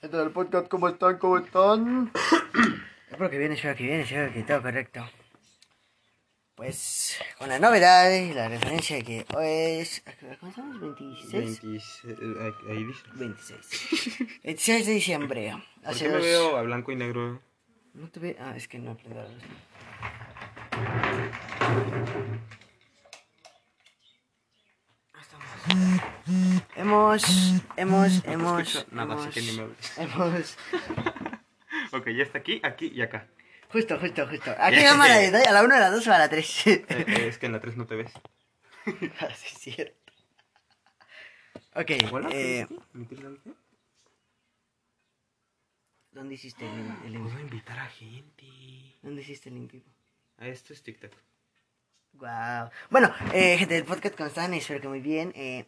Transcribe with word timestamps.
Gente 0.00 0.16
del 0.16 0.30
podcast, 0.30 0.68
¿cómo 0.68 0.88
están? 0.88 1.18
¿Cómo 1.18 1.38
están? 1.38 2.12
espero 3.10 3.30
que 3.30 3.38
bien, 3.38 3.52
espero 3.52 3.74
que 3.76 3.84
bien, 3.84 4.00
espero 4.00 4.32
que 4.32 4.42
todo 4.44 4.62
correcto. 4.62 5.04
Pues 6.54 7.18
con 7.38 7.48
la 7.48 7.58
novedad 7.58 8.10
y 8.10 8.32
la 8.34 8.48
referencia 8.48 8.96
de 8.96 9.02
que 9.04 9.26
hoy 9.36 9.46
es. 9.80 10.02
¿Cómo 10.40 10.50
estamos? 10.50 10.76
¿26? 10.80 11.30
26, 11.32 12.00
eh, 12.04 12.52
ahí 12.70 12.84
dice. 12.84 13.02
26. 13.14 14.40
26 14.44 14.86
de 14.86 14.92
diciembre. 14.92 15.54
¿Por 15.84 15.96
qué 15.96 16.04
me 16.08 16.14
dos- 16.14 16.22
veo 16.22 16.56
a 16.56 16.62
blanco 16.62 16.90
y 16.92 16.96
negro? 16.96 17.40
No 17.94 18.08
te 18.10 18.20
ve. 18.20 18.36
Ah, 18.40 18.54
es 18.56 18.66
que 18.68 18.78
no 18.78 18.92
aprendí 18.92 19.14
la 19.16 19.24
luz. 19.28 19.42
Hemos, 26.76 27.24
hemos, 27.76 28.24
No 28.24 28.32
hemos, 28.32 28.68
escucho 28.68 28.86
nada, 28.92 29.14
así 29.14 29.22
hemos, 29.22 29.34
que 29.34 29.42
ni 29.42 29.52
me 29.52 29.62
hables. 29.62 29.98
hemos, 29.98 30.58
Ok, 31.92 32.08
ya 32.16 32.22
está 32.22 32.38
aquí, 32.38 32.60
aquí 32.62 32.86
y 32.94 33.02
acá. 33.02 33.28
justo, 33.70 33.98
justo, 33.98 34.26
justo. 34.28 34.54
¿A 34.58 34.70
qué 34.70 34.82
cámara 34.84 35.16
le 35.18 35.30
doy? 35.30 35.42
¿A 35.42 35.52
la 35.52 35.62
1, 35.64 35.74
a 35.74 35.78
la 35.78 35.90
2 35.90 36.06
o 36.06 36.12
a 36.12 36.18
la 36.18 36.28
3? 36.28 36.66
Eh, 36.66 36.84
eh, 36.88 37.26
es 37.28 37.38
que 37.38 37.46
en 37.46 37.52
la 37.52 37.60
3 37.60 37.76
no 37.76 37.86
te 37.86 37.96
ves. 37.96 38.12
Ah, 39.20 39.28
sí, 39.34 39.46
es 39.54 39.58
cierto. 39.58 40.12
Ok, 41.74 41.90
Hola, 42.10 42.28
¿qué 42.30 42.60
eh, 42.60 42.66
la? 43.10 43.30
¿dónde 46.12 46.34
hiciste 46.34 46.64
el, 46.64 46.90
el 47.06 47.14
en 47.16 47.22
Puedo 47.24 47.38
invitar 47.38 47.78
a 47.78 47.86
gente. 47.86 48.46
¿Dónde 49.02 49.20
hiciste 49.22 49.50
el 49.50 49.56
en 49.56 49.68
vivo? 49.68 49.84
A 50.38 50.48
esto 50.48 50.72
es 50.72 50.82
TikTok. 50.82 51.12
Wow. 52.14 52.70
Bueno, 52.90 53.12
eh, 53.32 53.56
gente 53.58 53.74
del 53.74 53.84
podcast, 53.84 54.16
¿cómo 54.16 54.28
están? 54.28 54.52
Espero 54.54 54.80
que 54.80 54.88
muy 54.88 55.00
bien. 55.00 55.32
Eh, 55.36 55.66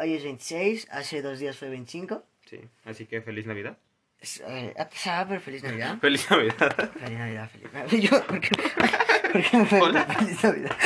hoy 0.00 0.14
es 0.14 0.22
26, 0.24 0.88
hace 0.90 1.22
dos 1.22 1.38
días 1.38 1.56
fue 1.56 1.68
25. 1.70 2.22
Sí, 2.46 2.60
así 2.84 3.06
que 3.06 3.22
feliz 3.22 3.46
Navidad. 3.46 3.78
Es, 4.20 4.42
eh, 4.46 4.74
ah, 4.78 4.88
ah, 5.06 5.24
pero 5.28 5.40
feliz 5.40 5.62
Navidad. 5.62 5.98
Feliz 6.00 6.30
Navidad. 6.30 6.90
Feliz 6.92 7.18
Navidad, 7.18 7.50
feliz 7.50 7.72
Navidad. 7.72 7.98
Yo, 7.98 8.26
¿por 8.26 8.40
qué, 8.40 8.50
por 9.32 9.42
qué 9.42 9.56
me 9.56 9.80
Hola. 9.80 10.04
feliz 10.04 10.44
Navidad? 10.44 10.76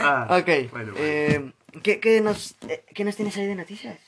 Ah, 0.00 0.26
ok, 0.40 0.70
bueno, 0.72 0.92
bueno. 0.92 0.94
eh, 0.98 1.52
¿qué, 1.82 2.00
qué 2.00 2.20
nos, 2.20 2.56
eh, 2.68 2.84
¿qué 2.92 3.04
nos 3.04 3.14
tienes 3.14 3.36
ahí 3.36 3.46
de 3.46 3.54
noticias? 3.54 3.98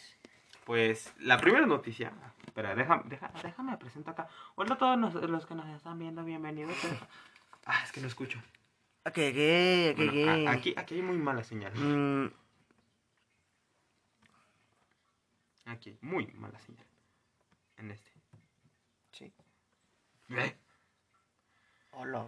Pues 0.65 1.13
la 1.21 1.39
primera 1.39 1.67
noticia. 1.67 2.13
Espera, 2.47 2.75
déjame, 2.75 3.05
deja- 3.07 3.31
déjame 3.45 3.77
presento 3.77 4.11
acá. 4.11 4.29
Hola 4.57 4.75
a 4.75 4.79
todos 4.79 4.99
nos- 4.99 5.15
los 5.15 5.47
que 5.47 5.55
nos 5.55 5.69
están 5.69 5.99
viendo, 6.01 6.25
bienvenidos. 6.25 6.75
Ah, 7.65 7.81
es 7.85 7.93
que 7.93 8.01
no 8.01 8.09
escucho. 8.09 8.41
Ok, 9.07 9.15
¿qué? 9.15 9.33
¿Qué? 9.33 9.95
Bueno, 9.97 10.13
¿Qué? 10.13 10.29
a- 10.49 10.51
aquí, 10.53 10.75
aquí 10.77 10.95
hay 10.97 11.03
muy 11.03 11.17
mala 11.19 11.43
señal. 11.45 11.73
Mm, 11.75 12.33
Aquí, 15.67 15.97
muy 16.01 16.27
mala 16.35 16.59
señal. 16.61 16.85
En 17.77 17.91
este. 17.93 18.11
sí. 19.13 19.33
Eh. 20.31 20.55
Hola. 21.93 22.27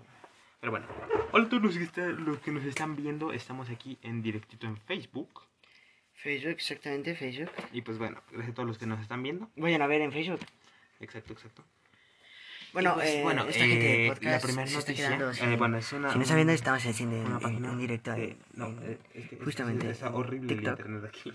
Pero 0.60 0.70
bueno, 0.70 0.86
hola 1.32 1.44
a 1.46 1.48
todos 1.48 1.62
los 1.62 1.76
que, 1.76 1.82
está- 1.84 2.06
los 2.06 2.38
que 2.38 2.52
nos 2.52 2.64
están 2.64 2.94
viendo. 2.94 3.32
Estamos 3.32 3.68
aquí 3.68 3.98
en 4.02 4.22
directito 4.22 4.66
en 4.66 4.76
Facebook. 4.76 5.42
Facebook, 6.14 6.50
exactamente, 6.52 7.16
Facebook. 7.16 7.50
Y 7.72 7.82
pues 7.82 7.98
bueno, 7.98 8.22
gracias 8.30 8.52
a 8.52 8.54
todos 8.54 8.68
los 8.68 8.78
que 8.78 8.86
nos 8.86 9.00
están 9.00 9.22
viendo. 9.24 9.50
Vayan 9.56 9.82
a 9.82 9.86
ver 9.88 10.02
en 10.02 10.12
Facebook. 10.12 10.40
Exacto, 11.00 11.32
exacto. 11.32 11.64
Bueno, 12.72 12.94
pues, 12.94 13.08
eh, 13.10 13.22
bueno, 13.22 13.42
esta 13.42 13.64
gente 13.66 14.06
eh, 14.06 14.08
podcast 14.08 14.32
la 14.32 14.40
primera 14.40 14.70
noticia. 14.70 15.52
eh, 15.52 15.56
bueno, 15.56 15.76
es 15.76 15.92
una. 15.92 16.12
Si 16.12 16.18
no 16.18 16.34
viendo, 16.34 16.52
estamos 16.52 16.86
haciendo 16.86 17.16
en, 17.16 17.26
una 17.26 17.34
en- 17.36 17.40
página 17.42 17.72
en 17.72 17.78
directo 17.78 18.12
en, 18.14 18.38
no, 18.54 18.66
en- 18.68 18.78
eh, 18.82 18.98
es 19.14 19.28
que- 19.28 19.36
es- 19.36 19.42
justamente 19.44 19.90
en 19.90 20.14
horrible 20.14 20.52
el 20.54 20.58
TikTok. 20.60 20.78
internet 20.78 21.04
aquí. 21.08 21.32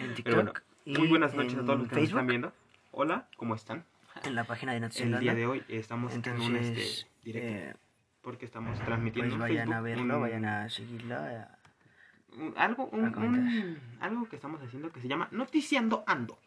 en 0.00 0.14
TikTok. 0.14 0.34
Bueno, 0.34 0.52
muy 0.86 1.08
buenas 1.08 1.34
noches 1.34 1.54
a 1.56 1.60
en 1.60 1.66
todos 1.66 1.78
los 1.80 1.88
que 1.88 1.94
nos 1.94 2.00
Facebook, 2.00 2.18
están 2.18 2.26
viendo. 2.26 2.52
Hola, 2.92 3.28
¿cómo 3.36 3.54
están? 3.54 3.84
En 4.24 4.34
la 4.34 4.44
página 4.44 4.72
de 4.72 4.80
Noticias 4.80 5.08
El 5.10 5.18
día 5.20 5.34
de 5.34 5.46
hoy 5.46 5.62
estamos 5.68 6.12
en 6.14 6.20
un 6.20 6.26
Entonces, 6.56 6.78
este, 6.78 7.08
directo. 7.24 7.48
eh, 7.48 7.74
porque 8.22 8.46
estamos 8.46 8.78
transmitiendo 8.80 9.36
pues 9.36 9.50
en 9.50 9.56
vayan 9.56 9.72
a 9.72 9.82
Facebook 9.82 9.98
verlo, 9.98 10.14
un- 10.16 10.20
vayan 10.22 10.44
a 10.46 10.68
seguirlo. 10.70 11.16
eh, 11.28 11.44
algo, 12.56 12.86
un- 12.86 13.04
a 13.04 13.18
un- 13.18 13.78
algo 14.00 14.28
que 14.28 14.36
estamos 14.36 14.62
haciendo 14.62 14.90
que 14.92 15.00
se 15.00 15.08
llama 15.08 15.28
Noticiando 15.30 16.04
Ando. 16.06 16.38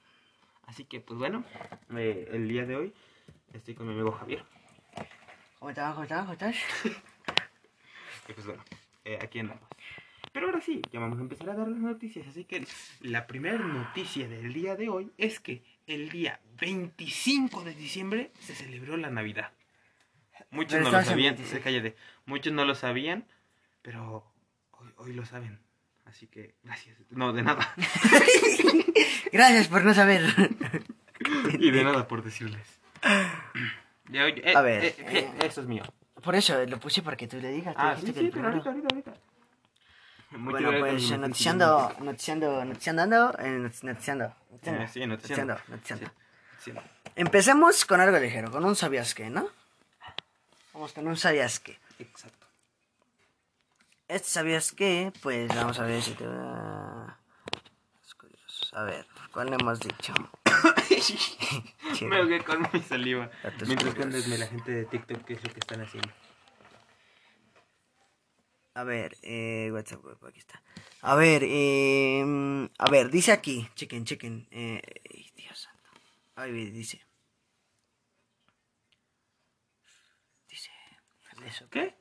Así 0.65 0.85
que, 0.85 0.99
pues 1.01 1.17
bueno, 1.19 1.43
eh, 1.95 2.29
el 2.31 2.47
día 2.47 2.65
de 2.65 2.75
hoy 2.75 2.93
estoy 3.53 3.73
con 3.73 3.87
mi 3.87 3.93
amigo 3.93 4.11
Javier. 4.11 4.43
¿Cómo 5.59 5.69
estás? 5.69 5.93
¿Cómo 5.93 6.03
estás? 6.03 6.21
¿Cómo 6.21 6.33
estás? 6.33 6.55
Y 8.29 8.33
pues 8.33 8.45
bueno, 8.45 8.61
eh, 9.05 9.17
aquí 9.21 9.39
andamos. 9.39 9.63
Pero 10.33 10.47
ahora 10.47 10.59
sí, 10.59 10.81
ya 10.91 10.99
vamos 10.99 11.17
a 11.17 11.21
empezar 11.21 11.49
a 11.49 11.55
dar 11.55 11.69
las 11.69 11.79
noticias. 11.79 12.27
Así 12.27 12.43
que 12.43 12.67
la 12.99 13.25
primera 13.25 13.57
noticia 13.57 14.27
del 14.27 14.51
día 14.51 14.75
de 14.75 14.89
hoy 14.89 15.13
es 15.17 15.39
que 15.39 15.63
el 15.87 16.09
día 16.09 16.41
25 16.59 17.63
de 17.63 17.73
diciembre 17.73 18.31
se 18.41 18.53
celebró 18.53 18.97
la 18.97 19.09
Navidad. 19.09 19.53
Muchos 20.51 20.73
Pero 20.73 20.91
no 20.91 20.91
lo 20.91 21.03
sabían, 21.03 21.35
26. 21.35 21.49
se 21.49 21.61
cállate. 21.61 21.95
Muchos 22.25 22.51
no 22.51 22.65
lo 22.65 22.75
sabían, 22.75 23.25
pero 23.81 24.29
hoy, 24.71 24.89
hoy 24.97 25.13
lo 25.13 25.25
saben. 25.25 25.59
Así 26.05 26.27
que 26.27 26.55
gracias. 26.63 26.97
No, 27.09 27.31
de 27.31 27.43
nada. 27.43 27.73
Gracias 29.31 29.67
por 29.67 29.83
no 29.83 29.93
saber. 29.93 30.23
y 31.59 31.71
de 31.71 31.83
nada 31.83 32.07
por 32.07 32.23
decirles. 32.23 32.76
Ya, 34.09 34.23
oye, 34.25 34.41
eh, 34.51 34.55
A 34.55 34.61
ver, 34.61 34.83
eh, 34.85 34.95
eh, 34.99 35.31
eh, 35.41 35.45
eso 35.45 35.61
es 35.61 35.67
mío. 35.67 35.83
Por 36.23 36.35
eso 36.35 36.65
lo 36.65 36.79
puse 36.79 37.01
para 37.01 37.17
que 37.17 37.27
tú 37.27 37.37
le 37.39 37.49
digas. 37.49 37.75
Ah, 37.77 37.95
sí, 37.99 38.07
sí, 38.07 38.13
que 38.13 38.31
pero 38.31 38.47
ahorita, 38.47 38.69
ahorita, 38.69 38.87
ahorita. 38.91 39.11
Muchas 40.31 40.61
Bueno, 40.61 40.79
pues 40.79 41.11
noticiando, 41.17 41.95
noticiando, 41.99 42.65
noticiando, 42.65 43.05
not- 43.05 43.39
noticiando, 43.83 44.35
noticiando, 44.49 45.57
noticiando. 45.67 46.11
Empecemos 47.15 47.85
con 47.85 47.99
algo 48.01 48.17
ligero, 48.19 48.51
con 48.51 48.63
un 48.65 48.75
sabías 48.75 49.13
qué, 49.15 49.29
¿no? 49.29 49.47
Vamos 50.73 50.93
con 50.93 51.07
un 51.07 51.17
sabías 51.17 51.59
qué. 51.59 51.77
Exacto. 51.99 52.45
Este 54.07 54.29
sabías 54.29 54.71
qué, 54.71 55.11
pues 55.21 55.53
vamos 55.55 55.79
a 55.79 55.83
ver 55.83 56.01
si 56.01 56.11
te 56.13 56.25
va... 56.27 57.17
Es 58.05 58.13
curioso. 58.15 58.77
A 58.77 58.83
ver, 58.83 59.05
¿cuál 59.37 59.53
hemos 59.53 59.79
dicho? 59.79 60.15
Me 62.09 62.17
ahogué 62.17 62.43
con 62.43 62.67
mi 62.73 62.81
saliva. 62.81 63.29
Mientras 63.67 63.93
cuéntenme 63.93 64.35
la 64.35 64.47
gente 64.47 64.71
de 64.71 64.85
TikTok 64.85 65.25
qué 65.25 65.33
es 65.33 65.43
lo 65.43 65.53
que 65.53 65.59
están 65.59 65.79
haciendo. 65.79 66.11
A 68.73 68.83
ver, 68.83 69.15
eh, 69.21 69.69
WhatsApp, 69.71 70.01
aquí 70.23 70.39
está. 70.39 70.63
A 71.01 71.13
ver, 71.13 71.43
eh, 71.45 72.67
a 72.79 72.89
ver, 72.89 73.11
dice 73.11 73.31
aquí, 73.31 73.69
chequen, 73.75 74.05
chequen. 74.05 74.47
Eh, 74.49 74.81
Dios 75.35 75.59
santo. 75.59 75.91
Ay, 76.35 76.51
ve, 76.51 76.71
dice. 76.71 77.05
Dice. 80.49 80.71
Eso. 81.45 81.69
¿Qué? 81.69 81.95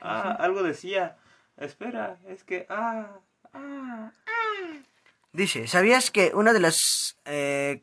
Ah, 0.00 0.30
algo 0.38 0.62
decía. 0.62 1.18
Espera, 1.56 2.20
es 2.28 2.44
que. 2.44 2.66
Ah, 2.70 3.18
ah. 3.52 4.12
Dice, 5.36 5.68
¿sabías 5.68 6.10
que 6.10 6.32
uno 6.34 6.54
de 6.54 6.60
los 6.60 7.18
eh, 7.26 7.82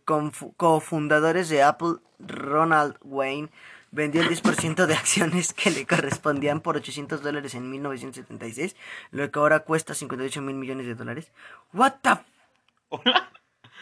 cofundadores 0.57 1.49
de 1.49 1.61
Apple, 1.61 1.97
Ronald 2.17 2.97
Wayne, 3.03 3.49
vendió 3.91 4.23
el 4.23 4.29
10% 4.29 4.87
de 4.87 4.95
acciones 4.95 5.53
que 5.53 5.69
le 5.69 5.85
correspondían 5.85 6.61
por 6.61 6.77
800 6.77 7.21
dólares 7.21 7.53
en 7.53 7.69
1976, 7.69 8.75
lo 9.11 9.29
que 9.29 9.37
ahora 9.37 9.59
cuesta 9.59 9.93
58 9.93 10.41
mil 10.41 10.55
millones 10.55 10.87
de 10.87 10.95
dólares? 10.95 11.31
¿What 11.73 11.93
the? 12.01 12.17
Hola. 12.89 13.29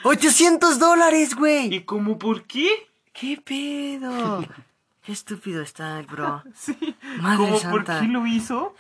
¡800 0.04 0.78
dólares, 0.78 1.34
güey! 1.36 1.74
¿Y 1.74 1.84
cómo 1.84 2.20
por 2.20 2.44
qué? 2.44 2.90
¿Qué 3.14 3.42
pedo? 3.42 4.44
Qué 5.06 5.14
estúpido 5.14 5.62
está 5.62 5.98
el 5.98 6.08
bro. 6.08 6.44
Sí. 6.54 6.98
Madre 7.22 7.38
¿Cómo 7.38 7.52
por 7.54 7.86
santa. 7.86 8.02
qué 8.02 8.08
lo 8.08 8.28
hizo? 8.28 8.76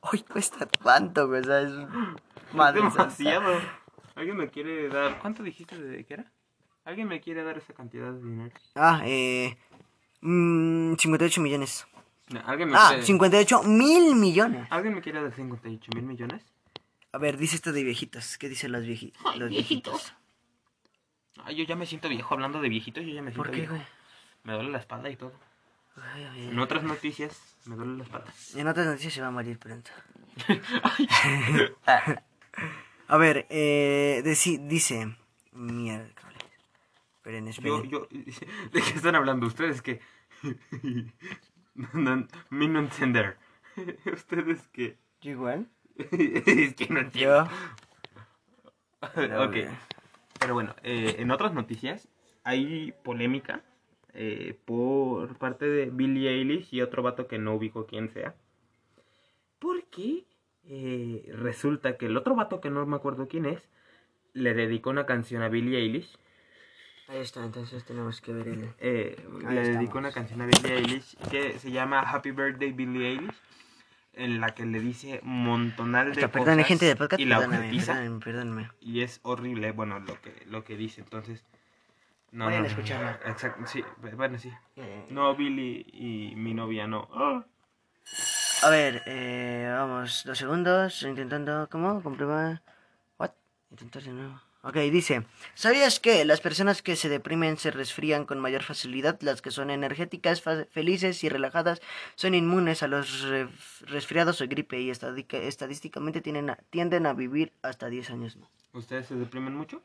Hoy 0.00 0.22
cuesta 0.22 0.66
cuánto, 0.82 1.28
güey. 1.28 1.42
O 1.42 1.44
sea, 1.44 1.60
es... 1.60 1.70
Madre 2.52 2.80
santa. 2.90 3.14
¿Alguien 4.16 4.36
me 4.36 4.48
quiere 4.50 4.88
dar. 4.88 5.18
¿Cuánto 5.20 5.42
dijiste 5.42 5.78
de 5.78 6.04
qué 6.04 6.14
era? 6.14 6.32
¿Alguien 6.84 7.08
me 7.08 7.20
quiere 7.20 7.42
dar 7.44 7.58
esa 7.58 7.72
cantidad 7.74 8.12
de 8.12 8.22
dinero? 8.22 8.54
Ah, 8.74 9.02
eh... 9.04 9.56
mm, 10.22 10.94
58 10.96 11.40
millones. 11.40 11.86
No, 12.28 12.40
¿Alguien 12.46 12.70
me 12.70 12.76
Ah, 12.76 12.86
quiere... 12.88 13.02
58 13.04 13.62
mil 13.64 14.14
millones. 14.16 14.66
¿Alguien 14.70 14.94
me 14.94 15.02
quiere 15.02 15.22
dar 15.22 15.32
58 15.32 15.90
mil 15.94 16.04
millones? 16.04 16.42
A 17.12 17.18
ver, 17.18 17.36
dice 17.36 17.56
esto 17.56 17.72
de 17.72 17.82
viejitos. 17.84 18.38
¿Qué 18.38 18.48
dicen 18.48 18.72
los, 18.72 18.84
vieji- 18.84 19.12
Ay, 19.24 19.38
los 19.38 19.50
viejitos? 19.50 20.12
Ay, 21.44 21.56
yo 21.56 21.64
ya 21.64 21.76
me 21.76 21.86
siento 21.86 22.08
viejo 22.08 22.34
hablando 22.34 22.60
de 22.60 22.68
viejitos. 22.68 23.04
Yo 23.04 23.10
ya 23.12 23.22
me 23.22 23.30
siento 23.30 23.42
¿Por 23.42 23.50
qué, 23.50 23.58
viejo. 23.60 23.74
güey? 23.74 23.86
Me 24.44 24.52
duele 24.54 24.70
la 24.70 24.78
espalda 24.78 25.10
y 25.10 25.16
todo. 25.16 25.32
Ay, 25.96 26.24
ay, 26.30 26.48
En 26.48 26.58
otras 26.58 26.82
noticias, 26.82 27.56
me 27.64 27.76
duele 27.76 27.98
la 27.98 28.04
espalda. 28.04 28.32
En 28.54 28.68
otras 28.68 28.86
noticias 28.86 29.12
se 29.14 29.20
va 29.20 29.28
a 29.28 29.30
morir 29.30 29.58
pronto. 29.58 29.90
A 33.08 33.16
ver, 33.16 33.46
eh, 33.50 34.22
deci- 34.24 34.58
dice... 34.66 35.16
Miércoles. 35.52 36.36
Esperen, 37.16 37.46
Yo, 37.46 37.50
esperen. 37.50 37.90
yo, 37.90 38.08
¿de 38.72 38.82
qué 38.82 38.90
están 38.94 39.14
hablando 39.14 39.46
ustedes? 39.46 39.80
Que. 39.82 40.00
no, 41.74 42.26
me 42.50 42.68
no 42.68 42.78
entender. 42.80 43.36
¿Ustedes 44.12 44.68
qué? 44.72 44.96
¿Yo 45.22 45.30
igual? 45.32 45.68
es 45.96 46.74
que 46.74 46.86
no 46.90 47.00
entiendo. 47.00 47.48
Yo... 49.02 49.44
Ok. 49.44 49.56
Pero 50.38 50.54
bueno, 50.54 50.74
eh, 50.82 51.16
en 51.18 51.30
otras 51.30 51.54
noticias, 51.54 52.08
hay 52.44 52.92
polémica 53.02 53.62
eh, 54.12 54.58
por 54.64 55.36
parte 55.38 55.66
de 55.66 55.86
Billie 55.90 56.28
Eilish 56.30 56.68
y 56.74 56.82
otro 56.82 57.02
vato 57.02 57.26
que 57.26 57.38
no 57.38 57.54
ubico 57.54 57.86
quién 57.86 58.10
sea. 58.10 58.34
Porque 59.58 60.24
eh, 60.68 61.30
resulta 61.32 61.96
que 61.96 62.06
el 62.06 62.16
otro 62.16 62.34
vato 62.34 62.60
que 62.60 62.70
no 62.70 62.84
me 62.86 62.96
acuerdo 62.96 63.28
quién 63.28 63.46
es, 63.46 63.68
le 64.32 64.54
dedicó 64.54 64.90
una 64.90 65.06
canción 65.06 65.42
a 65.42 65.48
Billie 65.48 65.78
Eilish. 65.78 66.18
Ahí 67.08 67.20
está, 67.20 67.44
entonces 67.44 67.84
tenemos 67.84 68.20
que 68.20 68.32
ver 68.32 68.48
el... 68.48 68.74
Eh, 68.78 69.16
le 69.16 69.38
estamos. 69.38 69.66
dedicó 69.68 69.98
una 69.98 70.12
canción 70.12 70.42
a 70.42 70.46
Billie 70.46 70.76
Eilish 70.76 71.16
que 71.30 71.58
se 71.58 71.70
llama 71.70 72.00
Happy 72.00 72.32
Birthday 72.32 72.72
Billie 72.72 73.08
Eilish. 73.08 73.34
En 74.12 74.40
la 74.40 74.54
que 74.54 74.64
le 74.64 74.80
dice 74.80 75.20
montonal 75.22 76.14
de 76.14 76.22
Esto, 76.22 76.38
cosas 76.38 76.66
gente 76.66 76.86
de 76.86 76.96
podcast, 76.96 77.20
y 77.20 77.26
la 77.26 77.38
objetiza. 77.38 78.02
Y 78.80 79.02
es 79.02 79.20
horrible, 79.22 79.72
bueno, 79.72 80.00
lo 80.00 80.18
que, 80.22 80.32
lo 80.46 80.64
que 80.64 80.74
dice. 80.74 81.02
Entonces, 81.02 81.44
no, 82.32 82.46
Vayan 82.46 82.62
no, 82.62 82.64
a 82.66 82.70
escucharlo. 82.70 83.10
Exacto, 83.30 83.66
sí, 83.66 83.84
bueno, 84.14 84.38
sí. 84.38 84.50
Eh, 84.76 85.04
No, 85.10 85.36
Billy 85.36 85.84
y 85.92 86.34
mi 86.34 86.54
novia 86.54 86.86
no. 86.86 87.08
Ah. 87.12 87.44
A 88.66 88.70
ver, 88.70 89.02
eh, 89.06 89.68
vamos, 89.78 90.24
dos 90.24 90.38
segundos, 90.38 91.02
intentando, 91.02 91.68
¿cómo? 91.70 92.02
Comprobar. 92.02 92.62
¿What? 93.18 93.30
Intentar 93.70 94.02
de 94.02 94.10
nuevo. 94.12 94.40
Ok, 94.62 94.74
dice, 94.90 95.24
¿sabías 95.54 96.00
que 96.00 96.24
las 96.24 96.40
personas 96.40 96.82
que 96.82 96.96
se 96.96 97.08
deprimen 97.08 97.56
se 97.58 97.70
resfrían 97.70 98.24
con 98.24 98.40
mayor 98.40 98.64
facilidad? 98.64 99.20
Las 99.20 99.40
que 99.40 99.52
son 99.52 99.70
energéticas, 99.70 100.42
felices 100.70 101.22
y 101.22 101.28
relajadas 101.28 101.80
son 102.16 102.34
inmunes 102.34 102.82
a 102.82 102.88
los 102.88 103.24
ref- 103.26 103.80
resfriados 103.82 104.40
o 104.40 104.48
gripe 104.48 104.80
y 104.80 104.90
estadísticamente 104.90 106.20
tienen 106.20 106.50
a- 106.50 106.56
tienden 106.70 107.06
a 107.06 107.12
vivir 107.12 107.52
hasta 107.62 107.86
10 107.86 108.10
años 108.10 108.36
más. 108.36 108.50
¿Ustedes 108.72 109.06
se 109.06 109.14
deprimen 109.14 109.54
mucho? 109.54 109.80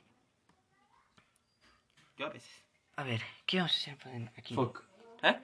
Yo 2.18 2.26
a 2.26 2.30
veces. 2.30 2.50
A 2.96 3.04
ver, 3.04 3.22
¿qué 3.46 3.58
vamos 3.58 3.74
a 3.74 3.78
hacer 3.78 3.98
para- 3.98 4.32
aquí? 4.36 4.56
Fuck. 4.56 4.82
¿Eh? 5.22 5.40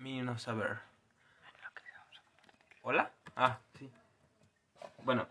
Mi 0.00 0.22
no 0.22 0.38
saber. 0.38 0.78
¿Hola? 2.80 3.10
Ah, 3.36 3.58
sí. 3.78 3.90
Bueno, 5.04 5.26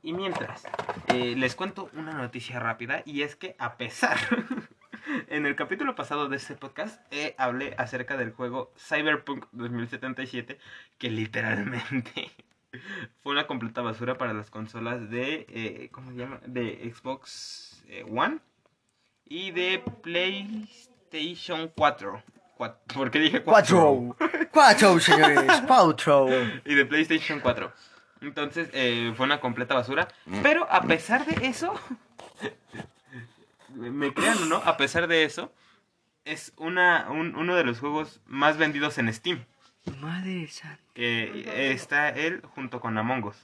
y 0.00 0.12
mientras, 0.12 0.62
eh, 1.08 1.34
les 1.36 1.56
cuento 1.56 1.90
una 1.94 2.12
noticia 2.12 2.60
rápida 2.60 3.02
y 3.04 3.22
es 3.22 3.34
que 3.34 3.56
a 3.58 3.76
pesar, 3.76 4.16
en 5.26 5.44
el 5.44 5.56
capítulo 5.56 5.96
pasado 5.96 6.28
de 6.28 6.36
este 6.36 6.54
podcast, 6.54 7.00
eh, 7.10 7.34
hablé 7.36 7.74
acerca 7.78 8.16
del 8.16 8.30
juego 8.30 8.72
Cyberpunk 8.78 9.46
2077 9.50 10.56
que 10.98 11.10
literalmente 11.10 12.30
fue 13.24 13.32
una 13.32 13.48
completa 13.48 13.82
basura 13.82 14.18
para 14.18 14.34
las 14.34 14.50
consolas 14.50 15.10
de, 15.10 15.46
eh, 15.48 15.88
¿cómo 15.90 16.12
se 16.12 16.18
llama? 16.18 16.40
De 16.46 16.94
Xbox 16.94 17.84
One 18.08 18.38
y 19.24 19.50
de 19.50 19.82
PlayStation 20.00 21.72
4. 21.74 22.22
Cuat- 22.62 22.76
¿Por 22.94 23.10
qué 23.10 23.18
dije 23.18 23.42
4? 23.42 24.14
Cuatro, 24.18 24.48
cuatro, 24.52 25.00
señores, 25.00 25.62
cuatro. 25.66 26.28
y 26.64 26.74
de 26.74 26.86
PlayStation 26.86 27.40
4. 27.40 27.72
Entonces 28.20 28.68
eh, 28.72 29.12
fue 29.16 29.26
una 29.26 29.40
completa 29.40 29.74
basura. 29.74 30.06
Pero 30.42 30.66
a 30.70 30.82
pesar 30.82 31.26
de 31.26 31.46
eso, 31.48 31.74
me 33.74 34.12
crean 34.14 34.38
o 34.42 34.46
no, 34.46 34.56
a 34.56 34.76
pesar 34.76 35.08
de 35.08 35.24
eso, 35.24 35.52
es 36.24 36.52
una, 36.56 37.08
un- 37.10 37.34
uno 37.34 37.56
de 37.56 37.64
los 37.64 37.80
juegos 37.80 38.20
más 38.26 38.56
vendidos 38.58 38.98
en 38.98 39.12
Steam. 39.12 39.44
Madre 40.00 40.46
santa. 40.48 40.78
Que 40.94 41.72
está 41.72 42.10
él 42.10 42.42
junto 42.54 42.80
con 42.80 42.96
Among 42.96 43.24
Us. 43.24 43.36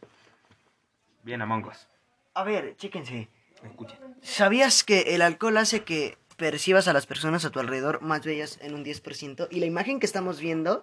Bien, 1.25 1.43
Among 1.43 1.65
Us. 1.67 1.89
A 2.35 2.45
ver, 2.45 2.77
chéquense. 2.77 3.29
Escuchen. 3.65 3.99
¿Sabías 4.23 4.85
que 4.85 5.17
el 5.17 5.23
alcohol 5.23 5.57
hace 5.57 5.83
que 5.83 6.17
percibas 6.39 6.89
a 6.89 6.95
las 6.95 7.05
personas 7.05 7.45
a 7.45 7.51
tu 7.51 7.59
alrededor 7.59 8.01
más 8.01 8.25
bellas 8.25 8.59
en 8.63 8.75
un 8.75 8.85
10%? 8.85 9.49
Y 9.51 9.61
la 9.61 9.67
imagen 9.67 10.01
que 10.01 10.07
estamos 10.07 10.41
viendo, 10.41 10.83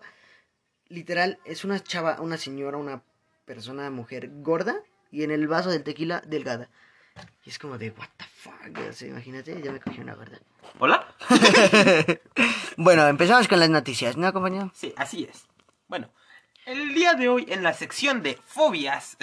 literal, 0.89 1.39
es 1.45 1.65
una 1.65 1.81
chava, 1.81 2.21
una 2.21 2.37
señora, 2.37 2.77
una 2.77 3.01
persona, 3.45 3.89
mujer 3.89 4.29
gorda 4.41 4.75
y 5.11 5.23
en 5.23 5.31
el 5.31 5.47
vaso 5.47 5.71
del 5.71 5.83
tequila 5.83 6.21
delgada. 6.27 6.69
Y 7.45 7.49
es 7.49 7.57
como 7.57 7.77
de, 7.77 7.91
what 7.91 8.09
the 8.17 8.25
fuck, 8.25 8.77
o 8.89 8.93
sea, 8.93 9.07
imagínate, 9.07 9.59
ya 9.61 9.71
me 9.71 9.79
cogí 9.79 10.01
una 10.01 10.13
gorda. 10.13 10.39
¿Hola? 10.77 11.15
Bueno, 12.77 13.07
empezamos 13.07 13.47
con 13.47 13.61
las 13.61 13.69
noticias, 13.69 14.17
¿no, 14.17 14.33
compañero? 14.33 14.69
Sí, 14.75 14.93
así 14.97 15.23
es. 15.23 15.45
Bueno, 15.87 16.09
el 16.65 16.93
día 16.93 17.13
de 17.13 17.29
hoy 17.29 17.45
en 17.49 17.63
la 17.63 17.73
sección 17.73 18.21
de 18.23 18.39
fobias 18.45 19.17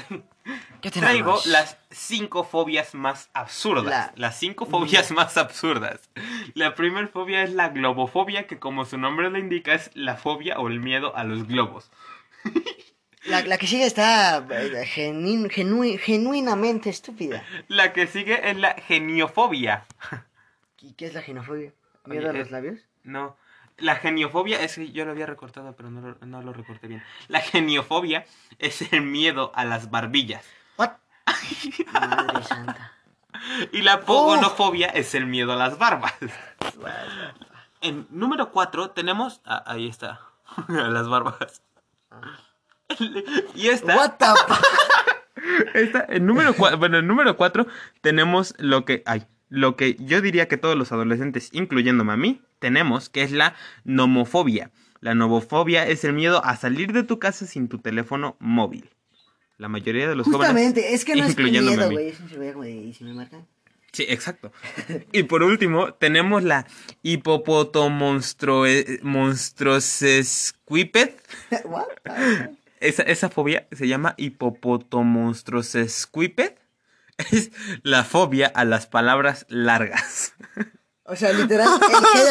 ¿Qué 0.81 0.91
traigo 0.91 1.41
las 1.47 1.79
cinco 1.91 2.43
fobias 2.45 2.95
más 2.95 3.31
absurdas. 3.33 3.85
La- 3.85 4.13
Las 4.17 4.39
cinco 4.39 4.67
fobias 4.67 5.11
más 5.13 5.37
absurdas. 5.37 6.01
La 6.55 6.75
primera 6.75 7.07
fobia 7.09 7.43
es 7.45 7.53
la 7.53 7.69
globofobia, 7.69 8.47
que 8.49 8.59
como 8.59 8.85
su 8.85 8.99
nombre 8.99 9.31
lo 9.31 9.39
indica 9.39 9.75
es 9.75 9.91
la 9.95 10.17
fobia 10.17 10.59
o 10.59 10.67
el 10.69 10.81
miedo 10.81 11.17
a 11.17 11.23
los 11.25 11.47
globos. 11.47 11.91
La, 13.25 13.43
la 13.43 13.57
que 13.57 13.69
sigue 13.69 13.87
está 13.87 14.39
eh, 14.39 14.85
genuin- 14.93 15.49
genui- 15.49 15.97
genuinamente 15.99 16.91
estúpida. 16.91 17.45
La 17.69 17.93
que 17.93 18.09
sigue 18.09 18.51
es 18.51 18.57
la 18.57 18.75
geniofobia. 18.75 19.87
¿Y 20.81 20.95
qué 20.95 21.07
es 21.07 21.15
la 21.15 21.23
genofobia? 21.23 21.73
¿Miedo 22.07 22.31
Oye, 22.31 22.39
a 22.39 22.41
los 22.43 22.51
labios? 22.51 22.81
No, 23.05 23.37
la 23.79 23.97
geniofobia 23.97 24.61
es 24.63 24.75
que 24.77 24.91
yo 24.93 25.05
lo 25.05 25.11
había 25.13 25.27
recortado, 25.27 25.75
pero 25.77 25.91
no 25.91 26.01
lo, 26.01 26.17
no 26.27 26.43
lo 26.43 26.53
recorté 26.53 26.87
bien. 26.89 27.03
La 27.29 27.41
geniofobia 27.41 28.25
es 28.59 28.93
el 28.93 29.03
miedo 29.03 29.53
a 29.55 29.65
las 29.65 29.91
barbillas. 29.91 30.45
What? 30.77 30.93
Madre 31.93 32.43
santa. 32.45 32.93
Y 33.73 33.83
la 33.83 34.01
pogonofobia 34.03 34.89
es 34.89 35.15
el 35.15 35.27
miedo 35.27 35.53
a 35.53 35.57
las 35.57 35.79
barbas. 35.79 36.15
En 37.81 38.07
número 38.11 38.53
4 38.53 38.91
tenemos. 38.91 39.41
ah, 39.45 39.65
ahí 39.67 39.89
está. 39.89 40.21
a 40.69 40.73
las 40.89 41.09
barbas. 41.09 41.63
y 43.57 43.69
esta. 43.69 43.97
What 43.97 44.11
the 44.19 44.27
fu- 44.27 45.75
esta 45.75 46.07
en 46.09 46.27
número 46.27 46.55
4. 46.55 46.79
Bueno, 46.79 46.99
en 46.99 47.07
número 47.09 47.37
4 47.37 47.67
tenemos 48.01 48.55
lo 48.59 48.85
que. 48.85 49.03
Ay. 49.07 49.27
Lo 49.49 49.77
que 49.77 49.97
yo 49.99 50.21
diría 50.23 50.49
que 50.49 50.57
todos 50.57 50.77
los 50.77 50.93
adolescentes, 50.93 51.51
incluyéndome 51.53 52.13
a 52.15 52.17
mí, 52.17 52.41
tenemos, 52.63 53.11
que 53.11 53.23
es 53.23 53.33
la 53.33 53.55
nomofobia. 53.85 54.71
La 55.01 55.15
nomofobia 55.15 55.87
es 55.87 56.05
el 56.05 56.15
miedo 56.15 56.43
a 56.45 56.57
salir 56.57 56.95
de 56.95 57.03
tu 57.03 57.19
casa 57.19 57.47
sin 57.47 57.69
tu 57.69 57.79
teléfono 57.79 58.37
móvil. 58.39 58.89
La 59.59 59.69
mayoría 59.69 60.09
de 60.09 60.17
los 60.17 60.27
Justamente, 60.27 60.81
jóvenes, 60.81 61.01
es 61.01 61.05
que 61.05 61.17
no 61.17 61.27
es 61.27 61.37
miedo, 61.37 61.91
güey. 61.91 62.15
¿y 62.89 62.95
si 62.95 63.05
me 63.05 63.13
marcan? 63.13 63.47
Sí, 63.93 64.07
exacto. 64.09 64.51
Y 65.13 65.25
por 65.25 65.43
último, 65.43 65.93
tenemos 65.95 66.43
la. 66.43 66.67
What? 71.65 71.89
Esa, 72.81 73.03
esa 73.05 73.29
fobia 73.29 73.69
se 73.71 73.87
llama 73.87 74.15
hipopotomonstrosesquiped. 74.17 76.55
Es 77.31 77.53
la 77.83 78.05
fobia 78.05 78.47
a 78.49 78.65
las 78.65 78.87
palabras 78.87 79.45
largas. 79.49 80.35
O 81.13 81.17
sea, 81.17 81.31
literal, 81.33 81.69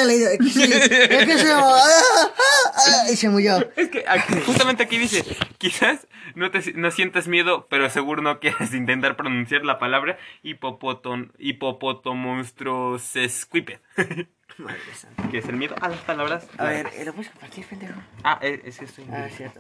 el 0.02 0.08
leído. 0.08 0.30
Sí, 0.52 0.64
es 0.64 0.90
que 1.26 1.38
se. 1.38 1.52
¡Ah! 1.52 1.62
¡Ah! 1.62 2.32
¡Ah! 2.76 3.04
Y 3.12 3.16
se 3.16 3.30
murió. 3.30 3.58
Es 3.76 3.90
que 3.90 4.04
aquí- 4.08 4.40
justamente 4.46 4.82
aquí 4.84 4.98
dice, 4.98 5.24
quizás 5.60 6.08
no, 6.34 6.50
te, 6.50 6.74
no 6.74 6.90
sientas 6.90 7.28
miedo, 7.28 7.68
pero 7.70 7.88
seguro 7.92 8.24
no 8.24 8.40
quieres 8.40 8.74
intentar 8.74 9.16
pronunciar 9.18 9.64
la 9.66 9.78
palabra 9.78 10.18
hipopoton, 10.42 11.32
hipopotomonstrosesquiped. 11.38 13.80
Madre 14.58 14.80
santa. 14.96 15.30
que 15.30 15.38
es 15.38 15.46
el 15.48 15.56
miedo 15.58 15.76
a 15.80 15.88
las 15.90 16.00
palabras 16.02 16.46
A 16.58 16.64
ver. 16.66 16.88
¿eh, 16.98 17.06
¿lo 17.06 17.14
puedes 17.14 17.30
compartir, 17.32 17.66
pendejo? 17.68 18.02
Ah, 18.24 18.40
es, 18.42 18.60
es 18.66 18.80
que 18.80 18.86
estoy 18.86 19.04
en 19.06 19.14
Ah, 19.14 19.26
vivo. 19.26 19.38
cierto. 19.38 19.60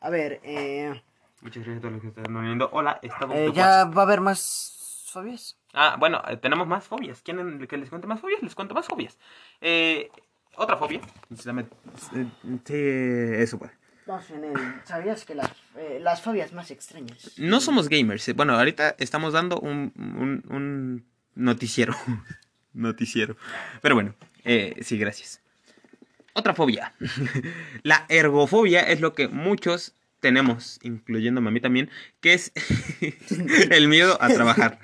A 0.00 0.10
ver, 0.10 0.40
eh. 0.44 1.02
Muchas 1.40 1.64
gracias 1.64 1.78
a 1.78 1.80
todos 1.80 1.92
los 1.94 2.02
que 2.02 2.08
están 2.08 2.42
viendo. 2.42 2.68
Hola, 2.72 2.98
estamos 3.02 3.36
eh, 3.36 3.50
¿Ya 3.54 3.84
va 3.86 4.02
a 4.02 4.04
haber 4.04 4.20
más 4.20 5.06
fobias? 5.10 5.56
Ah, 5.74 5.96
bueno, 5.98 6.22
eh, 6.28 6.36
tenemos 6.36 6.66
más 6.66 6.84
fobias. 6.84 7.20
¿Quieren 7.22 7.66
que 7.66 7.76
les 7.76 7.90
cuente 7.90 8.06
más 8.06 8.20
fobias? 8.20 8.42
Les 8.42 8.54
cuento 8.54 8.74
más 8.74 8.86
fobias. 8.86 9.18
Eh, 9.60 10.08
otra 10.56 10.76
fobia. 10.76 11.00
Dame- 11.44 11.66
Sí, 12.64 12.74
eso 12.74 13.58
pues. 13.58 13.72
El. 14.30 14.52
¿Sabías 14.84 15.24
que 15.24 15.34
las, 15.34 15.50
eh, 15.76 15.98
las 16.00 16.20
fobias 16.22 16.52
más 16.52 16.70
extrañas? 16.70 17.32
No 17.38 17.60
somos 17.60 17.88
gamers. 17.88 18.28
eh. 18.28 18.34
Bueno, 18.34 18.54
ahorita 18.56 18.94
estamos 18.98 19.32
dando 19.32 19.58
un, 19.58 19.92
un, 19.96 20.44
un 20.54 21.04
noticiero. 21.34 21.94
noticiero. 22.74 23.36
Pero 23.82 23.94
bueno, 23.94 24.14
eh, 24.44 24.76
sí, 24.82 24.98
gracias. 24.98 25.40
Otra 26.34 26.54
fobia. 26.54 26.92
La 27.82 28.04
ergofobia 28.08 28.82
es 28.82 29.00
lo 29.00 29.14
que 29.14 29.28
muchos 29.28 29.94
tenemos, 30.20 30.78
incluyéndome 30.82 31.48
a 31.48 31.50
mí 31.52 31.60
también, 31.60 31.90
que 32.20 32.34
es 32.34 32.52
el 33.70 33.88
miedo 33.88 34.18
a 34.20 34.28
trabajar. 34.28 34.78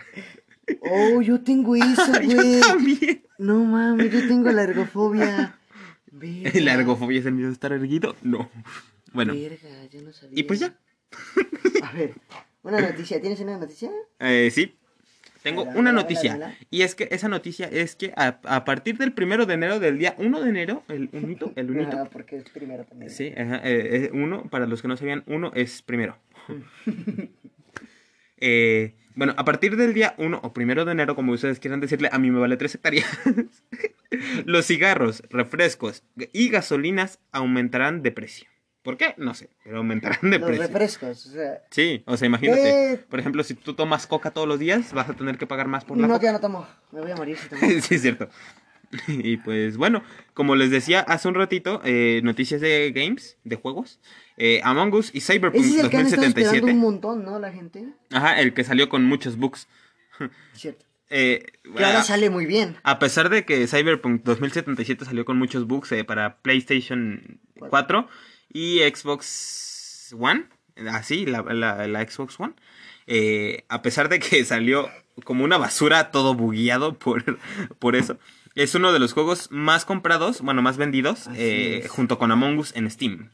Oh, 0.81 1.21
yo 1.23 1.41
tengo 1.43 1.77
eso, 1.77 2.13
Yo 2.23 2.37
güey. 2.37 2.61
también. 2.61 3.23
No 3.39 3.65
mames, 3.65 4.13
yo 4.13 4.27
tengo 4.29 4.51
la 4.51 4.63
ergofobia. 4.63 5.57
Verga. 6.13 6.61
¿La 6.61 6.75
ergofobia 6.75 7.21
es 7.21 7.27
el 7.27 7.33
miedo 7.35 7.49
a 7.49 7.53
estar 7.53 7.73
erguido? 7.73 8.15
No. 8.23 8.51
Bueno, 9.13 9.33
Verga, 9.35 9.87
yo 9.91 10.03
no 10.03 10.13
sabía. 10.13 10.39
y 10.39 10.43
pues 10.45 10.61
ya. 10.61 10.75
A 11.83 11.93
ver, 11.93 12.15
una 12.63 12.81
noticia. 12.81 13.21
¿Tienes 13.21 13.41
una 13.41 13.59
noticia? 13.59 13.91
Eh, 14.19 14.51
sí. 14.53 14.77
Tengo 15.43 15.63
una 15.63 15.91
noticia. 15.91 16.55
Y 16.71 16.83
es 16.83 16.95
que 16.95 17.09
esa 17.11 17.29
noticia 17.29 17.67
es 17.67 17.97
que 17.97 18.13
a, 18.15 18.41
a 18.45 18.65
partir 18.67 18.99
del 18.99 19.15
primero 19.15 19.47
de 19.47 19.55
enero, 19.55 19.81
del 19.81 19.97
día 19.99 20.15
1 20.19 20.41
de 20.43 20.51
enero, 20.51 20.83
el 20.89 21.09
unito, 21.13 21.53
el 21.57 21.71
unito. 21.71 21.97
Ajá, 21.97 22.11
porque 22.11 22.37
es 22.37 22.51
primero 22.51 22.85
también. 22.85 23.11
Sí, 23.11 23.33
ajá, 23.35 23.57
eh, 23.65 24.05
eh, 24.05 24.11
uno, 24.13 24.43
para 24.51 24.67
los 24.67 24.83
que 24.83 24.89
no 24.89 24.99
sabían, 24.99 25.25
uno 25.27 25.51
es 25.55 25.81
primero. 25.81 26.19
Eh, 28.43 28.95
bueno, 29.21 29.35
a 29.37 29.45
partir 29.45 29.77
del 29.77 29.93
día 29.93 30.15
1 30.17 30.41
o 30.43 30.53
primero 30.55 30.87
de 30.87 30.93
enero, 30.93 31.15
como 31.15 31.33
ustedes 31.33 31.61
quieran 31.61 31.79
decirle, 31.81 32.09
a 32.11 32.19
mí 32.19 32.31
me 32.31 32.41
vale 32.41 32.57
3 32.57 32.75
hectáreas. 32.77 33.07
los 34.47 34.67
cigarros, 34.67 35.23
refrescos 35.29 36.05
y 36.33 36.49
gasolinas 36.49 37.19
aumentarán 37.31 38.03
de 38.03 38.13
precio. 38.13 38.49
¿Por 38.83 38.97
qué? 38.97 39.13
No 39.19 39.35
sé, 39.35 39.51
pero 39.63 39.77
aumentarán 39.77 40.31
de 40.31 40.39
Los 40.39 40.47
precio. 40.49 40.67
refrescos, 40.67 41.27
o 41.27 41.31
sea... 41.33 41.61
Sí, 41.71 42.03
o 42.07 42.17
sea, 42.17 42.25
imagínate. 42.25 42.93
Eh. 42.95 42.97
Por 43.11 43.21
ejemplo, 43.21 43.45
si 43.45 43.53
tú 43.53 43.75
tomas 43.75 44.07
coca 44.07 44.31
todos 44.31 44.49
los 44.49 44.59
días, 44.59 44.95
vas 44.95 45.11
a 45.11 45.13
tener 45.13 45.37
que 45.37 45.47
pagar 45.47 45.69
más 45.69 45.85
por 45.85 45.99
la 45.99 46.07
No, 46.07 46.15
coca. 46.15 46.25
ya 46.25 46.33
no 46.33 46.41
tomo. 46.41 46.67
Me 46.91 47.03
voy 47.03 47.11
a 47.11 47.17
morir 47.17 47.37
si 47.37 47.47
tomo. 47.51 47.61
sí, 47.83 47.97
es 47.97 48.01
cierto. 48.01 48.31
Y 49.07 49.37
pues 49.37 49.77
bueno, 49.77 50.03
como 50.35 50.57
les 50.57 50.71
decía 50.71 51.01
hace 51.01 51.29
un 51.29 51.35
ratito, 51.37 51.81
eh, 51.85 52.23
noticias 52.25 52.61
de 52.61 52.91
games, 52.93 53.37
de 53.45 53.55
juegos. 53.57 54.01
Eh, 54.43 54.61
Among 54.65 54.95
Us 54.95 55.11
y 55.15 55.21
Cyberpunk 55.21 55.63
Ese 55.65 55.77
es 55.79 55.85
el 55.85 55.91
que 55.91 55.97
han 55.99 56.07
estado 56.07 56.23
esperando 56.27 56.61
2077. 56.61 56.73
un 56.73 56.79
montón, 56.79 57.25
¿no? 57.25 57.39
La 57.39 57.53
gente. 57.53 57.85
Ajá, 58.11 58.41
el 58.41 58.55
que 58.55 58.65
salió 58.65 58.89
con 58.89 59.05
muchos 59.05 59.37
bugs. 59.37 59.69
Cierto. 60.55 60.85
Eh, 61.13 61.45
Que 61.77 61.85
ahora 61.85 62.03
sale 62.05 62.31
muy 62.31 62.47
bien. 62.47 62.77
a 62.85 62.99
pesar 63.01 63.31
de 63.31 63.45
que 63.45 63.67
Cyberpunk 63.67 64.23
2077 64.23 65.05
salió 65.05 65.25
con 65.25 65.37
muchos 65.39 65.67
bugs 65.67 65.91
eh, 65.93 66.05
para 66.05 66.37
PlayStation 66.39 67.41
4 67.59 68.09
y 68.53 68.79
Xbox 68.81 70.15
One, 70.19 70.45
así, 70.91 71.27
la, 71.27 71.43
la- 71.43 71.87
la 71.87 72.09
Xbox 72.09 72.39
One, 72.39 72.55
eh, 73.07 73.65
a 73.69 73.83
pesar 73.83 74.09
de 74.09 74.21
que 74.21 74.45
salió 74.45 74.89
como 75.25 75.45
una 75.45 75.59
basura 75.59 76.11
todo 76.13 76.35
bugueado 76.35 76.95
por, 76.99 77.39
por 77.79 77.97
eso, 77.97 78.19
es 78.55 78.75
uno 78.75 78.93
de 78.93 78.99
los 79.01 79.13
juegos 79.13 79.49
más 79.51 79.85
comprados, 79.85 80.41
bueno, 80.43 80.63
más 80.63 80.77
vendidos, 80.77 81.29
eh, 81.35 81.87
junto 81.89 82.19
con 82.19 82.31
Among 82.31 82.59
Us 82.59 82.75
en 82.77 82.89
Steam. 82.91 83.31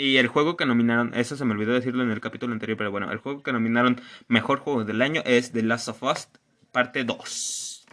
Y 0.00 0.16
el 0.16 0.28
juego 0.28 0.56
que 0.56 0.64
nominaron, 0.64 1.12
eso 1.14 1.36
se 1.36 1.44
me 1.44 1.52
olvidó 1.52 1.74
decirlo 1.74 2.02
en 2.02 2.10
el 2.10 2.22
capítulo 2.22 2.54
anterior, 2.54 2.78
pero 2.78 2.90
bueno, 2.90 3.12
el 3.12 3.18
juego 3.18 3.42
que 3.42 3.52
nominaron 3.52 4.00
mejor 4.28 4.60
juego 4.60 4.84
del 4.84 5.02
año 5.02 5.20
es 5.26 5.52
The 5.52 5.62
Last 5.62 5.88
of 5.88 6.02
Us 6.02 6.28
parte 6.72 7.04
2. 7.04 7.86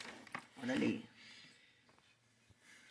Órale. 0.64 1.02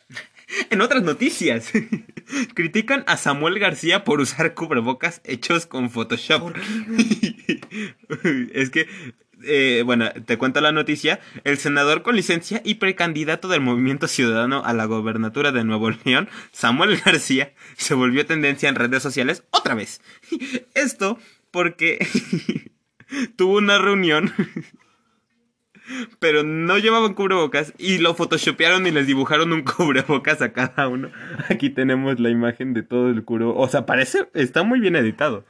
En 0.69 0.81
otras 0.81 1.03
noticias, 1.03 1.73
critican 2.53 3.03
a 3.07 3.17
Samuel 3.17 3.59
García 3.59 4.03
por 4.03 4.21
usar 4.21 4.53
cubrebocas 4.53 5.19
hechos 5.25 5.65
con 5.65 5.89
Photoshop. 5.89 6.41
¿Por 6.41 6.53
qué, 6.53 7.59
es 8.53 8.69
que, 8.69 8.87
eh, 9.43 9.83
bueno, 9.85 10.11
te 10.25 10.37
cuento 10.37 10.61
la 10.61 10.71
noticia. 10.71 11.19
El 11.43 11.57
senador 11.57 12.01
con 12.01 12.15
licencia 12.15 12.61
y 12.63 12.75
precandidato 12.75 13.47
del 13.47 13.61
Movimiento 13.61 14.07
Ciudadano 14.07 14.63
a 14.65 14.73
la 14.73 14.85
gobernatura 14.85 15.51
de 15.51 15.63
Nuevo 15.63 15.91
León, 16.03 16.29
Samuel 16.51 16.99
García, 17.05 17.53
se 17.75 17.93
volvió 17.93 18.25
tendencia 18.25 18.69
en 18.69 18.75
redes 18.75 19.03
sociales 19.03 19.43
otra 19.51 19.75
vez. 19.75 20.01
Esto 20.73 21.19
porque 21.51 22.05
tuvo 23.35 23.57
una 23.57 23.77
reunión 23.77 24.33
pero 26.19 26.43
no 26.43 26.77
llevaban 26.77 27.13
cubrebocas 27.13 27.73
y 27.77 27.99
lo 27.99 28.13
photoshopearon 28.13 28.87
y 28.87 28.91
les 28.91 29.07
dibujaron 29.07 29.53
un 29.53 29.63
cubrebocas 29.63 30.41
a 30.41 30.51
cada 30.51 30.87
uno. 30.87 31.09
Aquí 31.49 31.69
tenemos 31.69 32.19
la 32.19 32.29
imagen 32.29 32.73
de 32.73 32.83
todo 32.83 33.09
el 33.09 33.23
cubrebocas. 33.23 33.63
O 33.63 33.69
sea, 33.69 33.85
parece, 33.85 34.27
está 34.33 34.63
muy 34.63 34.79
bien 34.79 34.95
editado. 34.95 35.45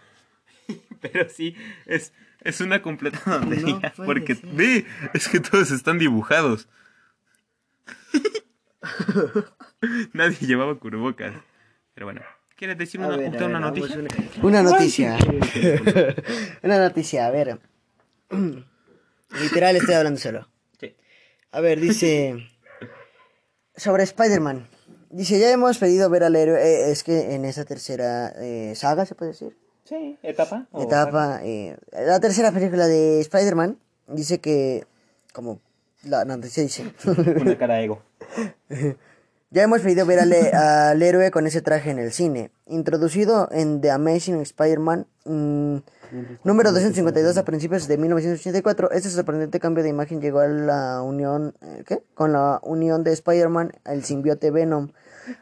Pero 1.02 1.28
sí, 1.30 1.56
es, 1.86 2.14
es 2.48 2.62
una 2.62 2.82
completa 2.82 3.20
tontería. 3.26 3.94
porque, 3.98 4.36
ser. 4.36 4.50
ve, 4.54 4.86
es 5.14 5.28
que 5.28 5.40
todos 5.40 5.72
están 5.72 6.00
dibujados. 6.00 6.70
Nadie 10.14 10.38
llevaba 10.48 10.80
cubrebocas. 10.80 11.34
Pero 11.94 12.08
bueno, 12.08 12.22
¿quieres 12.56 12.78
decir 12.78 13.02
una, 13.02 13.10
ver, 13.10 13.26
a 13.26 13.30
usted 13.30 13.40
ver, 13.40 13.50
una 13.50 13.60
vamos 13.60 13.80
noticia? 13.80 13.98
Una, 14.42 14.62
una 14.62 14.64
noticia. 14.64 15.18
una 16.64 16.80
noticia, 16.80 17.28
a 17.28 17.32
ver. 17.32 17.60
Literal 19.42 19.76
estoy 19.76 19.96
hablando 19.96 20.20
solo. 20.20 20.48
Sí. 20.80 20.96
A 21.52 21.60
ver, 21.60 21.80
dice. 21.82 22.48
Sobre 23.76 24.04
Spider-Man. 24.04 24.70
Dice, 25.10 25.40
ya 25.40 25.52
hemos 25.52 25.78
pedido 25.78 26.10
ver 26.10 26.24
al 26.24 26.36
héroe. 26.36 26.62
eh, 26.62 26.92
es 26.92 27.04
que 27.04 27.36
en 27.36 27.46
esa 27.46 27.66
tercera 27.66 28.30
eh, 28.38 28.74
saga, 28.76 29.06
se 29.06 29.16
puede 29.16 29.32
decir. 29.32 29.58
Sí, 29.88 30.18
etapa. 30.22 30.68
o- 30.72 30.84
Etapa. 30.84 31.40
eh, 31.44 31.78
la 31.94 32.20
tercera 32.20 32.52
película 32.52 32.88
de 32.88 33.20
Spider-Man. 33.22 33.78
Dice 34.08 34.40
que. 34.40 34.86
Como 35.34 35.60
la 36.04 36.26
noticia 36.26 36.64
dice. 36.64 36.92
Una 37.42 37.58
cara 37.58 37.82
ego. 37.82 38.02
Ya 39.50 39.64
hemos 39.64 39.80
pedido 39.80 40.06
ver 40.06 40.20
al, 40.20 40.34
al 40.54 41.02
héroe 41.02 41.32
con 41.32 41.48
ese 41.48 41.62
traje 41.62 41.90
en 41.90 42.00
el 42.00 42.12
cine. 42.12 42.52
Introducido 42.66 43.48
en 43.54 43.80
The 43.80 43.92
Amazing 43.92 44.42
Spider-Man 44.42 45.08
mm, 45.24 45.78
número 46.44 46.74
252 46.74 47.38
a 47.38 47.46
principios 47.46 47.88
de 47.88 47.98
1984, 47.98 48.92
este 48.92 49.08
sorprendente 49.10 49.62
cambio 49.62 49.84
de 49.86 49.90
imagen 49.90 50.20
llegó 50.20 50.40
a 50.42 50.48
la 50.50 51.02
unión, 51.02 51.56
eh, 51.62 51.84
¿qué? 51.88 52.04
Con 52.14 52.34
la 52.34 52.60
unión 52.62 53.06
de 53.06 53.14
Spider-Man, 53.14 53.72
el 53.86 54.04
simbiote 54.04 54.52
Venom. 54.52 54.90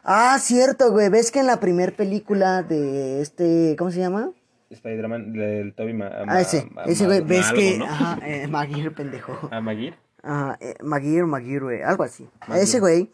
Ah, 0.04 0.38
cierto, 0.40 0.90
güey. 0.92 1.08
¿Ves 1.08 1.30
que 1.30 1.40
en 1.40 1.46
la 1.46 1.60
primer 1.60 1.94
película 1.96 2.62
de 2.62 3.20
este, 3.20 3.76
¿cómo 3.78 3.90
se 3.90 3.98
llama? 4.00 4.30
Spider-Man 4.70 5.32
del 5.32 5.74
Toby 5.74 5.92
Ma 5.94 6.10
Ah, 6.26 6.40
ese, 6.40 6.68
Ma- 6.74 6.82
ese 6.84 7.06
güey. 7.06 7.20
¿Ves 7.22 7.46
algo, 7.46 7.60
que, 7.60 7.78
¿no? 7.78 7.84
ajá, 7.86 8.18
eh, 8.26 8.48
Maguire, 8.48 8.90
pendejo. 8.90 9.48
¿A 9.52 9.60
Maguire? 9.60 9.96
Ajá, 10.22 10.58
eh, 10.60 10.74
Maguire, 10.82 11.24
Maguire, 11.24 11.60
güey, 11.60 11.82
algo 11.82 12.02
así. 12.02 12.28
Maguire. 12.40 12.62
Ese 12.64 12.80
güey, 12.80 13.10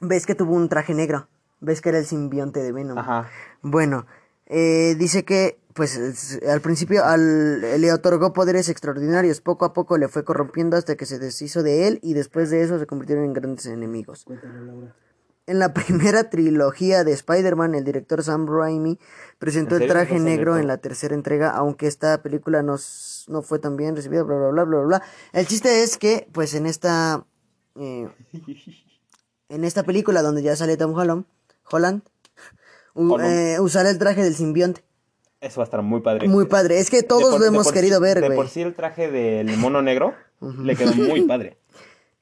ves 0.00 0.24
que 0.26 0.34
tuvo 0.34 0.54
un 0.54 0.68
traje 0.68 0.94
negro. 0.94 1.28
Ves 1.60 1.80
que 1.82 1.88
era 1.90 1.98
el 1.98 2.06
simbionte 2.06 2.60
de 2.62 2.72
Venom. 2.72 2.96
Ajá. 2.98 3.28
Bueno, 3.62 4.06
eh, 4.46 4.94
dice 4.98 5.24
que, 5.24 5.58
pues, 5.74 5.96
es- 5.96 6.40
al 6.48 6.60
principio 6.62 7.04
al, 7.04 7.60
le 7.80 7.92
otorgó 7.92 8.32
poderes 8.32 8.68
extraordinarios. 8.70 9.40
Poco 9.42 9.64
a 9.66 9.72
poco 9.74 9.98
le 9.98 10.08
fue 10.08 10.24
corrompiendo 10.24 10.76
hasta 10.78 10.96
que 10.96 11.04
se 11.04 11.18
deshizo 11.18 11.62
de 11.62 11.86
él 11.88 11.98
y 12.02 12.14
después 12.14 12.48
de 12.50 12.62
eso 12.62 12.78
se 12.78 12.86
convirtieron 12.86 13.24
en 13.24 13.32
grandes 13.34 13.66
enemigos. 13.66 14.24
En 15.48 15.58
la 15.58 15.72
primera 15.74 16.30
trilogía 16.30 17.02
de 17.04 17.12
Spider-Man, 17.12 17.74
el 17.74 17.84
director 17.84 18.22
Sam 18.22 18.46
Raimi 18.46 18.98
presentó 19.38 19.76
¿En 19.76 19.82
el 19.82 19.88
traje 19.88 20.18
negro 20.20 20.56
en 20.58 20.66
la 20.66 20.76
tercera 20.78 21.14
entrega, 21.14 21.50
aunque 21.50 21.86
esta 21.86 22.22
película 22.22 22.62
no, 22.62 22.76
no 23.28 23.42
fue 23.42 23.58
tan 23.58 23.76
bien 23.76 23.96
recibida, 23.96 24.22
bla, 24.22 24.36
bla, 24.36 24.50
bla, 24.50 24.64
bla, 24.64 24.80
bla. 24.80 25.02
El 25.32 25.46
chiste 25.46 25.82
es 25.82 25.96
que, 25.98 26.28
pues, 26.32 26.54
en 26.54 26.66
esta... 26.66 27.24
eh, 27.76 28.08
en 29.48 29.64
esta 29.64 29.82
película 29.82 30.22
donde 30.22 30.42
ya 30.42 30.54
sale 30.56 30.76
Tom 30.76 30.94
Holland, 30.94 31.24
Holland 31.70 32.02
u- 32.94 33.18
eh, 33.18 33.58
usar 33.60 33.86
el 33.86 33.98
traje 33.98 34.22
del 34.22 34.34
simbionte. 34.34 34.82
Eso 35.40 35.60
va 35.60 35.64
a 35.64 35.66
estar 35.66 35.82
muy 35.82 36.00
padre. 36.00 36.28
Muy 36.28 36.46
padre. 36.46 36.80
Es 36.80 36.90
que 36.90 37.02
todos 37.02 37.30
por- 37.30 37.40
lo 37.40 37.46
hemos 37.46 37.70
querido 37.72 37.98
sí- 37.98 38.02
ver, 38.02 38.20
De 38.20 38.26
por 38.26 38.36
güey. 38.36 38.48
sí 38.48 38.60
el 38.60 38.74
traje 38.74 39.10
del 39.10 39.56
mono 39.56 39.80
negro 39.82 40.14
le 40.40 40.76
quedó 40.76 40.92
muy 40.94 41.22
padre. 41.22 41.56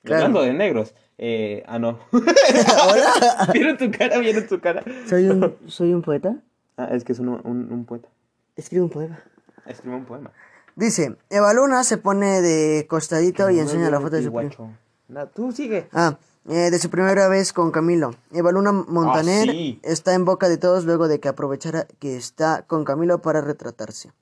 Claro. 0.06 0.26
Hablando 0.26 0.42
de 0.42 0.54
negros. 0.54 0.94
Eh, 1.18 1.62
ah, 1.66 1.78
no. 1.78 1.98
Hola. 2.12 3.48
¿Vieron 3.52 3.76
tu 3.76 3.90
cara? 3.90 4.18
¿Vieron 4.18 4.46
tu 4.46 4.60
cara? 4.60 4.82
Soy 5.08 5.26
un, 5.28 5.54
soy 5.66 5.92
un 5.92 6.02
poeta. 6.02 6.36
Ah, 6.76 6.88
es 6.92 7.04
que 7.04 7.12
es 7.12 7.18
un, 7.18 7.28
un, 7.28 7.72
un 7.72 7.84
poeta. 7.84 8.08
Escribo 8.56 8.84
un 8.84 8.90
poema. 8.90 9.18
Escribe 9.66 9.96
un 9.96 10.04
poema. 10.04 10.30
Dice, 10.74 11.16
Eva 11.30 11.52
Luna 11.54 11.84
se 11.84 11.96
pone 11.98 12.40
de 12.42 12.86
costadito 12.88 13.48
y 13.50 13.58
enseña 13.58 13.90
la 13.90 14.00
foto 14.00 14.16
de 14.16 14.22
su 14.22 14.32
prim- 14.32 14.48
Guacho. 14.48 14.70
Na- 15.08 15.26
Tú 15.26 15.52
sigue. 15.52 15.88
Ah, 15.92 16.18
eh, 16.48 16.70
de 16.70 16.78
su 16.78 16.90
primera 16.90 17.28
vez 17.28 17.52
con 17.52 17.70
Camilo. 17.70 18.14
Eva 18.32 18.52
Luna 18.52 18.72
Montaner 18.72 19.48
Ah, 19.48 19.52
sí. 19.52 19.80
está 19.82 20.14
en 20.14 20.24
boca 20.24 20.48
de 20.48 20.58
todos 20.58 20.84
luego 20.84 21.08
de 21.08 21.18
que 21.18 21.28
aprovechara 21.28 21.86
que 21.98 22.16
está 22.16 22.62
con 22.66 22.84
Camilo 22.84 23.22
para 23.22 23.40
retratarse. 23.40 24.12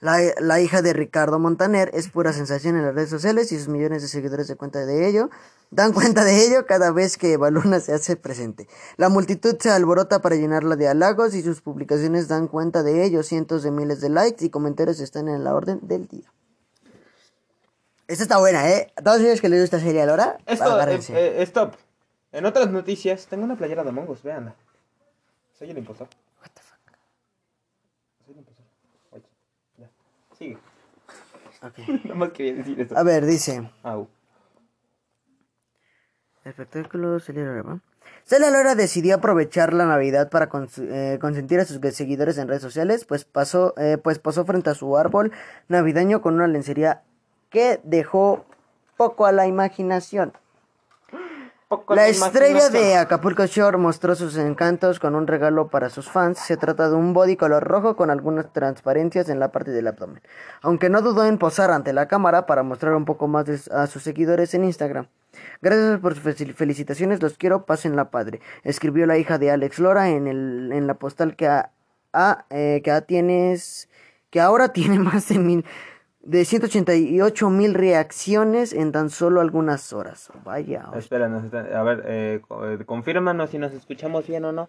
La, 0.00 0.18
la 0.38 0.60
hija 0.60 0.80
de 0.80 0.92
Ricardo 0.92 1.38
Montaner 1.38 1.90
es 1.92 2.08
pura 2.08 2.32
sensación 2.32 2.76
en 2.76 2.84
las 2.84 2.94
redes 2.94 3.10
sociales 3.10 3.50
y 3.52 3.58
sus 3.58 3.68
millones 3.68 4.02
de 4.02 4.08
seguidores 4.08 4.46
se 4.46 4.56
cuenta 4.56 4.86
de 4.86 5.08
ello. 5.08 5.30
Dan 5.70 5.92
cuenta 5.92 6.24
de 6.24 6.46
ello 6.46 6.66
cada 6.66 6.92
vez 6.92 7.16
que 7.16 7.32
Eva 7.32 7.50
Luna 7.50 7.80
se 7.80 7.92
hace 7.92 8.16
presente. 8.16 8.68
La 8.96 9.08
multitud 9.08 9.56
se 9.58 9.70
alborota 9.70 10.22
para 10.22 10.36
llenarla 10.36 10.76
de 10.76 10.88
halagos 10.88 11.34
y 11.34 11.42
sus 11.42 11.60
publicaciones 11.60 12.28
dan 12.28 12.48
cuenta 12.48 12.82
de 12.82 13.04
ello. 13.04 13.22
Cientos 13.22 13.62
de 13.62 13.70
miles 13.70 14.00
de 14.00 14.08
likes 14.08 14.44
y 14.44 14.50
comentarios 14.50 15.00
están 15.00 15.28
en 15.28 15.44
la 15.44 15.54
orden 15.54 15.80
del 15.82 16.06
día. 16.06 16.32
Esta 18.06 18.22
está 18.22 18.38
buena, 18.38 18.70
¿eh? 18.70 18.90
A 18.96 19.02
todos 19.02 19.20
ellos 19.20 19.42
que 19.42 19.50
les 19.50 19.60
gusta 19.60 19.78
serie 19.80 20.06
Lora, 20.06 20.38
Esto, 20.46 20.80
eh, 20.80 21.02
eh, 21.14 21.42
stop. 21.42 21.74
En 22.32 22.46
otras 22.46 22.70
noticias, 22.70 23.26
tengo 23.26 23.44
una 23.44 23.56
playera 23.56 23.82
de 23.82 23.90
Among 23.90 24.08
Us, 24.08 24.22
veanla. 24.22 24.54
Soy 25.58 25.70
el 25.70 25.76
impostor. 25.76 26.08
What 26.40 26.50
the 26.54 26.62
fuck? 26.62 26.78
Soy 28.24 28.32
el 28.32 28.38
impostor. 28.38 28.64
Oye, 29.10 29.24
ya. 29.76 29.90
Sigue. 30.38 30.56
Ok. 31.62 31.78
Nada 32.04 32.14
más 32.14 32.30
quería 32.30 32.54
decir 32.54 32.80
eso. 32.80 32.96
A 32.96 33.02
ver, 33.02 33.26
dice... 33.26 33.70
Au. 33.82 34.08
Espectáculo 36.44 37.20
Celia 37.20 37.44
Lora. 37.44 37.80
Celia 38.24 38.50
Lora 38.50 38.74
decidió 38.74 39.16
aprovechar 39.16 39.72
la 39.74 39.86
Navidad 39.86 40.30
para 40.30 40.48
cons- 40.48 40.78
eh, 40.82 41.18
consentir 41.20 41.60
a 41.60 41.64
sus 41.64 41.78
seguidores 41.94 42.38
en 42.38 42.48
redes 42.48 42.62
sociales, 42.62 43.04
pues 43.04 43.24
pasó, 43.24 43.74
eh, 43.76 43.98
pues 44.02 44.18
pasó 44.18 44.44
frente 44.44 44.70
a 44.70 44.74
su 44.74 44.96
árbol 44.96 45.32
navideño 45.68 46.22
con 46.22 46.34
una 46.34 46.46
lencería 46.46 47.02
que 47.50 47.80
dejó 47.84 48.44
poco 48.96 49.26
a 49.26 49.32
la 49.32 49.46
imaginación. 49.46 50.32
Poco 51.68 51.94
La 51.94 52.08
estrella 52.08 52.70
de 52.70 52.96
Acapulco 52.96 53.44
Shore 53.44 53.76
mostró 53.76 54.14
sus 54.14 54.38
encantos 54.38 54.98
con 54.98 55.14
un 55.14 55.26
regalo 55.26 55.68
para 55.68 55.90
sus 55.90 56.08
fans. 56.10 56.38
Se 56.38 56.56
trata 56.56 56.88
de 56.88 56.96
un 56.96 57.12
body 57.12 57.36
color 57.36 57.62
rojo 57.62 57.94
con 57.94 58.08
algunas 58.08 58.50
transparencias 58.54 59.28
en 59.28 59.38
la 59.38 59.52
parte 59.52 59.70
del 59.70 59.86
abdomen. 59.86 60.22
Aunque 60.62 60.88
no 60.88 61.02
dudó 61.02 61.26
en 61.26 61.36
posar 61.36 61.70
ante 61.70 61.92
la 61.92 62.08
cámara 62.08 62.46
para 62.46 62.62
mostrar 62.62 62.94
un 62.94 63.04
poco 63.04 63.28
más 63.28 63.68
a 63.68 63.86
sus 63.86 64.02
seguidores 64.02 64.54
en 64.54 64.64
Instagram. 64.64 65.08
Gracias 65.60 66.00
por 66.00 66.14
sus 66.14 66.24
fel- 66.24 66.54
felicitaciones, 66.54 67.20
los 67.20 67.36
quiero, 67.36 67.66
pásenla 67.66 68.10
padre. 68.10 68.40
Escribió 68.64 69.04
la 69.04 69.18
hija 69.18 69.36
de 69.36 69.50
Alex 69.50 69.78
Lora 69.78 70.08
en, 70.08 70.26
el, 70.26 70.70
en 70.72 70.86
la 70.86 70.94
postal 70.94 71.36
que, 71.36 71.48
a, 71.48 71.70
a, 72.14 72.46
eh, 72.48 72.80
que 72.82 72.90
a 72.92 73.02
tienes, 73.02 73.90
que 74.30 74.40
ahora 74.40 74.68
tiene 74.72 74.98
más 74.98 75.28
de 75.28 75.38
mil, 75.38 75.66
de 76.28 76.44
188 76.44 77.48
mil 77.48 77.72
reacciones 77.72 78.74
en 78.74 78.92
tan 78.92 79.08
solo 79.08 79.40
algunas 79.40 79.94
horas. 79.94 80.30
Vaya. 80.44 80.84
Espera, 80.94 81.26
nos 81.28 81.44
está- 81.44 81.60
a 81.78 81.82
ver, 81.82 82.02
eh, 82.06 82.40
eh, 82.64 82.84
confírmanos 82.84 83.48
si 83.50 83.56
nos 83.58 83.72
escuchamos 83.72 84.26
bien 84.26 84.44
o 84.44 84.52
no. 84.52 84.68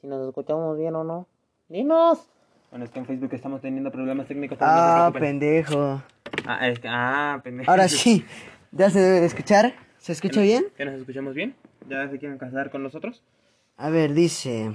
Si 0.00 0.06
nos 0.06 0.28
escuchamos 0.28 0.78
bien 0.78 0.94
o 0.94 1.02
no. 1.02 1.26
¡Dinos! 1.68 2.30
Bueno, 2.70 2.84
es 2.84 2.90
que 2.92 3.00
en 3.00 3.06
Facebook 3.06 3.30
estamos 3.32 3.60
teniendo 3.60 3.90
problemas 3.90 4.28
técnicos. 4.28 4.60
no 4.60 4.66
Ah, 4.68 5.10
preocupen. 5.10 5.22
pendejo. 5.40 6.02
Ah, 6.46 6.68
es 6.68 6.78
que- 6.78 6.88
ah, 6.88 7.40
pendejo. 7.42 7.68
Ahora 7.70 7.88
sí, 7.88 8.24
ya 8.70 8.88
se 8.90 9.00
debe 9.00 9.20
de 9.20 9.26
escuchar. 9.26 9.74
¿Se 9.98 10.12
escucha 10.12 10.40
bien? 10.40 10.66
¿Ya 10.78 10.84
nos 10.84 11.00
escuchamos 11.00 11.34
bien? 11.34 11.56
¿Ya 11.88 12.08
se 12.08 12.18
quieren 12.20 12.38
casar 12.38 12.70
con 12.70 12.84
nosotros? 12.84 13.24
A 13.76 13.90
ver, 13.90 14.14
dice. 14.14 14.72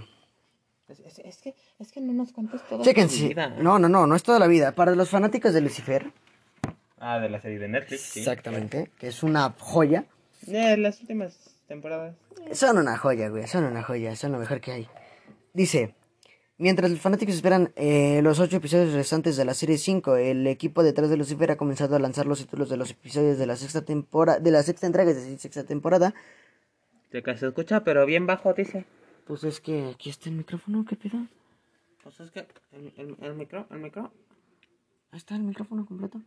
Es, 0.92 1.00
es- 1.00 1.20
es 1.20 1.38
que, 1.38 1.56
es 1.80 1.92
que 1.92 2.02
no 2.02 2.14
nos 2.14 2.32
cuentes 2.34 2.62
todo. 2.70 2.84
Chéquense. 2.84 3.34
No, 3.60 3.80
no, 3.80 3.88
no, 3.90 4.06
no 4.06 4.16
es 4.16 4.24
toda 4.24 4.38
la 4.40 4.48
vida. 4.48 4.74
Para 4.74 4.94
los 4.96 5.10
fanáticos 5.10 5.54
de 5.54 5.62
Lucifer, 5.62 6.12
Ah, 7.00 7.20
de 7.20 7.30
la 7.30 7.42
serie 7.42 7.58
de 7.58 7.68
Netflix, 7.68 8.02
sí. 8.02 8.20
exactamente, 8.20 8.92
que 9.00 9.08
es 9.08 9.24
una 9.24 9.56
joya. 9.58 10.06
Eh, 10.48 10.78
las 10.78 11.00
últimas 11.02 11.36
temporadas. 11.68 12.16
Son 12.52 12.78
una 12.78 12.96
joya, 12.98 13.30
güey, 13.30 13.48
son 13.48 13.64
una 13.64 13.82
joya, 13.82 14.16
son 14.16 14.34
lo 14.34 14.38
mejor 14.38 14.62
que 14.62 14.72
hay. 14.72 14.88
Dice, 15.54 15.96
mientras 16.60 16.92
los 16.92 17.00
fanáticos 17.00 17.34
esperan 17.36 17.72
eh, 17.76 18.20
los 18.22 18.40
ocho 18.40 18.58
episodios 18.58 18.94
restantes 18.94 19.36
de 19.36 19.46
la 19.46 19.54
serie 19.56 19.80
5, 19.80 20.16
el 20.18 20.46
equipo 20.46 20.84
detrás 20.84 21.10
de 21.10 21.18
Lucifer 21.18 21.50
ha 21.52 21.56
comenzado 21.58 21.96
a 21.96 22.00
lanzar 22.00 22.28
los 22.28 22.38
títulos 22.40 22.70
de 22.70 22.78
los 22.78 22.92
episodios 22.92 23.40
de 23.40 23.48
la 23.48 23.56
sexta 23.56 23.82
temporada, 23.84 24.40
de 24.40 24.52
la 24.52 24.62
sexta 24.62 24.86
entrega 24.86 25.12
de 25.14 25.32
la 25.32 25.38
sexta 25.40 25.64
temporada. 25.64 26.14
De 27.12 27.24
que 27.24 27.36
se 27.36 27.48
escucha, 27.48 27.84
pero 27.84 28.06
bien 28.06 28.28
bajo, 28.28 28.54
dice. 28.54 28.86
Pues 29.26 29.44
es 29.44 29.60
que 29.62 29.90
aquí 29.94 30.10
está 30.10 30.30
el 30.30 30.36
micrófono, 30.36 30.86
¿qué 30.88 30.96
pedo? 30.96 31.28
Pues 32.04 32.20
es 32.20 32.32
que 32.32 32.48
el, 32.72 32.94
el, 32.98 33.16
el 33.22 33.34
micro, 33.36 33.68
el 33.72 33.80
micro. 33.80 34.12
Ahí 35.12 35.18
está 35.18 35.36
el 35.36 35.44
micrófono 35.44 35.86
completo. 35.86 36.22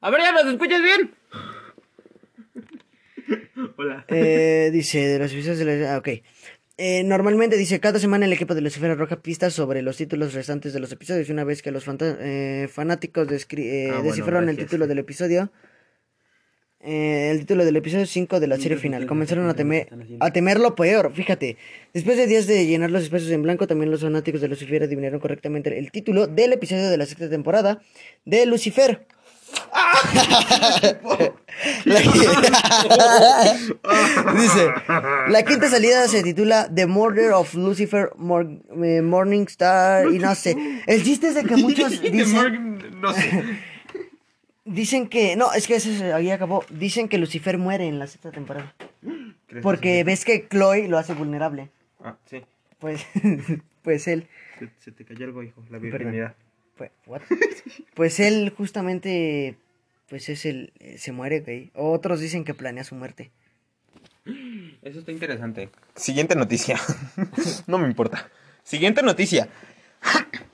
A 0.00 0.10
ver, 0.10 0.20
ya 0.20 0.32
nos 0.32 0.46
escuchas 0.46 0.82
bien. 0.82 1.14
Hola. 3.76 4.04
Eh, 4.08 4.70
dice, 4.72 4.98
de 4.98 5.18
los 5.18 5.32
episodios 5.32 5.58
de 5.58 5.64
la... 5.64 5.94
Ah, 5.94 5.98
ok. 5.98 6.08
Eh, 6.76 7.04
normalmente 7.04 7.56
dice, 7.56 7.78
cada 7.80 7.98
semana 7.98 8.26
el 8.26 8.32
equipo 8.32 8.54
de 8.54 8.60
Lucifer 8.60 8.90
arroja 8.90 9.22
pistas 9.22 9.54
sobre 9.54 9.80
los 9.82 9.96
títulos 9.96 10.34
restantes 10.34 10.72
de 10.72 10.80
los 10.80 10.90
episodios. 10.92 11.28
Y 11.28 11.32
una 11.32 11.44
vez 11.44 11.62
que 11.62 11.70
los 11.70 11.86
fanta- 11.86 12.16
eh, 12.20 12.68
fanáticos 12.70 13.28
descri- 13.28 13.64
eh, 13.64 13.86
Ah, 13.90 13.94
bueno, 13.94 14.08
descifraron 14.08 14.48
el 14.48 14.56
título 14.56 14.86
del 14.86 14.98
episodio, 14.98 15.50
eh, 16.84 17.30
el 17.30 17.40
título 17.40 17.64
del 17.64 17.76
episodio 17.76 18.06
5 18.06 18.40
de 18.40 18.46
la 18.46 18.56
serie 18.56 18.76
final, 18.76 19.06
comenzaron 19.06 19.48
a, 19.48 19.54
temer, 19.54 19.88
a 20.20 20.30
temer 20.30 20.60
lo 20.60 20.74
peor. 20.74 21.12
Fíjate, 21.14 21.56
después 21.92 22.16
de 22.16 22.26
días 22.26 22.46
de 22.46 22.66
llenar 22.66 22.90
los 22.90 23.02
espacios 23.02 23.30
en 23.30 23.42
blanco, 23.42 23.66
también 23.66 23.90
los 23.90 24.02
fanáticos 24.02 24.40
de 24.40 24.48
Lucifer 24.48 24.82
adivinaron 24.82 25.20
correctamente 25.20 25.76
el 25.78 25.90
título 25.90 26.26
del 26.26 26.52
episodio 26.52 26.88
de 26.90 26.96
la 26.96 27.06
sexta 27.06 27.28
temporada 27.30 27.80
de 28.24 28.46
Lucifer. 28.46 29.06
La- 31.84 32.00
Dice, 34.40 34.68
la 35.28 35.42
quinta 35.44 35.68
salida 35.68 36.08
se 36.08 36.22
titula 36.22 36.68
The 36.74 36.86
Murder 36.86 37.32
of 37.32 37.54
Lucifer 37.54 38.10
Mor- 38.16 38.48
eh, 38.82 39.02
Morningstar 39.02 40.08
y 40.12 40.18
no 40.18 40.34
sé. 40.34 40.56
El 40.86 41.04
chiste 41.04 41.28
es 41.28 41.34
de 41.36 41.44
que 41.44 41.56
muchos 41.56 42.00
dicen, 42.12 43.00
No 43.00 43.12
sé. 43.12 43.42
Dicen 44.64 45.08
que, 45.08 45.36
no, 45.36 45.52
es 45.52 45.66
que 45.66 45.76
ese 45.76 45.96
se- 45.96 46.12
ahí 46.12 46.30
acabó. 46.30 46.64
Dicen 46.70 47.08
que 47.08 47.18
Lucifer 47.18 47.58
muere 47.58 47.86
en 47.86 47.98
la 47.98 48.06
sexta 48.06 48.30
temporada. 48.30 48.74
¿Crees 49.46 49.62
Porque 49.62 49.98
que 49.98 50.04
ves 50.04 50.24
que 50.24 50.48
Chloe 50.48 50.88
lo 50.88 50.98
hace 50.98 51.14
vulnerable. 51.14 51.70
Ah, 52.00 52.16
sí. 52.26 52.42
Pues, 52.78 53.06
pues 53.82 54.08
él, 54.08 54.28
Se, 54.58 54.68
se 54.78 54.92
te 54.92 55.04
cayó 55.04 55.24
algo, 55.26 55.42
hijo. 55.42 55.62
La 55.70 55.78
virginidad. 55.78 56.34
pues, 56.76 56.90
what? 57.06 57.22
pues 57.94 58.20
él 58.20 58.52
justamente, 58.56 59.56
pues 60.08 60.28
es 60.28 60.44
el, 60.44 60.72
eh, 60.80 60.98
se 60.98 61.12
muere, 61.12 61.40
güey. 61.40 61.70
Otros 61.74 62.20
dicen 62.20 62.44
que 62.44 62.54
planea 62.54 62.84
su 62.84 62.94
muerte. 62.94 63.30
Eso 64.82 64.98
está 65.00 65.12
interesante. 65.12 65.70
Siguiente 65.94 66.34
noticia. 66.36 66.78
no 67.66 67.78
me 67.78 67.86
importa. 67.86 68.28
Siguiente 68.62 69.02
noticia. 69.02 69.48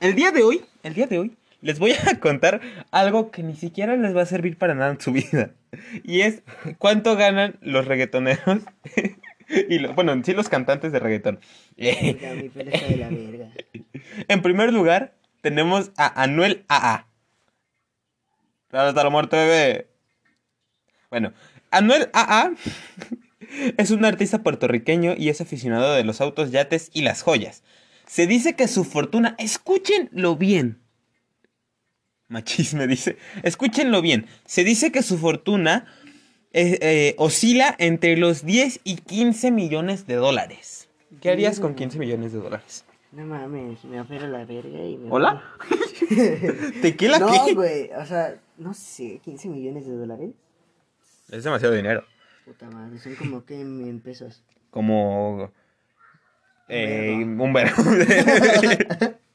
El 0.01 0.15
día 0.15 0.31
de 0.31 0.43
hoy, 0.43 0.65
el 0.83 0.95
día 0.95 1.07
de 1.07 1.19
hoy, 1.19 1.37
les 1.63 1.79
voy 1.79 1.93
a 1.93 2.19
contar 2.21 2.61
algo 2.91 3.31
que 3.31 3.43
ni 3.43 3.55
siquiera 3.55 3.97
les 3.97 4.15
va 4.17 4.23
a 4.23 4.27
servir 4.27 4.57
para 4.59 4.75
nada 4.75 4.91
en 4.93 5.01
su 5.01 5.13
vida. 5.13 5.51
Y 6.05 6.23
es 6.23 6.43
cuánto 6.79 7.17
ganan 7.17 7.57
los 7.61 7.87
reggaetoneros. 7.87 8.63
y 9.69 9.79
lo- 9.79 9.95
bueno, 9.95 10.13
en 10.13 10.25
sí 10.25 10.33
los 10.33 10.49
cantantes 10.49 10.93
de 10.93 10.99
reggaetón. 10.99 11.41
Está. 11.77 12.31
En 14.29 14.43
primer 14.43 14.73
lugar, 14.73 15.15
tenemos 15.41 15.93
a 15.97 16.23
Anuel 16.23 16.65
AA. 16.69 17.07
Hasta 18.73 19.05
la 19.05 19.11
muerte, 19.11 19.37
bebé. 19.37 19.87
Bueno, 21.11 21.33
Anuel 21.71 22.09
AA 22.13 22.53
es 23.77 23.91
un 23.91 24.05
artista 24.05 24.43
puertorriqueño 24.43 25.15
y 25.17 25.29
es 25.29 25.41
aficionado 25.41 25.95
de 25.95 26.05
los 26.05 26.21
autos, 26.21 26.51
yates 26.51 26.91
y 26.93 27.03
las 27.03 27.23
joyas. 27.23 27.63
Se 28.07 28.27
dice 28.27 28.55
que 28.55 28.69
su 28.69 28.85
fortuna, 28.85 29.35
escúchenlo 29.39 30.37
bien. 30.37 30.81
Machisme 32.31 32.87
dice, 32.87 33.19
escúchenlo 33.43 34.01
bien. 34.01 34.27
Se 34.47 34.65
dice 34.65 34.91
que 34.91 35.03
su 35.03 35.19
fortuna 35.19 35.85
eh, 36.53 36.79
eh, 36.81 37.15
oscila 37.19 37.75
entre 37.79 38.17
los 38.17 38.45
10 38.47 38.81
y 38.85 38.97
15 38.97 39.51
millones 39.51 40.07
de 40.07 40.15
dólares. 40.15 40.89
¿Qué 41.21 41.31
harías 41.31 41.61
con 41.61 41.75
15 41.75 41.99
millones 41.99 42.33
de 42.33 42.39
dólares? 42.39 42.85
No 43.13 43.27
mames, 43.27 43.85
me 43.85 44.01
opera 44.01 44.29
la 44.29 44.45
verga 44.45 44.85
y 44.85 44.97
me... 44.97 45.11
¿Hola? 45.11 45.43
¿Tequila 46.83 47.19
No, 47.19 47.45
qué? 47.45 47.55
güey, 47.55 47.91
o 47.93 48.07
sea, 48.07 48.37
no 48.57 48.73
sé, 48.73 49.21
15 49.25 49.49
millones 49.49 49.87
de 49.87 49.97
dólares. 49.97 50.31
Es 51.29 51.43
demasiado 51.43 51.75
dinero. 51.75 52.05
Puta 52.45 52.71
madre, 52.71 52.99
son 53.01 53.17
como 53.17 53.45
que 53.45 53.61
en, 53.61 54.01
pesos. 54.01 54.43
Como. 54.71 55.51
Eh, 56.69 57.13
un 57.17 57.53
verbo. 57.53 57.83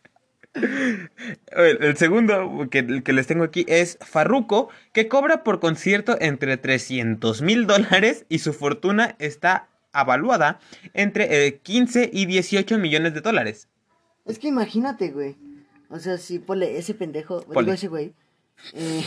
El 0.56 1.98
segundo 1.98 2.68
que, 2.72 3.04
que 3.04 3.14
les 3.14 3.28
tengo 3.28 3.44
aquí 3.44 3.66
es 3.68 3.98
Farruko, 4.02 4.70
que 4.94 5.08
cobra 5.08 5.44
por 5.44 5.60
concierto 5.60 6.18
entre 6.20 6.58
300 6.58 7.42
mil 7.42 7.68
dólares 7.68 8.26
y 8.30 8.40
su 8.40 8.54
fortuna 8.54 9.16
está 9.20 9.68
avaluada 9.92 10.60
entre 10.94 11.48
eh, 11.48 11.60
15 11.60 12.10
y 12.12 12.26
18 12.26 12.78
millones 12.78 13.14
de 13.14 13.22
dólares. 13.22 13.68
Es 14.26 14.40
que 14.40 14.48
imagínate, 14.48 15.12
güey. 15.12 15.36
O 15.90 16.00
sea, 16.00 16.18
si 16.18 16.40
ponle 16.40 16.78
ese 16.78 16.94
pendejo, 16.94 17.42
Ponle. 17.44 17.62
digo 17.62 17.74
ese 17.74 17.88
güey. 17.88 18.14
eh, 18.74 19.04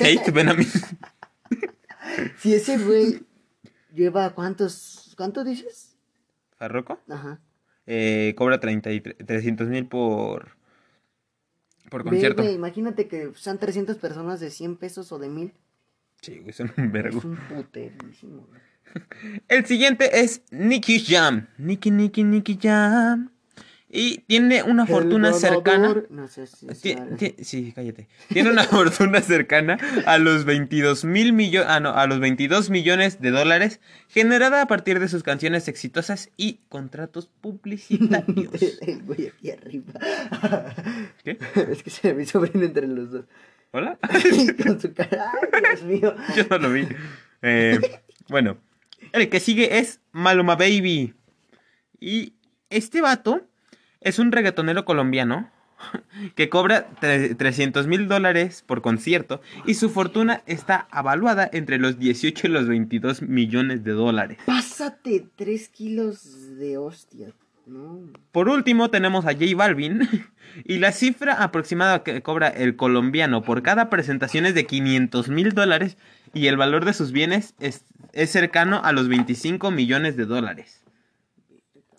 Hate, 0.00 0.30
ven 0.32 0.48
a 0.48 0.54
mí. 0.54 0.64
si 2.38 2.54
ese 2.54 2.78
güey 2.78 3.22
lleva 3.94 4.30
cuántos, 4.34 5.14
¿cuánto 5.16 5.44
dices? 5.44 5.96
Farruko 6.58 6.98
Ajá. 7.08 7.40
eh, 7.86 8.34
cobra 8.36 8.58
300 8.60 9.68
mil 9.68 9.86
por, 9.86 10.56
por 11.92 12.04
concierto. 12.04 12.42
güey, 12.42 12.54
imagínate 12.54 13.06
que 13.06 13.32
sean 13.36 13.58
300 13.58 13.98
personas 13.98 14.40
de 14.40 14.50
100 14.50 14.76
pesos 14.76 15.12
o 15.12 15.18
de 15.18 15.28
1000. 15.28 15.52
Sí, 16.22 16.38
güey, 16.38 16.52
son 16.54 16.72
un 16.78 16.90
vergo. 16.90 17.18
Es 17.18 17.24
un 17.24 17.36
puterísimo, 17.36 18.46
güey. 18.48 18.60
El 19.48 19.66
siguiente 19.66 20.20
es 20.20 20.42
Nicky 20.50 21.00
Jam. 21.00 21.48
Nicky, 21.58 21.90
Nicky, 21.90 22.24
Nicky 22.24 22.58
Jam. 22.60 23.30
Y 23.94 24.20
tiene 24.20 24.62
una 24.62 24.86
fortuna 24.86 25.28
El 25.28 25.34
cercana. 25.34 25.94
No 26.08 26.26
sé 26.26 26.46
si 26.46 26.66
sí, 27.44 27.72
cállate. 27.74 28.08
Tiene 28.28 28.48
una 28.50 28.64
fortuna 28.64 29.20
cercana 29.20 29.76
a 30.06 30.16
los 30.16 30.46
22 30.46 31.04
mil 31.04 31.34
millones, 31.34 31.68
ah, 31.70 31.78
no, 31.78 31.90
a 31.90 32.06
los 32.06 32.18
22 32.18 32.70
millones 32.70 33.20
de 33.20 33.30
dólares 33.30 33.80
generada 34.08 34.62
a 34.62 34.66
partir 34.66 34.98
de 34.98 35.08
sus 35.08 35.22
canciones 35.22 35.68
exitosas 35.68 36.30
y 36.38 36.60
contratos 36.70 37.28
publicitarios. 37.42 38.80
El 38.80 39.02
güey 39.02 39.26
aquí 39.26 39.50
arriba. 39.50 39.92
¿Qué? 41.22 41.36
Es 41.70 41.82
que 41.82 41.90
se 41.90 42.14
mi 42.14 42.24
sobrino 42.24 42.64
entre 42.64 42.86
los 42.86 43.10
dos. 43.10 43.26
¿Hola? 43.72 43.98
Con 44.64 44.80
su 44.80 44.94
cara. 44.94 45.32
Ay, 45.52 45.60
Dios 45.60 45.82
mío. 45.82 46.14
Yo 46.34 46.44
no 46.48 46.56
lo 46.56 46.72
vi. 46.72 46.88
Eh, 47.42 47.78
bueno, 48.30 48.56
el 49.12 49.28
que 49.28 49.38
sigue 49.38 49.78
es 49.78 50.00
Maluma 50.12 50.56
Baby. 50.56 51.12
Y 52.00 52.32
este 52.70 53.02
vato 53.02 53.51
es 54.04 54.18
un 54.18 54.32
reggaetonero 54.32 54.84
colombiano. 54.84 55.50
que 56.34 56.48
cobra 56.48 56.86
300 57.00 57.86
mil 57.86 58.08
dólares 58.08 58.62
por 58.66 58.82
concierto 58.82 59.40
y 59.66 59.74
su 59.74 59.90
fortuna 59.90 60.42
está 60.46 60.86
avaluada 60.90 61.48
entre 61.52 61.78
los 61.78 61.98
18 61.98 62.46
y 62.46 62.50
los 62.50 62.68
22 62.68 63.22
millones 63.22 63.84
de 63.84 63.92
dólares. 63.92 64.38
Pásate 64.46 65.26
3 65.36 65.68
kilos 65.68 66.56
de 66.58 66.78
hostia. 66.78 67.32
No. 67.66 68.00
Por 68.32 68.48
último 68.48 68.90
tenemos 68.90 69.24
a 69.24 69.32
J 69.32 69.44
Balvin 69.54 70.08
y 70.64 70.78
la 70.78 70.90
cifra 70.90 71.42
aproximada 71.42 72.02
que 72.02 72.20
cobra 72.20 72.48
el 72.48 72.74
colombiano 72.74 73.42
por 73.42 73.62
cada 73.62 73.88
presentación 73.88 74.46
es 74.46 74.54
de 74.54 74.66
500 74.66 75.28
mil 75.28 75.52
dólares 75.52 75.96
y 76.34 76.48
el 76.48 76.56
valor 76.56 76.84
de 76.84 76.92
sus 76.92 77.12
bienes 77.12 77.54
es, 77.60 77.84
es 78.12 78.30
cercano 78.30 78.80
a 78.82 78.92
los 78.92 79.08
25 79.08 79.70
millones 79.70 80.16
de 80.16 80.26
dólares. 80.26 80.81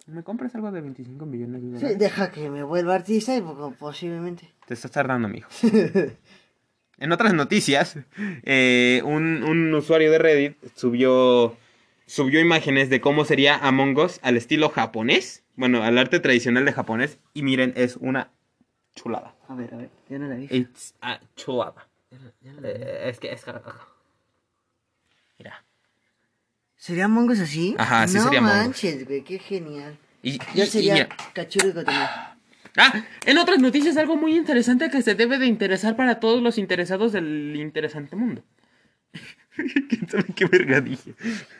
¿Me 0.05 0.23
compras 0.23 0.53
algo 0.55 0.71
de 0.71 0.81
25 0.81 1.25
millones 1.25 1.61
de 1.61 1.67
dólares? 1.69 1.91
Sí, 1.93 1.97
deja 1.97 2.31
que 2.31 2.49
me 2.49 2.63
vuelva 2.63 2.95
artista 2.95 3.35
y 3.37 3.41
po- 3.41 3.73
posiblemente. 3.79 4.51
Te 4.67 4.73
estás 4.73 4.91
tardando, 4.91 5.27
mijo. 5.29 5.49
en 6.97 7.11
otras 7.11 7.33
noticias, 7.33 7.97
eh, 8.43 9.01
un, 9.05 9.43
un 9.43 9.73
usuario 9.73 10.11
de 10.11 10.17
Reddit 10.17 10.57
subió, 10.75 11.55
subió 12.05 12.41
imágenes 12.41 12.89
de 12.89 12.99
cómo 13.01 13.23
sería 13.25 13.55
Among 13.57 13.97
Us 13.97 14.19
al 14.23 14.35
estilo 14.37 14.69
japonés. 14.69 15.43
Bueno, 15.55 15.83
al 15.83 15.97
arte 15.97 16.19
tradicional 16.19 16.65
de 16.65 16.73
japonés. 16.73 17.19
Y 17.33 17.43
miren, 17.43 17.73
es 17.77 17.95
una 17.97 18.29
chulada. 18.95 19.35
A 19.47 19.55
ver, 19.55 19.73
a 19.73 19.77
ver, 19.77 19.89
ya 20.09 20.19
no 20.19 20.27
la 20.27 20.35
vi. 20.35 20.47
It's 20.49 20.95
a 21.01 21.19
chulada. 21.35 21.87
Ya 22.11 22.17
no- 22.19 22.31
ya 22.41 22.53
no 22.53 22.61
la 22.61 22.67
vi. 22.69 22.75
Eh, 22.75 23.09
es 23.09 23.19
que 23.19 23.31
es... 23.31 23.45
Mira. 25.39 25.63
¿Sería 26.83 27.07
Mongos 27.07 27.39
así? 27.39 27.75
Ajá, 27.77 28.05
sí 28.09 28.17
no 28.17 28.23
sería 28.25 28.39
Among 28.39 28.51
Us. 28.51 28.57
manches, 28.57 29.07
güey, 29.07 29.23
qué 29.23 29.39
genial. 29.39 29.97
Y, 30.21 30.37
Yo 30.37 30.43
y- 30.55 30.61
y 30.63 30.65
sería 30.67 30.93
mira. 30.95 31.09
Cotonel. 31.33 32.07
Ah, 32.75 33.05
en 33.25 33.37
otras 33.37 33.59
noticias 33.59 33.95
algo 33.95 34.17
muy 34.17 34.35
interesante 34.35 34.89
que 34.89 35.01
se 35.01 35.15
debe 35.15 35.37
de 35.37 35.45
interesar 35.45 35.95
para 35.95 36.19
todos 36.19 36.41
los 36.43 36.57
interesados 36.57 37.13
del 37.13 37.55
interesante 37.55 38.17
mundo. 38.17 38.43
¿Quién 39.55 40.09
sabe 40.09 40.25
qué 40.35 40.43
verga 40.45 40.81
dije? 40.81 41.13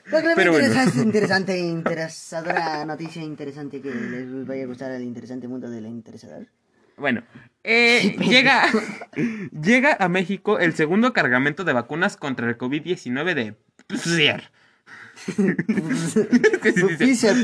Pues 0.10 0.26
Pero 0.36 0.52
bueno. 0.52 0.68
interesante, 0.68 1.00
interesante, 1.08 1.58
interesadora 1.58 2.84
noticia 2.84 3.22
interesante 3.24 3.80
que 3.82 3.92
les 3.96 4.46
vaya 4.46 4.64
a 4.64 4.68
gustar 4.68 4.92
al 4.92 5.04
interesante 5.04 5.48
mundo 5.48 5.70
de 5.70 5.80
la 5.80 5.88
interesadora. 5.88 6.48
Bueno, 6.98 7.24
eh, 7.64 8.18
llega, 8.28 8.70
llega 9.54 9.96
a 9.98 10.10
México 10.10 10.60
el 10.60 10.74
segundo 10.74 11.14
cargamento 11.14 11.64
de 11.64 11.72
vacunas 11.72 12.18
contra 12.18 12.50
el 12.50 12.58
COVID-19 12.58 13.34
de 13.36 13.56
Pfizer. 13.88 14.52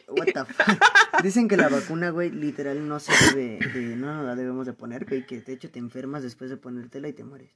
What 0.08 0.28
the 0.28 0.46
fuck? 0.46 1.22
Dicen 1.24 1.48
que 1.48 1.58
la 1.58 1.70
vacuna, 1.70 2.10
güey, 2.12 2.32
literal 2.32 2.88
no 2.88 3.00
se 3.00 3.12
debe, 3.36 3.60
de, 3.74 3.96
no 3.96 4.14
nos 4.16 4.26
la 4.26 4.36
debemos 4.36 4.66
de 4.66 4.74
poner, 4.74 5.06
güey, 5.06 5.26
que 5.26 5.42
de 5.42 5.54
hecho 5.54 5.70
te 5.70 5.80
enfermas 5.80 6.24
después 6.24 6.50
de 6.50 6.58
ponértela 6.58 7.08
y 7.08 7.14
te 7.14 7.24
mueres. 7.24 7.52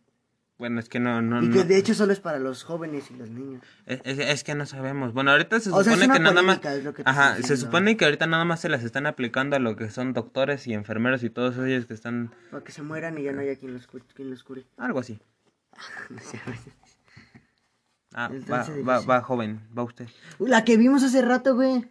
Bueno, 0.59 0.79
es 0.81 0.89
que 0.89 0.99
no, 0.99 1.21
no, 1.21 1.41
Y 1.41 1.47
no. 1.47 1.53
que 1.53 1.63
de 1.63 1.77
hecho 1.77 1.93
solo 1.95 2.11
es 2.13 2.19
para 2.19 2.37
los 2.37 2.63
jóvenes 2.65 3.09
y 3.09 3.15
los 3.15 3.29
niños. 3.29 3.63
Es, 3.85 4.01
es- 4.03 4.19
es 4.19 4.43
que 4.43 4.53
no 4.55 4.65
sabemos. 4.65 5.13
Bueno, 5.13 5.31
ahorita 5.31 5.59
se 5.61 5.71
O 5.71 5.81
sea, 5.83 5.93
es 5.93 5.99
supone 5.99 6.05
una 6.05 6.13
que 6.13 6.19
nada 6.19 6.41
más. 6.41 6.57
polémica, 6.59 6.75
es 6.75 6.83
lo 6.83 6.93
que 6.93 7.03
te 7.03 7.09
Ajá, 7.09 7.35
se 7.41 7.55
supone 7.57 7.95
que 7.95 8.03
ahorita 8.05 8.27
nada 8.27 8.43
más 8.43 8.59
se 8.59 8.67
las 8.67 8.83
están 8.83 9.05
aplicando 9.07 9.55
a 9.55 9.59
lo 9.59 9.77
que 9.77 9.89
son 9.89 10.11
doctores 10.13 10.67
y 10.67 10.73
enfermeros 10.73 11.23
y 11.23 11.29
todos 11.29 11.57
ellos 11.65 11.85
que 11.85 11.93
están. 11.93 12.31
Para 12.51 12.61
que 12.63 12.73
se 12.73 12.81
mueran 12.83 13.17
y 13.17 13.23
ya 13.23 13.31
no 13.31 13.39
haya 13.39 13.55
quien 13.55 13.73
los, 13.73 13.87
quien 14.13 14.29
los 14.29 14.43
cure. 14.43 14.65
Algo 14.77 14.99
así. 14.99 15.19
No 16.09 16.19
sé. 16.21 16.39
Ah, 18.13 18.27
va, 18.29 18.35
Entonces, 18.35 18.87
va, 18.87 18.99
va 19.01 19.21
joven, 19.21 19.61
va 19.77 19.83
usted. 19.83 20.07
La 20.39 20.65
que 20.65 20.75
vimos 20.77 21.03
hace 21.03 21.21
rato, 21.21 21.55
güey. 21.55 21.85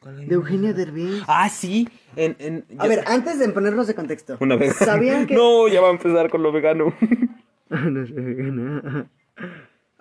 ¿Cuál 0.00 0.26
De 0.26 0.34
Eugenio 0.34 0.74
Derbez. 0.74 1.22
Ah, 1.28 1.48
sí. 1.48 1.88
En, 2.16 2.34
en, 2.40 2.64
A 2.78 2.88
ver, 2.88 3.04
antes 3.06 3.38
de 3.38 3.48
ponernos 3.50 3.86
de 3.86 3.94
contexto. 3.94 4.36
Una 4.40 4.56
vez. 4.56 4.74
¿Sabían 4.76 5.26
que.? 5.26 5.34
No, 5.36 5.68
ya 5.68 5.80
va 5.80 5.88
a 5.88 5.92
empezar 5.92 6.28
con 6.30 6.42
lo 6.42 6.50
vegano. 6.50 6.92
no 7.90 8.06
sé, 8.06 8.12
no. 8.12 9.08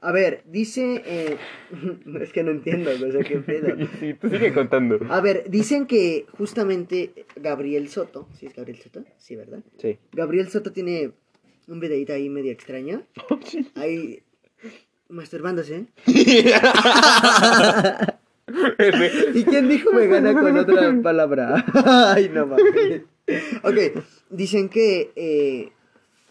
A 0.04 0.12
ver, 0.12 0.44
dice. 0.46 1.04
Eh... 1.06 1.38
es 2.22 2.34
que 2.34 2.44
no 2.44 2.52
entiendo, 2.52 2.92
o 2.92 3.12
sea, 3.12 3.24
qué 3.24 3.38
pedo. 3.46 3.78
sí, 4.00 4.14
tú 4.16 4.30
sigue 4.30 4.54
contando. 4.54 5.00
A 5.10 5.22
ver, 5.22 5.46
dicen 5.50 5.86
que 5.86 6.26
justamente 6.38 7.26
Gabriel 7.36 7.88
Soto. 7.88 8.28
¿Sí 8.34 8.48
es 8.48 8.56
Gabriel 8.56 8.80
Soto? 8.80 9.04
Sí, 9.18 9.36
¿verdad? 9.36 9.60
Sí. 9.78 10.00
Gabriel 10.12 10.50
Soto 10.50 10.72
tiene 10.72 11.12
un 11.68 11.80
videito 11.80 12.14
ahí 12.14 12.30
medio 12.30 12.52
extraño. 12.52 13.04
Ahí. 13.76 14.24
Masturbándose. 15.08 15.86
¿Y 19.36 19.44
quién 19.44 19.70
dijo 19.70 19.94
vegana 19.94 20.34
con 20.34 20.58
otra 20.58 21.00
palabra? 21.02 21.64
Ay, 21.86 22.30
no 22.34 22.48
mames. 22.48 23.04
Ok, 23.64 24.04
dicen 24.30 24.70
que 24.70 25.12
eh, 25.16 25.72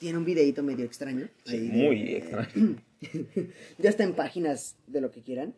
tiene 0.00 0.16
un 0.18 0.24
videito 0.24 0.62
medio 0.62 0.84
extraño. 0.84 1.28
ahí 1.46 1.60
Muy 1.60 2.14
extraño. 2.14 2.76
ya 3.78 3.90
está 3.90 4.02
en 4.02 4.14
páginas 4.14 4.76
de 4.86 5.00
lo 5.02 5.10
que 5.10 5.22
quieran. 5.22 5.54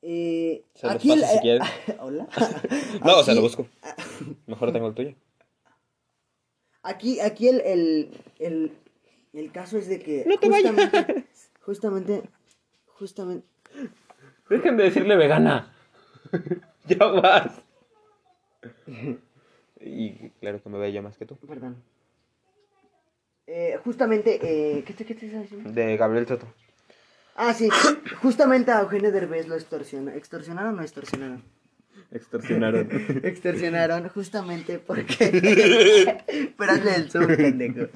Eh, 0.00 0.64
Se 0.74 0.86
los 0.86 0.94
aquí 0.94 1.10
si 1.10 1.38
quieren. 1.40 1.62
Hola. 2.00 2.28
No, 3.04 3.18
o 3.18 3.24
sea, 3.24 3.34
lo 3.34 3.42
busco. 3.42 3.66
Mejor 4.46 4.72
tengo 4.72 4.88
el 4.88 4.94
tuyo. 4.94 5.14
Aquí, 6.82 7.20
aquí 7.20 7.48
el, 7.48 7.60
el, 7.62 8.10
el, 8.38 8.72
el 9.34 9.52
caso 9.52 9.76
es 9.76 9.88
de 9.88 9.98
que. 9.98 10.24
No 10.26 10.38
te 10.38 10.46
justamente, 10.48 11.24
justamente. 11.60 12.28
Justamente. 12.86 13.46
Dejen 14.48 14.76
de 14.78 14.84
decirle 14.84 15.16
vegana. 15.16 15.74
ya 16.86 16.96
vas. 17.04 17.60
Y 19.80 20.30
claro 20.40 20.62
que 20.62 20.68
me 20.70 20.78
veo 20.78 20.88
yo 20.88 21.02
más 21.02 21.18
que 21.18 21.26
tú. 21.26 21.36
Perdón. 21.36 21.82
Eh, 23.48 23.78
justamente. 23.82 24.38
Eh, 24.42 24.84
¿qué, 24.84 24.92
te, 24.92 25.04
¿Qué 25.06 25.14
te 25.14 25.26
estás 25.26 25.42
diciendo? 25.42 25.72
De 25.72 25.96
Gabriel 25.96 26.28
Soto. 26.28 26.46
Ah, 27.34 27.54
sí. 27.54 27.68
Justamente 28.22 28.70
a 28.70 28.80
Eugenio 28.80 29.10
Derbez 29.10 29.48
lo 29.48 29.54
extorsionaron. 29.54 30.18
¿Extorsionaron 30.18 30.74
o 30.74 30.76
no 30.76 30.82
extorsionaron? 30.82 31.42
Extorsionaron. 32.10 32.88
Extorsionaron 33.24 34.08
justamente 34.08 34.78
porque. 34.78 36.22
Pero 36.56 36.72
hazle 36.72 36.94
el 36.94 37.10
zoom, 37.10 37.26
pendejo. 37.26 37.88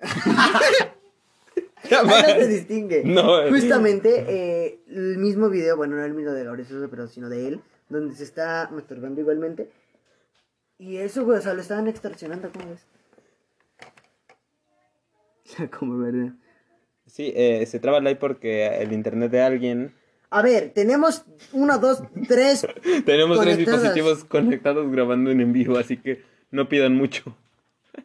Ahí 1.90 2.34
no 2.34 2.40
se 2.40 2.48
distingue. 2.48 3.02
No, 3.04 3.42
eh. 3.42 3.50
Justamente 3.50 4.24
eh, 4.28 4.80
el 4.88 5.18
mismo 5.18 5.48
video, 5.48 5.76
bueno, 5.76 5.96
no 5.96 6.04
el 6.04 6.14
mismo 6.14 6.32
de 6.32 6.44
Gabriel 6.44 6.68
Sosa, 6.68 6.88
pero 6.88 7.06
sino 7.06 7.28
de 7.28 7.48
él, 7.48 7.60
donde 7.88 8.14
se 8.14 8.24
está 8.24 8.68
masturbando 8.72 9.20
igualmente. 9.20 9.70
Y 10.78 10.96
eso, 10.98 11.24
güey, 11.24 11.38
o 11.38 11.42
sea, 11.42 11.54
lo 11.54 11.60
estaban 11.62 11.88
extorsionando, 11.88 12.50
¿cómo 12.52 12.70
ves? 12.70 12.86
O 15.44 15.48
sea, 15.48 15.70
como 15.70 15.98
verdad. 15.98 16.32
Sí, 17.06 17.32
eh, 17.36 17.64
se 17.66 17.78
traba 17.78 17.98
el 17.98 18.04
like 18.04 18.18
porque 18.20 18.66
el 18.78 18.92
internet 18.92 19.30
de 19.30 19.40
alguien. 19.42 19.94
A 20.28 20.42
ver, 20.42 20.72
tenemos 20.74 21.24
uno, 21.52 21.78
dos, 21.78 22.02
tres. 22.26 22.66
Tenemos 23.06 23.40
tres 23.40 23.58
dispositivos 23.58 24.24
conectados 24.24 24.90
grabando 24.90 25.30
en 25.30 25.40
en 25.40 25.52
vivo, 25.52 25.78
así 25.78 25.98
que 25.98 26.24
no 26.50 26.68
pidan 26.68 26.94
mucho. 26.96 27.36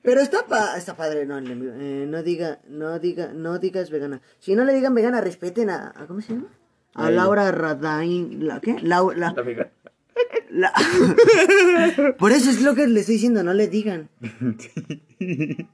Pero 0.04 0.22
está, 0.22 0.46
pa 0.46 0.78
está 0.78 0.96
padre, 0.96 1.26
no. 1.26 1.40
Eh, 1.40 2.06
no 2.08 2.22
diga, 2.22 2.60
no 2.68 3.00
diga, 3.00 3.34
no 3.34 3.58
digas 3.58 3.90
vegana. 3.90 4.22
Si 4.40 4.56
no 4.56 4.64
le 4.66 4.74
digan 4.74 4.94
vegana, 4.94 5.20
respeten 5.20 5.72
a, 5.72 5.92
a- 5.96 6.06
¿cómo 6.06 6.22
se 6.22 6.34
llama? 6.34 6.48
A 6.94 7.08
Ahí. 7.08 7.16
Laura 7.16 7.52
Radain. 7.52 8.46
¿La 8.48 8.62
qué? 8.62 8.76
Lau- 8.76 9.16
la- 9.16 9.34
La 9.34 9.42
vegana. 9.42 9.72
La- 10.50 10.74
Por 12.20 12.32
eso 12.32 12.50
es 12.50 12.62
lo 12.62 12.76
que 12.76 12.88
le 12.88 13.00
estoy 13.02 13.16
diciendo, 13.16 13.44
no 13.44 13.54
le 13.54 13.68
digan. 13.68 14.10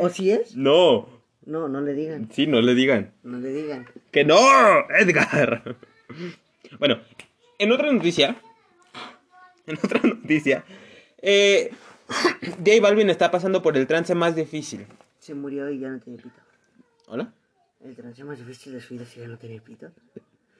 ¿O 0.00 0.08
si 0.10 0.30
es? 0.30 0.56
No, 0.56 1.08
No, 1.46 1.68
no 1.68 1.80
le 1.80 1.94
digan. 1.94 2.28
sí, 2.32 2.46
no 2.46 2.60
le 2.60 2.74
digan. 2.74 3.12
No 3.22 3.38
le 3.38 3.52
digan. 3.52 3.86
¡Que 4.12 4.24
no, 4.24 4.36
Edgar! 4.98 5.76
Bueno, 6.78 7.00
en 7.58 7.72
otra 7.72 7.90
noticia, 7.92 8.36
en 9.66 9.76
otra 9.82 10.00
noticia, 10.02 10.64
eh, 11.22 11.70
J 12.08 12.80
Balvin 12.82 13.10
está 13.10 13.30
pasando 13.30 13.62
por 13.62 13.76
el 13.76 13.86
trance 13.86 14.14
más 14.14 14.34
difícil. 14.36 14.86
Se 15.18 15.34
murió 15.34 15.70
y 15.70 15.78
ya 15.78 15.88
no 15.88 15.98
tiene 16.00 16.18
pito. 16.22 16.40
¿Hola? 17.06 17.32
El 17.84 17.94
trance 17.94 18.24
más 18.24 18.38
difícil 18.38 18.72
de 18.74 18.80
su 18.80 18.94
vida 18.94 19.06
si 19.06 19.20
ya 19.20 19.28
no 19.28 19.38
tiene 19.38 19.60
pito. 19.60 19.90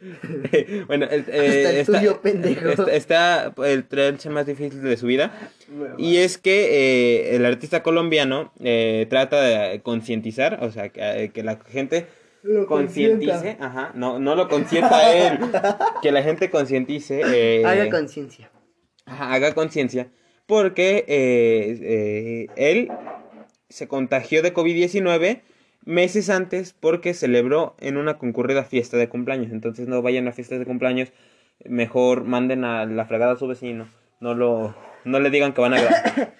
bueno, 0.87 1.07
el, 1.11 1.25
eh, 1.29 1.71
el 1.71 1.77
está, 1.77 1.99
tuyo, 1.99 2.21
pendejo. 2.21 2.69
está- 2.69 2.93
está 2.93 3.55
el 3.67 3.85
trance 3.85 4.31
más 4.31 4.47
difícil 4.47 4.83
de 4.83 4.97
su 4.97 5.07
vida. 5.07 5.33
Y 5.99 6.19
es 6.19 6.39
que 6.39 7.31
eh, 7.33 7.37
el 7.37 7.45
artista 7.45 7.83
colombiano 7.83 8.53
eh, 8.61 9.07
trata 9.11 9.43
de 9.43 9.81
concientizar, 9.81 10.59
o 10.63 10.71
sea, 10.71 10.89
que, 10.91 11.01
eh, 11.25 11.29
que 11.31 11.43
la 11.43 11.59
gente 11.69 12.07
concientice, 12.67 13.57
ajá, 13.61 13.91
no, 13.95 14.19
no 14.19 14.35
lo 14.35 14.49
consienta 14.49 15.13
él, 15.17 15.39
que 16.03 16.13
la 16.13 16.23
gente 16.23 16.51
concientice. 16.51 17.23
eh, 17.27 17.65
Haga 17.67 17.91
conciencia. 17.91 18.51
Ajá, 19.05 19.33
haga 19.35 19.55
conciencia, 19.55 20.09
porque 20.47 21.05
eh, 21.09 21.79
eh, 21.83 22.47
él 22.57 22.89
se 23.69 23.89
contagió 23.89 24.43
de 24.43 24.55
COVID-19 24.55 25.41
meses 25.89 26.29
antes 26.29 26.75
porque 26.79 27.15
celebró 27.15 27.75
en 27.81 27.97
una 27.97 28.19
concurrida 28.19 28.63
fiesta 28.63 28.99
de 28.99 29.09
cumpleaños. 29.09 29.51
Entonces 29.51 29.89
no 29.89 30.03
vayan 30.03 30.29
a 30.29 30.33
fiestas 30.33 30.59
de 30.59 30.67
cumpleaños, 30.67 31.09
mejor 31.65 32.25
manden 32.25 32.65
a 32.65 32.85
la 32.85 33.07
fregada 33.07 33.33
a 33.33 33.37
su 33.37 33.49
vecino. 33.49 33.89
No 34.21 34.35
lo, 34.35 34.75
no 35.05 35.19
le 35.19 35.31
digan 35.31 35.55
que 35.55 35.61
van 35.63 35.75
a 35.75 35.81
grabar. 35.81 36.35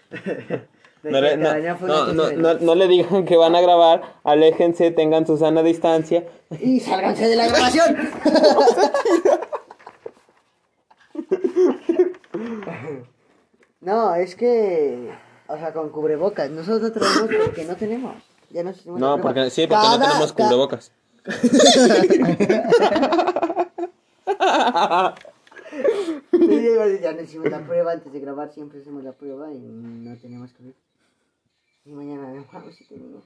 No 1.01 1.21
le, 1.21 1.37
no, 1.37 2.55
no, 2.55 2.75
le 2.75 2.89
digan 2.89 3.25
que 3.25 3.37
van 3.37 3.55
a 3.55 3.61
grabar, 3.61 4.03
aléjense, 4.25 4.91
tengan 4.91 5.29
su 5.29 5.39
sana 5.39 5.63
distancia. 5.63 6.25
Y 6.61 6.81
sálganse 6.81 7.29
de 7.29 7.37
la 7.37 7.47
grabación. 7.47 7.97
No, 13.81 14.15
es 14.17 14.35
que. 14.35 15.09
O 15.47 15.57
sea, 15.57 15.73
con 15.73 15.91
cubrebocas. 15.91 16.51
Nosotros 16.51 16.83
no 16.83 16.93
tenemos 16.93 17.45
porque 17.47 17.65
no 17.65 17.77
tenemos. 17.77 18.17
Ya 18.51 18.63
nos 18.63 18.77
hicimos 18.79 19.01
la 19.01 19.07
No, 19.07 19.15
prueba. 19.15 19.35
porque 19.35 19.51
sí, 19.51 19.67
porque 19.67 19.87
no 19.89 19.99
tenemos 20.01 20.33
ca- 20.33 20.45
cubrebocas. 20.45 20.93
Sí, 26.33 26.99
ya 27.03 27.13
nos 27.13 27.23
hicimos 27.25 27.51
la 27.51 27.61
prueba 27.65 27.93
antes 27.93 28.13
de 28.13 28.21
grabar. 28.21 28.51
Siempre 28.53 28.81
hacemos 28.81 29.03
la 29.05 29.13
prueba 29.13 29.53
y 29.53 29.59
no 29.59 30.17
tenemos 30.17 30.53
COVID. 30.53 30.73
Y 31.85 31.91
mañana 31.93 32.45
vamos 32.53 32.75
si 32.75 32.85
tenemos. 32.85 33.25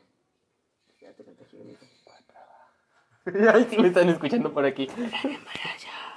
Ya 1.00 1.12
te 1.12 1.24
contagié, 1.24 1.60
amigo. 1.60 1.78
Ay, 3.54 3.66
sí 3.70 3.78
me 3.78 3.88
están 3.88 4.08
escuchando 4.08 4.52
por 4.52 4.64
aquí. 4.64 4.88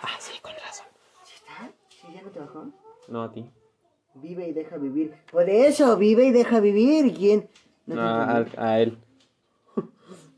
Ah, 0.01 0.09
sí, 0.19 0.39
con 0.41 0.53
razón. 0.53 0.87
¿Sí 1.23 1.33
está? 1.35 1.71
¿Sí 1.89 2.07
ya 2.13 2.21
no 2.21 2.29
te 2.29 2.39
bajó? 2.39 2.67
No, 3.07 3.23
a 3.23 3.31
ti. 3.31 3.45
Vive 4.15 4.47
y 4.47 4.53
deja 4.53 4.77
vivir. 4.77 5.13
Por 5.31 5.49
eso, 5.49 5.97
vive 5.97 6.25
y 6.25 6.31
deja 6.31 6.59
vivir. 6.59 7.13
¿Quién? 7.15 7.47
No 7.87 8.01
a, 8.01 8.37
entendí. 8.39 8.57
a- 8.57 8.63
a 8.65 8.79
él. 8.79 8.97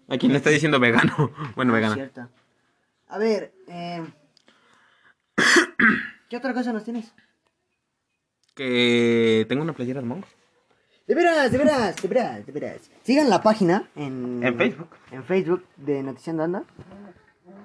A 0.10 0.18
quien 0.18 0.32
le 0.32 0.38
está 0.38 0.50
diciendo 0.50 0.80
vegano. 0.80 1.32
Bueno, 1.56 1.74
Ah, 1.74 1.76
vegana. 1.76 1.96
Cierto. 1.96 2.30
A 3.10 3.18
ver, 3.18 3.54
eh... 3.68 4.06
¿qué 6.30 6.38
otra 6.38 6.54
cosa 6.54 6.74
nos 6.74 6.84
tienes? 6.84 7.14
Que 8.56 9.46
tengo 9.48 9.62
una 9.64 9.74
playera 9.74 10.02
de 10.02 10.08
Mongo. 10.08 10.28
De 11.08 11.16
veras, 11.16 11.52
de 11.52 11.58
veras, 11.58 11.96
de 12.02 12.08
veras, 12.08 12.46
de 12.46 12.52
veras. 12.52 12.92
Sigan 13.04 13.30
la 13.30 13.42
página 13.42 13.88
en... 13.96 14.42
En 14.44 14.58
Facebook. 14.58 14.90
En 15.12 15.24
Facebook 15.24 15.64
de 15.78 16.04
Noticiando 16.04 16.44
Ando. 16.44 16.66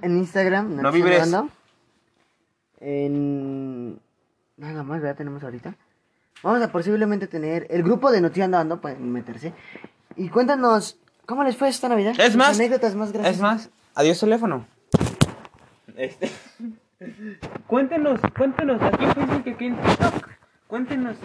En 0.00 0.16
Instagram, 0.18 0.76
No 0.76 0.82
Noticiando 0.82 0.92
vibres. 1.10 1.22
Ando. 1.22 1.50
En... 2.80 4.00
Nada 4.56 4.82
más, 4.84 5.00
¿verdad? 5.00 5.16
Tenemos 5.16 5.42
ahorita. 5.42 5.74
Vamos 6.42 6.62
a 6.62 6.72
posiblemente 6.72 7.26
tener 7.26 7.66
el 7.70 7.82
grupo 7.82 8.10
de 8.10 8.20
Noticiando 8.20 8.58
Ando, 8.58 8.80
pueden 8.80 9.12
meterse. 9.12 9.52
Y 10.16 10.28
cuéntanos, 10.28 10.98
¿cómo 11.26 11.44
les 11.44 11.56
fue 11.56 11.68
esta 11.68 11.88
Navidad? 11.88 12.14
Es 12.18 12.36
más, 12.36 12.58
anécdotas 12.58 12.94
más 12.94 13.12
graciosas. 13.12 13.36
Es 13.36 13.42
más, 13.42 13.70
adiós 13.94 14.18
teléfono. 14.18 14.66
Este. 15.96 16.30
cuéntenos, 17.66 18.20
cuéntenos, 18.36 18.82
aquí 18.82 19.04
en 19.04 19.14
Facebook, 19.14 19.54
aquí 19.54 19.64
en 19.66 19.76
TikTok. 19.76 20.28
Cuéntenos. 20.66 21.16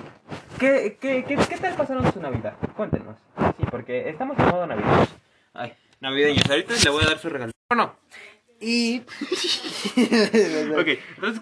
¿Qué, 0.59 0.97
qué, 0.99 1.23
qué, 1.23 1.37
qué 1.37 1.57
tal 1.57 1.73
pasaron 1.75 2.11
su 2.11 2.19
Navidad? 2.19 2.55
Cuéntenos. 2.75 3.17
Sí, 3.57 3.65
porque 3.71 4.09
estamos 4.09 4.37
en 4.39 4.45
modo 4.45 4.67
navideños. 4.67 5.09
Ay, 5.53 5.73
navideños. 6.01 6.49
Ahorita 6.49 6.73
le 6.83 6.89
voy 6.89 7.03
a 7.03 7.07
dar 7.07 7.19
su 7.19 7.29
regalo. 7.29 7.51
Bueno, 7.69 7.95
Y... 8.59 8.99
ok. 10.77 10.87
Entonces 11.15 11.41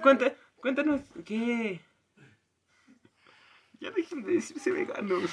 cuéntanos 0.60 1.02
qué. 1.26 1.82
Ya 3.86 3.92
dejen 3.92 4.24
de 4.24 4.34
decirse 4.34 4.72
veganos. 4.72 5.30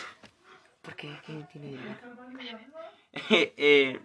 ¿Por 0.82 0.94
qué? 0.94 1.08
¿Qué 1.26 1.32
tiene? 1.52 1.78
Eh, 3.30 3.54
eh, 3.56 4.00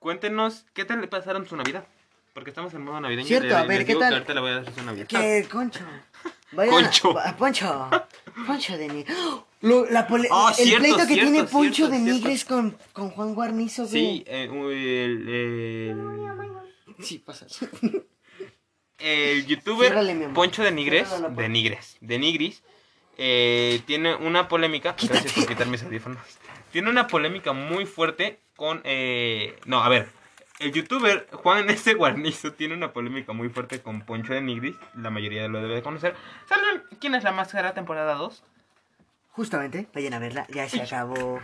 cuéntenos 0.00 0.66
qué 0.74 0.84
tal 0.84 1.00
le 1.00 1.08
pasaron 1.08 1.46
su 1.48 1.56
Navidad. 1.56 1.86
Porque 2.34 2.50
estamos 2.50 2.74
en 2.74 2.82
modo 2.84 3.00
navideño. 3.00 3.26
Cierto, 3.26 3.48
le- 3.48 3.54
a 3.54 3.62
ver, 3.64 3.86
¿qué 3.86 3.94
tal? 3.96 4.12
ahorita 4.12 4.34
le 4.34 4.40
voy 4.40 4.50
a 4.50 4.54
dar 4.60 4.74
su 4.74 4.82
Navidad. 4.82 5.06
Que 5.06 5.46
Concho. 5.50 5.80
Vaya, 6.52 6.70
Concho. 6.70 7.14
Poncho. 7.38 7.90
Poncho 8.46 8.76
de 8.76 8.88
Nigres. 8.88 9.16
Lo- 9.62 9.86
la 9.90 10.06
pole- 10.06 10.28
Ah, 10.30 10.50
el 10.56 10.64
cierto, 10.66 10.82
pleito 10.82 10.98
que 10.98 11.06
cierto, 11.14 11.30
tiene 11.32 11.44
Poncho 11.48 11.74
cierto, 11.88 11.92
de. 11.94 11.98
Nigres 12.00 12.44
con, 12.44 12.76
con 12.92 13.10
Juan 13.10 13.34
Guarnizo, 13.34 13.86
güey. 13.88 13.92
Sí, 13.92 14.24
eh, 14.26 14.44
el, 14.44 15.28
el, 15.28 17.04
Sí, 17.04 17.18
pasa. 17.18 17.46
el 18.98 19.46
youtuber. 19.46 20.32
Poncho 20.34 20.62
de 20.62 20.70
Nigres, 20.70 21.08
de 21.34 21.48
Nigres, 21.48 21.96
de 22.00 22.18
Nigris, 22.18 22.62
eh, 23.18 23.82
tiene 23.86 24.14
una 24.14 24.48
polémica. 24.48 24.94
Gracias 25.00 25.32
por 25.34 25.46
quitar 25.46 25.66
mis 25.66 25.82
audífonos. 25.82 26.18
Tiene 26.72 26.88
una 26.90 27.06
polémica 27.06 27.52
muy 27.52 27.84
fuerte 27.86 28.40
con. 28.56 28.80
Eh, 28.84 29.58
no, 29.66 29.82
a 29.82 29.88
ver. 29.88 30.08
El 30.60 30.72
youtuber 30.72 31.28
Juan 31.32 31.70
S. 31.70 31.94
Guarnizo 31.94 32.52
tiene 32.52 32.74
una 32.74 32.92
polémica 32.92 33.32
muy 33.32 33.48
fuerte 33.48 33.80
con 33.80 34.02
Poncho 34.02 34.32
de 34.34 34.40
Nigris. 34.40 34.76
La 34.96 35.10
mayoría 35.10 35.46
lo 35.48 35.60
debe 35.60 35.74
de 35.76 35.82
conocer. 35.82 36.14
¿Saben 36.48 36.82
quién 37.00 37.14
es 37.14 37.22
la 37.24 37.32
máscara 37.32 37.74
temporada 37.74 38.14
2? 38.14 38.42
Justamente, 39.30 39.86
vayan 39.94 40.14
a 40.14 40.18
verla. 40.18 40.46
Ya 40.48 40.68
se 40.68 40.82
acabó. 40.82 41.40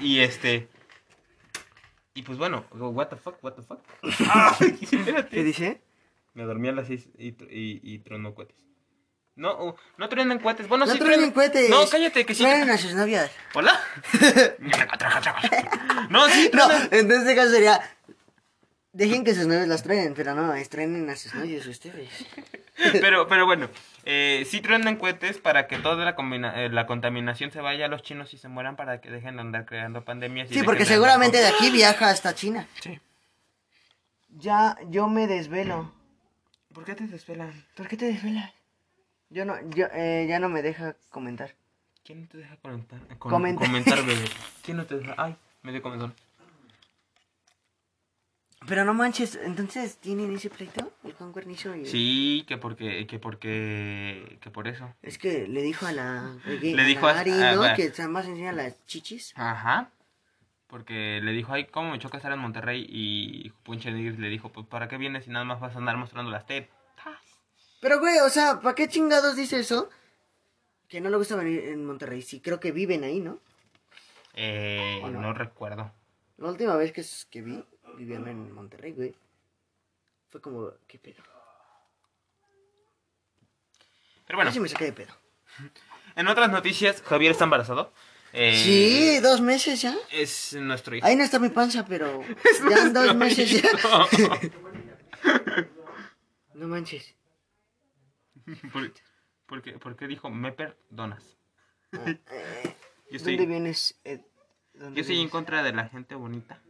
Y 0.00 0.20
este. 0.20 0.68
Y 2.14 2.22
pues 2.22 2.38
bueno, 2.38 2.64
what 2.72 3.08
the 3.08 3.16
fuck, 3.16 3.42
what 3.42 3.54
the 3.54 3.62
fuck. 3.62 3.80
Ay. 4.60 4.78
¿Qué 5.30 5.42
dice? 5.44 5.80
Me 6.34 6.44
dormí 6.44 6.68
a 6.68 6.72
las 6.72 6.86
6 6.86 7.08
y, 7.18 7.32
tr- 7.32 7.48
y, 7.50 7.80
y 7.82 7.98
tronó 7.98 8.34
cohetes. 8.34 8.56
No, 9.36 9.64
uh, 9.64 9.74
no 9.96 10.08
truenan 10.08 10.38
cohetes. 10.38 10.68
Bueno, 10.68 10.84
No 10.86 10.92
sí 10.92 10.98
truenen 10.98 11.30
cohetes. 11.30 11.70
No, 11.70 11.86
cállate, 11.88 12.26
que 12.26 12.34
sí. 12.34 12.42
Truenen 12.42 12.70
a 12.70 12.76
sus 12.78 12.92
novias. 12.94 13.30
¿Hola? 13.54 13.80
no, 16.10 16.28
sí, 16.28 16.50
No, 16.52 16.70
entonces 16.90 17.20
este 17.20 17.34
caso 17.36 17.50
sería... 17.50 17.80
Dejen 18.92 19.22
que 19.24 19.34
sus 19.34 19.46
novios 19.46 19.68
las 19.68 19.84
truenen, 19.84 20.14
pero 20.14 20.34
no, 20.34 20.52
estrenen 20.54 21.08
a 21.10 21.16
sus 21.16 21.32
novios 21.34 21.64
ustedes. 21.66 22.10
Pero, 23.00 23.28
pero 23.28 23.44
bueno, 23.44 23.68
eh, 24.06 24.46
sí 24.50 24.62
truenan 24.62 24.96
cohetes 24.96 25.36
para 25.36 25.66
que 25.66 25.76
toda 25.76 26.02
la, 26.02 26.16
combina- 26.16 26.64
eh, 26.64 26.70
la 26.70 26.86
contaminación 26.86 27.50
se 27.50 27.60
vaya 27.60 27.84
a 27.84 27.88
los 27.88 28.02
chinos 28.02 28.32
y 28.32 28.38
se 28.38 28.48
mueran 28.48 28.74
para 28.76 29.02
que 29.02 29.10
dejen 29.10 29.34
de 29.36 29.42
andar 29.42 29.66
creando 29.66 30.02
pandemias. 30.02 30.50
y 30.50 30.54
Sí, 30.54 30.62
porque 30.62 30.84
de 30.84 30.86
seguramente 30.86 31.36
de 31.36 31.48
aquí 31.48 31.70
viaja 31.70 32.08
hasta 32.08 32.34
China. 32.34 32.66
Sí. 32.82 32.98
Ya, 34.30 34.78
yo 34.88 35.08
me 35.08 35.26
desvelo. 35.26 35.92
¿Por 36.72 36.86
qué 36.86 36.94
te 36.94 37.06
desvelan? 37.06 37.66
¿Por 37.76 37.86
qué 37.86 37.98
te 37.98 38.06
desvelas? 38.06 38.50
Yo 39.30 39.44
no, 39.44 39.54
yo, 39.70 39.86
eh, 39.92 40.26
ya 40.28 40.38
no 40.40 40.48
me 40.48 40.60
deja 40.62 40.96
comentar. 41.08 41.54
¿Quién 42.04 42.22
no 42.22 42.28
te 42.28 42.38
deja 42.38 42.56
comentar? 42.56 43.00
Con- 43.18 43.30
Comenta. 43.30 43.64
comentar, 43.64 43.98
bebé. 44.06 44.24
¿Quién 44.62 44.76
no 44.76 44.84
te 44.86 44.98
deja? 44.98 45.14
Ay, 45.16 45.36
me 45.62 45.72
dio 45.72 45.82
comezón. 45.82 46.14
Pero 48.68 48.84
no 48.84 48.92
manches, 48.92 49.36
entonces 49.42 49.96
tienen 49.96 50.34
ese 50.34 50.50
pleito, 50.50 50.92
el 51.04 51.14
Juan 51.14 51.32
Guarnizo 51.32 51.74
y... 51.74 51.86
Sí, 51.86 52.44
que 52.46 52.58
porque, 52.58 53.06
que 53.06 53.18
porque, 53.18 54.38
que 54.42 54.50
por 54.50 54.68
eso. 54.68 54.92
Es 55.00 55.16
que 55.16 55.48
le 55.48 55.62
dijo 55.62 55.86
a 55.86 55.92
la... 55.92 56.36
Le 56.44 56.74
Le 56.74 56.84
dijo 56.84 57.06
a- 57.06 57.18
Ari, 57.20 57.30
a- 57.30 57.54
¿no? 57.54 57.62
a- 57.62 57.74
Que 57.74 57.88
nada 57.88 58.08
más 58.08 58.26
enseña 58.26 58.52
las 58.52 58.84
chichis. 58.86 59.32
Ajá. 59.34 59.90
Porque 60.66 61.20
le 61.22 61.32
dijo, 61.32 61.52
ay, 61.54 61.64
cómo 61.66 61.90
me 61.92 61.98
choca 61.98 62.18
estar 62.18 62.32
en 62.32 62.38
Monterrey. 62.38 62.84
Y 62.88 63.50
Nigris 63.66 64.18
le 64.18 64.28
dijo, 64.28 64.50
pues, 64.50 64.66
¿para 64.66 64.88
qué 64.88 64.98
vienes 64.98 65.24
si 65.24 65.30
nada 65.30 65.44
más 65.46 65.58
vas 65.58 65.74
a 65.74 65.78
andar 65.78 65.96
mostrando 65.96 66.30
las 66.30 66.44
tetas? 66.46 66.76
Pero, 67.80 67.98
güey, 67.98 68.18
o 68.18 68.28
sea, 68.28 68.60
¿para 68.60 68.74
qué 68.74 68.88
chingados 68.88 69.36
dice 69.36 69.58
eso? 69.60 69.88
Que 70.88 71.00
no 71.00 71.08
le 71.08 71.16
gusta 71.16 71.36
venir 71.36 71.64
en 71.64 71.84
Monterrey. 71.84 72.20
Sí, 72.22 72.40
creo 72.40 72.60
que 72.60 72.72
viven 72.72 73.04
ahí, 73.04 73.20
¿no? 73.20 73.40
Eh, 74.34 75.00
¿O 75.02 75.08
no? 75.10 75.20
no 75.20 75.32
recuerdo. 75.32 75.90
La 76.38 76.48
última 76.50 76.76
vez 76.76 76.92
que, 76.92 77.04
que 77.30 77.42
vi, 77.42 77.64
vivían 77.96 78.26
en 78.28 78.52
Monterrey, 78.52 78.92
güey. 78.92 79.14
fue 80.30 80.40
como, 80.40 80.70
¿qué 80.86 80.98
pedo? 80.98 81.22
Pero 84.26 84.36
bueno, 84.36 84.52
sí 84.52 84.60
me 84.60 84.68
saqué 84.68 84.84
de 84.84 84.92
pedo. 84.92 85.12
en 86.16 86.28
otras 86.28 86.50
noticias, 86.50 87.02
Javier 87.02 87.32
está 87.32 87.44
embarazado. 87.44 87.92
Eh, 88.32 88.54
Sí, 88.62 89.18
dos 89.20 89.40
meses 89.40 89.82
ya. 89.82 89.96
Es 90.12 90.54
nuestro 90.54 90.94
hijo. 90.94 91.04
Ahí 91.06 91.16
no 91.16 91.24
está 91.24 91.38
mi 91.40 91.48
panza, 91.48 91.84
pero 91.84 92.22
ya 92.70 92.82
en 92.82 92.92
dos 92.92 93.14
meses 93.16 93.62
ya. 93.62 93.70
No 96.54 96.68
manches. 96.68 97.14
¿Por, 98.72 98.92
por 99.46 99.62
qué, 99.62 99.72
por 99.78 99.96
qué 99.96 100.06
dijo 100.06 100.30
me 100.30 100.52
perdonas? 100.52 101.36
Eh, 101.92 102.18
Yo 103.10 103.16
estoy, 103.16 103.36
¿Dónde 103.36 103.50
vienes? 103.50 104.00
Yo 104.74 105.00
estoy 105.00 105.20
en 105.20 105.28
contra 105.28 105.62
de 105.62 105.72
la 105.72 105.88
gente 105.88 106.14
bonita. 106.14 106.62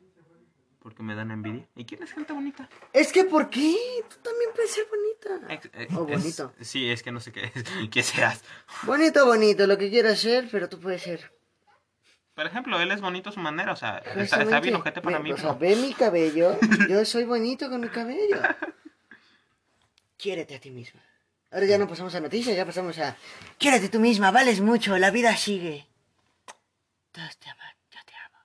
Porque 0.78 1.02
me 1.02 1.14
dan 1.14 1.30
envidia. 1.30 1.68
¿Y 1.76 1.84
quién 1.84 2.02
es 2.02 2.10
gente 2.12 2.32
bonita? 2.32 2.66
Es 2.94 3.12
que, 3.12 3.24
¿por 3.24 3.50
qué? 3.50 3.76
Tú 4.08 4.16
también 4.22 4.48
puedes 4.54 4.70
ser 4.70 4.86
bonita. 4.88 5.52
Ex- 5.52 5.70
eh, 5.74 5.88
O 5.94 6.08
es- 6.08 6.18
bonito. 6.22 6.54
sí, 6.62 6.88
es 6.88 7.02
que 7.02 7.12
no 7.12 7.20
sé 7.20 7.32
qué, 7.32 7.52
qué 7.92 8.02
seas. 8.02 8.42
Bonito, 8.84 9.26
bonito, 9.26 9.66
lo 9.66 9.76
que 9.76 9.90
quieras 9.90 10.18
ser, 10.20 10.48
pero 10.50 10.70
tú 10.70 10.80
puedes 10.80 11.02
ser. 11.02 11.32
Por 12.34 12.46
ejemplo, 12.46 12.80
él 12.80 12.90
es 12.92 13.02
bonito 13.02 13.28
a 13.28 13.32
su 13.32 13.40
manera. 13.40 13.72
O 13.72 13.76
sea, 13.76 13.98
está, 13.98 14.58
bien 14.60 14.76
ojete 14.76 15.02
para 15.02 15.18
ve- 15.18 15.24
mí. 15.24 15.32
O 15.32 15.36
sea, 15.36 15.52
ve 15.52 15.76
mi 15.76 15.92
cabello. 15.92 16.56
Yo 16.88 17.04
soy 17.04 17.24
bonito 17.24 17.68
con 17.68 17.82
mi 17.82 17.88
cabello. 17.90 18.40
Quiérete 20.16 20.54
a 20.56 20.60
ti 20.60 20.70
misma. 20.70 21.02
Ahora 21.52 21.66
ya 21.66 21.78
no 21.78 21.88
pasamos 21.88 22.14
a 22.14 22.20
noticias, 22.20 22.56
ya 22.56 22.64
pasamos 22.64 22.98
a. 22.98 23.16
Quiérete 23.58 23.88
tú 23.88 23.98
misma, 24.00 24.30
vales 24.30 24.60
mucho, 24.60 24.96
la 24.98 25.10
vida 25.10 25.36
sigue. 25.36 25.86
Todos 27.12 27.36
te 27.38 27.50
aman, 27.50 27.74
yo 27.90 27.98
te 28.06 28.12
amo. 28.14 28.38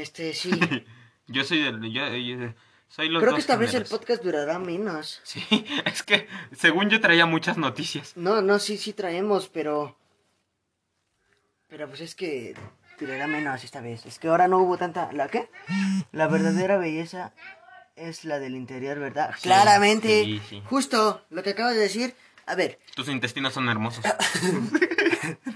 Este, 0.00 0.32
sí. 0.32 0.50
Yo 1.26 1.42
soy 1.42 1.62
del. 1.62 1.80
Yo, 1.90 2.06
yo- 2.16 2.52
soy 2.88 3.08
los 3.08 3.20
Creo 3.22 3.32
dos 3.32 3.36
que 3.38 3.40
esta 3.40 3.56
vez 3.56 3.72
el 3.74 3.86
podcast 3.86 4.22
durará 4.22 4.58
menos. 4.58 5.20
Sí, 5.24 5.42
es 5.86 6.02
que 6.02 6.28
según 6.54 6.90
yo 6.90 7.00
traía 7.00 7.24
muchas 7.26 7.56
noticias. 7.56 8.14
No, 8.16 8.40
no, 8.42 8.58
sí, 8.58 8.76
sí 8.78 8.92
traemos, 8.92 9.48
pero. 9.48 9.96
Pero 11.68 11.88
pues 11.88 12.02
es 12.02 12.14
que 12.14 12.54
durará 13.00 13.26
menos 13.26 13.64
esta 13.64 13.80
vez. 13.80 14.04
Es 14.06 14.18
que 14.18 14.28
ahora 14.28 14.48
no 14.48 14.58
hubo 14.58 14.76
tanta. 14.76 15.10
¿La 15.12 15.28
qué? 15.28 15.50
La 16.12 16.28
verdadera 16.28 16.76
belleza 16.76 17.32
es 17.96 18.24
la 18.24 18.38
del 18.38 18.54
interior, 18.56 18.98
¿verdad? 18.98 19.34
Sí, 19.36 19.42
Claramente. 19.44 20.24
sí, 20.24 20.42
sí. 20.48 20.62
Justo 20.66 21.24
lo 21.30 21.42
que 21.42 21.50
acabas 21.50 21.74
de 21.74 21.80
decir. 21.80 22.14
A 22.46 22.54
ver, 22.54 22.78
Tus 22.94 23.08
intestinos 23.08 23.54
son 23.54 23.68
hermosos. 23.68 24.04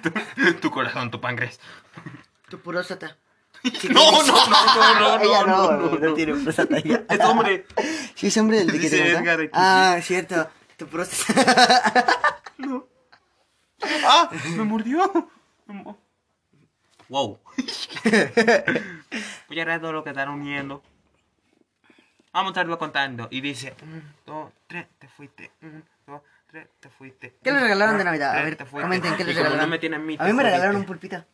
tu, 0.03 0.11
tu 0.61 0.71
corazón, 0.71 1.11
tu 1.11 1.21
páncreas. 1.21 1.59
tu 2.49 2.61
próstata. 2.61 3.17
No, 3.91 4.13
no, 4.13 4.23
no, 4.23 4.47
no, 4.47 5.19
no, 5.19 5.21
Ella 5.25 5.45
no, 5.45 5.73
no, 5.73 5.89
no, 5.91 5.99
no, 5.99 6.15
tiene 6.15 6.35
próstata 6.35 6.79
ella. 6.79 7.05
Es 7.09 7.21
hombre. 7.21 7.67
Sí, 8.15 8.29
es 8.29 8.37
hombre 8.37 8.59
del 8.59 8.69
de 8.71 8.79
que 8.79 8.89
te? 8.89 9.11
Edgar 9.11 9.41
aquí. 9.41 9.51
Ah, 9.53 9.99
cierto. 10.01 10.49
Tu 10.77 10.87
próstata. 10.87 12.05
¡Ah! 14.05 14.31
¡Me 14.57 14.65
mordió! 14.65 15.29
¡Wow! 17.09 17.41
Pues 18.03 19.57
ya 19.57 19.63
era 19.63 19.81
todo 19.81 19.93
lo 19.93 20.05
que 20.05 20.11
están 20.11 20.29
uniendo. 20.29 20.83
Vamos 22.39 22.51
a 22.51 22.53
estarlo 22.53 22.79
contando. 22.79 23.27
Y 23.33 23.41
dice: 23.41 23.75
un, 23.83 24.01
dos, 24.25 24.53
tres, 24.69 24.87
te 25.01 25.09
fuiste. 25.09 25.51
Un, 25.61 25.83
dos, 26.07 26.23
tres, 26.47 26.69
te 26.79 26.89
fuiste. 26.89 27.35
¿Qué 27.43 27.51
Un, 27.51 27.59
regalaron 27.59 27.99
de 27.99 28.05
Navidad? 28.05 28.39
A 28.39 28.43
ver, 28.43 28.55
te 28.55 28.65
fuiste. 28.65 28.83
comenten, 28.83 29.11
¿qué 29.17 29.25
como 29.25 29.35
regalaron? 29.35 29.59
no 29.59 29.67
me 29.67 29.79
tienen 29.81 30.01
a 30.01 30.05
mí, 30.05 30.15
A 30.15 30.19
te 30.19 30.25
mí 30.27 30.33
me 30.35 30.43
regalaron 30.45 30.77
un 30.77 30.85
pulpito. 30.85 31.25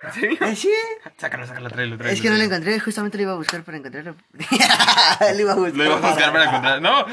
¿En 0.00 0.12
serio? 0.14 0.38
Eh, 0.40 0.56
sí. 0.56 0.72
Sácalo, 1.18 1.46
sácalo, 1.46 1.68
tráelo, 1.68 1.98
tráelo. 1.98 2.14
Es 2.14 2.22
que 2.22 2.30
no 2.30 2.36
lo 2.36 2.42
encontré, 2.44 2.80
justamente 2.80 3.18
lo 3.18 3.22
iba 3.24 3.32
a 3.32 3.36
buscar 3.36 3.62
para 3.62 3.76
encontrarlo. 3.76 4.14
lo 5.34 5.38
iba 5.38 5.52
a 5.52 5.56
buscar. 5.56 5.76
Lo 5.76 5.84
iba 5.84 5.96
a 5.96 6.00
buscar 6.00 6.32
para 6.32 6.44
encontrar. 6.46 6.80
No, 6.80 7.04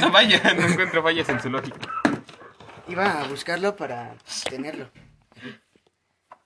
no, 0.00 0.10
vaya, 0.10 0.40
no 0.54 0.66
encuentro 0.68 1.02
fallas 1.02 1.28
en 1.28 1.40
su 1.42 1.50
lógica. 1.50 1.76
Iba 2.88 3.20
a 3.20 3.24
buscarlo 3.28 3.76
para 3.76 4.14
tenerlo. 4.48 4.88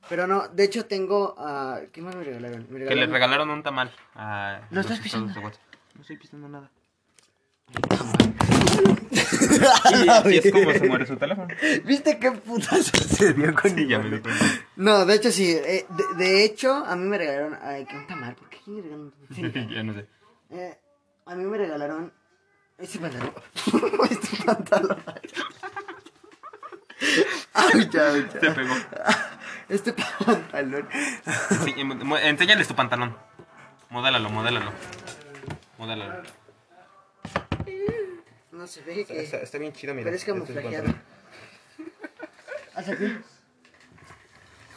Pero 0.09 0.27
no, 0.27 0.49
de 0.49 0.65
hecho 0.65 0.87
tengo. 0.87 1.37
ah, 1.39 1.79
¿Qué 1.93 2.01
más 2.01 2.17
me 2.17 2.25
regalaron? 2.25 2.67
Me 2.69 2.85
Que 2.85 2.95
le 2.97 3.07
regalaron. 3.07 3.51
un 3.51 3.63
tamal 3.63 3.93
a 4.17 4.61
¿Lo 4.71 4.81
estás 4.81 4.99
WhatsApp. 4.99 5.55
No 5.97 6.01
estoy 6.03 6.17
pisando 6.17 6.49
nada. 6.49 6.71
Y 10.25 10.31
Y 10.35 10.39
es 10.39 10.53
como 10.53 10.73
se 10.73 10.87
muere 10.89 11.07
su 11.07 11.17
teléfono. 11.17 11.49
¿Viste 11.85 12.19
qué 12.19 12.33
puta 12.33 12.77
sucedió 12.83 13.55
con 13.55 13.71
Sí, 13.75 13.87
ya 13.89 13.99
me. 13.99 14.21
No, 14.77 15.05
de 15.07 15.15
hecho 15.15 15.31
sí. 15.33 15.51
eh, 15.53 15.87
de, 15.89 16.25
de 16.25 16.45
hecho, 16.45 16.73
a 16.75 16.95
mí 16.97 17.05
me 17.09 17.19
regalaron. 17.19 17.59
Ay, 17.63 17.85
que 17.87 17.97
un 17.97 18.07
tamal. 18.07 18.35
¿Por 18.35 18.49
qué 18.51 18.59
me 18.67 18.83
regalaron 18.83 19.13
un 19.31 19.53
tamal? 19.53 19.69
ya 19.71 19.83
no 19.83 19.95
sé. 19.95 20.07
Eh, 20.51 20.79
a 21.27 21.35
mí 21.35 21.45
me 21.45 21.59
regalaron 21.59 22.13
este 22.79 22.99
pantalón. 22.99 23.33
este 24.11 24.45
pantalón. 24.45 24.99
Ay, 27.55 27.81
aucha. 27.83 28.23
Se 28.41 28.51
pegó. 28.51 28.75
Este 29.69 29.93
pantalón. 29.93 30.89
Sí, 31.65 31.75
enséñales 32.23 32.69
tu 32.69 32.75
pantalón. 32.75 33.17
Modélalo, 33.91 34.31
modélalo. 34.31 34.73
Modélalo. 35.79 36.23
No 38.53 38.67
se 38.67 38.83
ve 38.83 39.05
que. 39.05 39.23
Está, 39.23 39.39
está 39.39 39.59
bien 39.59 39.73
chido, 39.73 39.95
mira. 39.95 40.11
Pero 40.11 40.17
es. 40.17 40.27
Haz 42.75 42.89
aquí. 42.89 43.19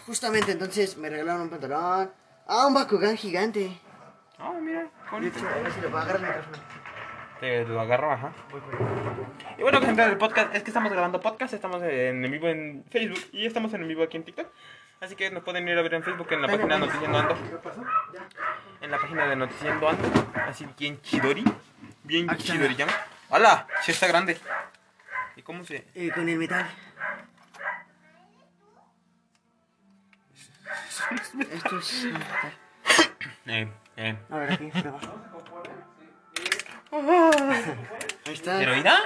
Justamente 0.06 0.52
entonces 0.52 0.98
me 0.98 1.10
regalaron 1.10 1.44
un 1.44 1.50
pantalón. 1.50 2.12
Ah, 2.48 2.68
un 2.68 2.74
Bakugan 2.74 3.16
gigante. 3.16 3.80
Ah, 4.38 4.54
mira, 4.62 4.90
qué 5.10 5.16
bonito. 5.16 5.40
A 5.40 5.62
ver 5.62 5.72
si 5.72 5.80
lo 5.82 5.90
puedo 5.90 6.04
agarrar 6.04 6.22
el 6.22 6.28
micrófono. 6.28 6.58
Te 7.40 7.66
lo 7.66 7.80
agarro, 7.80 8.12
ajá. 8.12 8.34
Y 9.58 9.62
bueno, 9.62 9.82
gente 9.82 10.02
del 10.02 10.18
podcast, 10.18 10.54
es 10.54 10.64
que 10.64 10.72
estamos 10.72 10.92
grabando 10.92 11.22
podcast, 11.22 11.54
estamos 11.54 11.82
en, 11.84 12.26
en 12.26 12.32
vivo 12.32 12.48
en 12.48 12.84
Facebook 12.90 13.20
y 13.32 13.46
estamos 13.46 13.74
en 13.74 13.88
vivo 13.88 14.04
aquí 14.04 14.18
en 14.18 14.24
TikTok. 14.24 14.48
Así 15.02 15.16
que 15.16 15.32
nos 15.32 15.44
pueden 15.44 15.68
ir 15.68 15.78
a 15.78 15.82
ver 15.82 15.94
en 15.94 16.04
Facebook 16.04 16.28
en 16.32 16.42
la 16.42 16.48
página 16.48 16.76
de 16.76 16.80
Noticiando 16.82 17.18
Ando. 17.18 17.38
En 18.82 18.92
la 18.92 18.98
página 18.98 19.28
de 19.28 19.36
Noticiando 19.38 19.90
Ando. 19.90 20.32
Así 20.46 20.68
bien 20.78 21.02
chidori. 21.02 21.44
Bien 22.04 22.28
chidori 22.38 22.76
llama. 22.76 22.92
¡Hala! 23.30 23.66
Sí 23.82 23.92
está 23.92 24.08
grande. 24.08 24.38
¿Y 25.38 25.42
cómo 25.42 25.64
se...? 25.64 25.88
Eh, 25.96 26.12
con 26.14 26.28
el 26.28 26.38
metal. 26.38 26.70
Esto 31.52 31.80
es 31.80 32.04
metal. 32.06 32.54
Eh, 33.46 33.72
eh. 33.96 34.18
A 34.30 34.38
ver, 34.38 34.52
aquí, 34.52 34.70
prueba. 34.70 35.00
Ahí 38.26 38.34
está. 38.34 38.60
¿Pero 38.60 38.76
mira? 38.76 39.00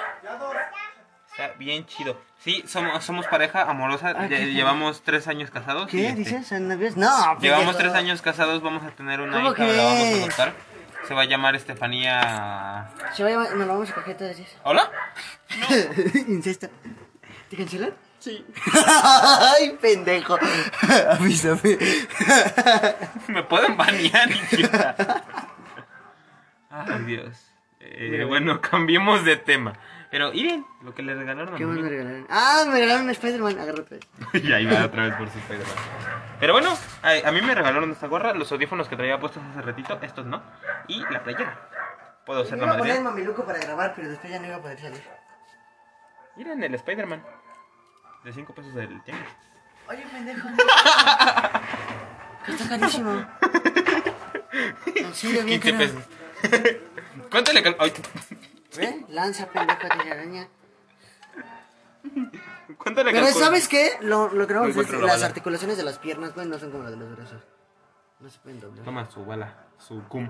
Está 1.33 1.53
bien 1.57 1.85
chido. 1.87 2.19
Sí, 2.37 2.63
somos, 2.67 3.03
somos 3.03 3.25
pareja 3.27 3.63
amorosa. 3.63 4.13
Ah, 4.15 4.27
llevamos 4.27 5.01
tres 5.01 5.27
años 5.27 5.49
casados. 5.49 5.91
y, 5.93 5.97
¿Qué 5.97 6.07
este, 6.09 6.19
dices? 6.19 6.47
¿Son 6.47 6.67
novios? 6.67 6.95
No, 6.95 7.39
Llevamos 7.39 7.75
tres 7.77 7.93
años 7.93 8.21
casados, 8.21 8.61
vamos 8.61 8.83
a 8.83 8.91
tener 8.91 9.19
una 9.19 9.33
¿Cómo 9.33 9.51
hija, 9.51 9.63
la 9.65 9.83
vamos 9.83 9.93
a 9.93 9.95
crees? 10.01 10.19
adoptar. 10.23 10.53
Se 11.07 11.13
va 11.15 11.21
a 11.23 11.25
llamar 11.25 11.55
Estefanía. 11.55 12.89
Se 13.15 13.23
va 13.23 13.29
a 13.29 13.31
llamar, 13.31 13.49
nos 13.55 13.67
lo 13.67 13.73
vamos 13.73 13.89
a 13.89 13.93
coger 13.95 14.15
todos 14.15 14.37
días. 14.37 14.55
¿Hola? 14.63 14.91
Incesto. 16.27 16.69
¿Te 17.49 17.57
cancelan? 17.57 17.93
Sí. 18.19 18.45
Ay, 18.85 19.77
pendejo. 19.81 20.37
Avísame. 21.09 21.77
Me 23.27 23.43
pueden 23.43 23.75
banear, 23.75 24.29
idiota. 24.31 24.95
Ay, 26.69 27.03
Dios. 27.05 27.37
Eh, 27.79 28.23
bueno, 28.27 28.61
cambiemos 28.61 29.25
de 29.25 29.35
tema. 29.35 29.73
Pero, 30.13 30.29
miren, 30.31 30.63
lo 30.83 30.93
que 30.93 31.01
le 31.01 31.15
regalaron 31.15 31.55
a 31.55 31.57
¿Qué 31.57 31.65
más 31.65 31.75
me 31.79 31.89
regalaron? 31.89 32.27
Ah, 32.29 32.65
me 32.67 32.73
regalaron 32.73 33.05
un 33.05 33.09
Spider-Man. 33.09 33.57
Agárrate. 33.59 33.99
y 34.33 34.53
ahí 34.53 34.63
va 34.67 34.85
otra 34.85 35.07
vez 35.07 35.15
por 35.15 35.27
su 35.27 35.39
Spider-Man. 35.39 35.75
Pero 36.39 36.53
bueno, 36.53 36.77
a, 37.01 37.27
a 37.27 37.31
mí 37.31 37.41
me 37.41 37.55
regalaron 37.55 37.89
esta 37.91 38.05
gorra, 38.05 38.31
los 38.35 38.51
audífonos 38.51 38.87
que 38.87 38.95
traía 38.95 39.19
puestos 39.19 39.41
hace 39.43 39.63
ratito, 39.63 39.97
estos 40.03 40.27
no, 40.27 40.43
y 40.87 40.99
la 41.11 41.23
playera. 41.23 41.57
Puedo 42.27 42.45
ser 42.45 42.59
la 42.59 42.65
iba 42.65 42.75
a 42.75 42.77
poner 42.77 43.01
mamiluco 43.01 43.43
para 43.43 43.57
grabar, 43.57 43.93
pero 43.95 44.07
después 44.07 44.31
ya 44.31 44.37
no 44.39 44.45
iba 44.45 44.57
a 44.57 44.61
poder 44.61 44.79
salir. 44.79 45.01
Miren 46.35 46.63
el 46.63 46.75
Spider-Man. 46.75 47.23
De 48.23 48.33
5 48.33 48.53
pesos 48.53 48.75
del 48.75 49.01
tianguis. 49.01 49.29
Oye, 49.89 50.05
pendejo. 50.11 50.47
está 52.47 52.69
carísimo. 52.69 53.25
Bien 55.23 55.59
15 55.59 55.61
caro. 55.71 55.77
pesos. 55.79 56.03
¿Cuánto 57.31 57.51
le 57.51 57.63
cal- 57.63 57.77
ay, 57.79 57.91
¿Ve? 58.77 59.05
Lanza, 59.09 59.47
pendejo, 59.47 59.87
araña. 59.87 60.47
¿Cuánto 62.77 63.03
le 63.03 63.11
Pero 63.11 63.25
calculo? 63.25 63.45
¿sabes 63.45 63.67
qué? 63.67 63.91
Lo, 64.01 64.29
lo 64.29 64.47
que 64.47 64.53
no 64.53 64.65
es 64.65 64.75
las 64.75 64.91
bala. 65.01 65.25
articulaciones 65.25 65.77
de 65.77 65.83
las 65.83 65.99
piernas, 65.99 66.33
güey, 66.33 66.47
no 66.47 66.57
son 66.59 66.71
como 66.71 66.83
las 66.83 66.91
de 66.91 66.97
los 66.97 67.15
brazos. 67.15 67.41
No 68.19 68.29
se 68.29 68.39
pueden 68.39 68.59
doblar. 68.59 68.83
Toma 68.85 69.09
su 69.09 69.25
bala, 69.25 69.67
su 69.77 70.01
cum. 70.07 70.29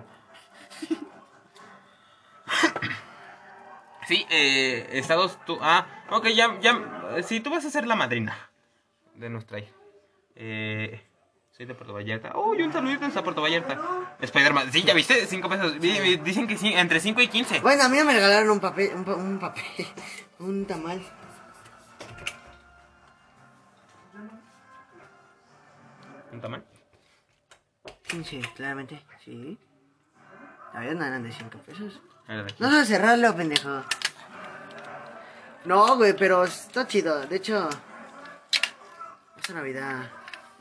Sí, 4.08 4.26
eh, 4.30 4.90
Estados 4.94 5.40
tú. 5.46 5.58
Ah, 5.62 5.86
ok, 6.10 6.28
ya, 6.30 6.60
ya. 6.60 7.24
Si 7.24 7.40
tú 7.40 7.50
vas 7.52 7.64
a 7.66 7.70
ser 7.70 7.88
la 7.88 7.96
madrina 7.96 8.36
de 9.16 9.30
nuestra 9.30 9.60
hija. 9.60 9.72
Eh, 10.36 11.02
Soy 11.64 11.68
de 11.70 11.76
Puerto 11.76 11.94
Vallarta. 11.94 12.38
Uy, 12.38 12.62
un 12.62 12.74
saludito 12.74 13.06
hasta 13.06 13.24
Puerto 13.24 13.42
Vallarta. 13.42 13.80
Spider-Man. 14.20 14.70
Sí, 14.74 14.84
ya 14.84 14.94
viste, 14.94 15.26
5 15.26 15.48
pesos. 15.48 15.80
Di- 15.80 15.98
di- 15.98 16.18
Dicen 16.18 16.46
que 16.46 16.58
sí, 16.58 16.74
entre 16.74 17.00
5 17.00 17.22
y 17.22 17.30
15. 17.30 17.62
Bueno, 17.62 17.84
a 17.84 17.88
mí 17.88 18.04
me 18.04 18.12
regalaron 18.12 18.50
un 18.50 18.60
papel, 18.60 18.92
un, 18.94 19.06
pa- 19.06 19.16
un 19.16 19.40
papel, 19.40 19.64
un 20.40 20.66
tamal. 20.66 21.02
¿Un 26.34 26.42
tamal? 26.42 26.66
15, 28.08 28.42
claramente, 28.56 29.02
sí. 29.24 29.58
La 30.74 30.82
verdad 30.82 30.96
no 30.96 31.06
eran 31.06 31.24
de 31.24 31.32
5 31.32 31.58
pesos. 31.60 32.02
Era 32.28 32.38
de 32.44 32.52
aquí. 32.52 32.56
No 32.60 32.68
vas 32.70 32.80
a 32.80 32.86
cerrarlo, 32.86 33.36
pendejo. 33.36 33.84
No, 35.64 35.96
güey, 35.96 36.14
pero 36.14 36.44
está 36.44 36.86
chido. 36.88 37.26
De 37.26 37.38
hecho, 37.38 37.70
esta 39.38 39.54
Navidad 39.54 40.10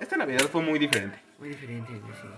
Esta 0.03 0.17
Navidad 0.17 0.49
fue 0.51 0.63
muy 0.63 0.79
diferente. 0.79 1.19
muy 1.39 1.51
diferente, 1.51 1.93
sí. 2.21 2.29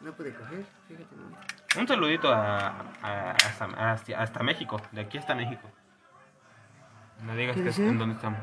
No 0.00 0.12
pude 0.12 0.32
coger, 0.32 0.64
fíjate. 0.86 1.80
Un 1.80 1.88
saludito 1.88 2.32
a, 2.32 2.68
a- 3.02 3.30
hasta, 3.32 3.64
hasta, 3.92 4.22
hasta 4.22 4.42
México, 4.44 4.80
de 4.92 5.00
aquí 5.00 5.18
hasta 5.18 5.34
México. 5.34 5.68
No 7.24 7.34
digas 7.34 7.56
¿Qué 7.56 7.64
que 7.64 7.68
es 7.70 7.78
en 7.80 7.98
dónde 7.98 8.14
estamos. 8.14 8.38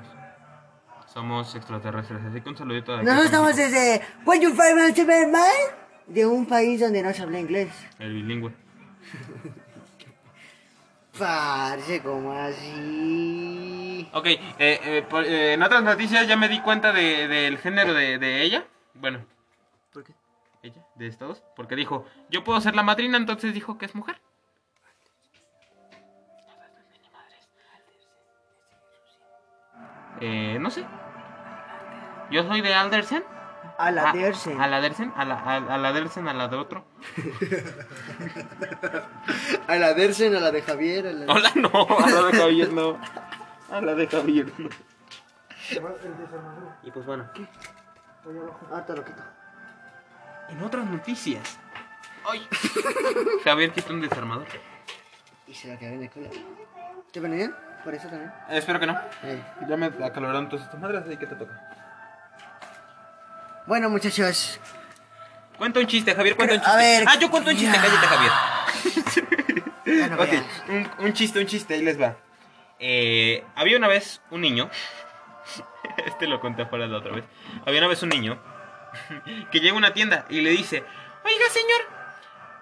Somos 1.08 1.56
extraterrestres, 1.56 2.26
así 2.26 2.42
que 2.42 2.50
un 2.50 2.58
saludito 2.58 2.94
aquí 2.94 3.06
Nosotros 3.06 3.26
estamos 3.28 3.56
desde 3.56 4.02
When 4.26 4.42
You 4.42 4.50
Find 4.50 5.38
de 6.08 6.26
un 6.26 6.46
país 6.46 6.82
donde 6.82 7.02
no 7.02 7.14
se 7.14 7.22
habla 7.22 7.40
inglés. 7.40 7.70
El 8.00 8.16
bilingüe. 8.16 8.52
Parece 11.18 12.02
como 12.02 12.34
así. 12.34 13.45
Ok, 14.14 14.26
eh, 14.28 14.40
eh, 14.60 15.06
por- 15.10 15.26
eh, 15.26 15.54
en 15.54 15.64
otras 15.64 15.84
noticias 15.84 16.28
ya 16.28 16.38
me 16.38 16.48
di 16.48 16.62
cuenta 16.62 16.92
de- 16.94 17.28
del 17.28 17.58
género 17.58 17.94
de, 17.94 18.18
de 18.18 18.42
ella. 18.44 18.64
Bueno, 18.94 19.26
¿Por 19.94 20.04
qué? 20.04 20.14
ella, 20.64 20.82
de 20.96 21.08
estos. 21.08 21.44
Porque 21.56 21.76
dijo, 21.76 22.06
yo 22.30 22.44
puedo 22.44 22.60
ser 22.62 22.76
la 22.76 22.84
madrina, 22.84 23.18
entonces 23.18 23.54
dijo 23.54 23.78
que 23.78 23.86
es 23.86 23.96
mujer. 23.96 24.20
Eh, 30.22 30.58
no 30.60 30.70
sé. 30.72 30.86
Yo 32.32 32.44
soy 32.44 32.62
de 32.62 32.74
Aldersen. 32.74 33.24
A 33.78 33.92
la 33.92 34.10
A- 34.10 34.14
Dersen. 34.14 34.62
A 34.62 34.68
la 34.68 34.80
Dersen, 34.80 35.12
a 35.16 35.26
la, 35.26 35.36
a, 35.36 35.56
a 35.58 35.78
la 35.78 35.92
Dersen, 35.92 36.28
a 36.28 36.34
la 36.34 36.48
de 36.48 36.56
otro. 36.56 36.86
A 39.68 39.76
la 39.78 39.94
Dersen, 39.96 40.36
a 40.36 40.40
la 40.40 40.52
de 40.52 40.62
Javier. 40.62 41.08
A 41.08 41.12
la... 41.12 41.34
Hola, 41.34 41.52
no, 41.56 41.70
a 42.00 42.08
la 42.10 42.22
de 42.28 42.38
Javier 42.38 42.72
no. 42.72 43.00
A 43.72 43.82
la 43.82 43.96
de 43.96 44.08
Javier. 44.08 44.52
Y 46.84 46.92
pues 46.92 47.06
bueno, 47.06 47.30
Ah, 48.72 48.84
te 48.86 48.96
lo 48.96 49.04
quito. 49.06 49.22
en 50.50 50.62
otras 50.64 50.86
noticias. 50.86 51.58
Ay. 52.28 52.48
Javier 53.44 53.72
quita 53.72 53.94
un 53.94 54.02
desarmador. 54.02 54.48
Y 55.48 55.54
se 55.54 55.68
la 55.68 55.78
quedé 55.78 55.94
en 55.96 56.04
el 56.04 56.10
culo. 56.10 56.30
¿Te 57.12 57.20
ven 57.20 57.32
bien? 57.36 57.56
Por 57.84 57.94
eso 57.94 58.08
también. 58.08 58.32
Eh, 58.50 58.58
espero 58.58 58.80
que 58.80 58.88
no. 58.88 59.00
Eh. 59.24 59.44
Ya 59.70 59.78
me 59.78 59.86
acaloraron 59.88 60.50
todas 60.50 60.66
estas 60.66 60.80
madres, 60.82 61.04
así 61.06 61.18
que 61.18 61.28
te 61.28 61.36
toca. 61.36 61.54
Bueno, 63.68 63.90
muchachos. 63.90 64.60
Cuenta 65.58 65.80
un 65.80 65.88
chiste, 65.88 66.14
Javier, 66.16 66.36
cuenta 66.36 66.56
un 66.56 66.60
chiste. 66.62 66.74
a 66.76 66.78
ver, 66.78 67.06
ah, 67.08 67.16
yo 67.20 67.30
cuento 67.32 67.50
un 67.52 67.56
chiste, 67.58 67.76
ya. 67.76 67.82
cállate, 67.82 68.08
Javier. 68.08 68.32
Ya 69.86 70.08
no 70.08 70.16
Ok, 70.16 70.30
un, 70.68 71.06
un 71.06 71.14
chiste, 71.14 71.40
un 71.40 71.46
chiste, 71.46 71.76
ahí 71.76 71.84
les 71.84 72.02
va. 72.02 72.16
Eh, 72.80 73.44
había 73.56 73.78
una 73.78 73.88
vez 73.88 74.22
un 74.32 74.42
niño. 74.42 74.70
Este 76.06 76.28
lo 76.28 76.40
conté 76.40 76.64
afuera 76.64 76.88
la 76.88 76.98
otra 76.98 77.12
vez. 77.14 77.24
Había 77.66 77.80
una 77.80 77.88
vez 77.88 78.02
un 78.04 78.10
niño 78.10 78.42
que 79.52 79.60
llega 79.60 79.74
a 79.74 79.78
una 79.78 79.94
tienda 79.94 80.26
y 80.30 80.42
le 80.42 80.50
dice: 80.52 80.84
Oiga, 81.24 81.50
señor, 81.50 81.82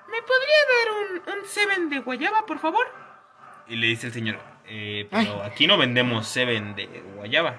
¿me 0.10 0.22
podría 0.22 0.58
dar 0.70 0.92
un, 1.34 1.40
un 1.40 1.46
Seven 1.48 1.90
de 1.90 2.00
guayaba, 2.00 2.46
por 2.46 2.60
favor? 2.60 2.86
Y 3.68 3.76
le 3.78 3.88
dice 3.88 4.08
el 4.08 4.14
señor: 4.14 4.40
"Eh, 4.66 5.08
Pero 5.10 5.42
aquí 5.44 5.68
no 5.68 5.78
vendemos 5.78 6.28
Seven 6.28 6.76
de 6.76 6.86
guayaba. 7.16 7.58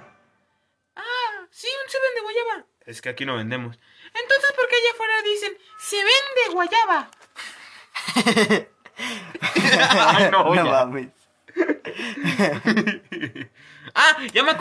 Ah, 0.97 1.47
sí, 1.51 1.67
un 1.85 1.91
Seven 1.91 2.15
de 2.15 2.21
guayaba. 2.21 2.67
Es 2.87 3.01
que 3.03 3.09
aquí 3.09 3.25
no 3.25 3.37
vendemos. 3.37 3.79
Entonces, 4.15 4.53
¿por 4.55 4.69
qué 4.69 4.77
allá 4.77 4.91
afuera 4.93 5.15
dicen 5.25 5.57
se 5.79 5.97
vende 5.97 6.53
guayaba? 6.53 7.11
Ay, 10.17 10.31
no, 10.31 10.45
mames. 10.55 11.09
Ah, 13.95 14.17
ya 14.33 14.43
me, 14.43 14.53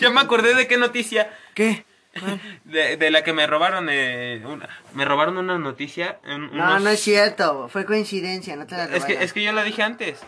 ya 0.00 0.10
me 0.10 0.20
acordé 0.20 0.54
de 0.54 0.66
qué 0.66 0.76
noticia. 0.76 1.32
¿Qué? 1.54 1.84
De, 2.64 2.96
de 2.96 3.10
la 3.10 3.24
que 3.24 3.32
me 3.32 3.46
robaron. 3.46 3.88
eh, 3.90 4.42
una- 4.44 4.68
me 4.92 5.04
robaron 5.04 5.38
una 5.38 5.58
noticia. 5.58 6.18
un- 6.24 6.54
No, 6.56 6.64
unos- 6.64 6.82
no 6.82 6.90
es 6.90 7.00
cierto. 7.00 7.68
Fue 7.68 7.84
coincidencia, 7.86 8.56
no 8.56 8.66
te 8.66 8.76
la 8.76 8.84
es 8.84 9.04
que, 9.04 9.22
es 9.24 9.32
que 9.32 9.42
yo 9.42 9.52
la 9.52 9.62
dije 9.64 9.82
antes. 9.82 10.20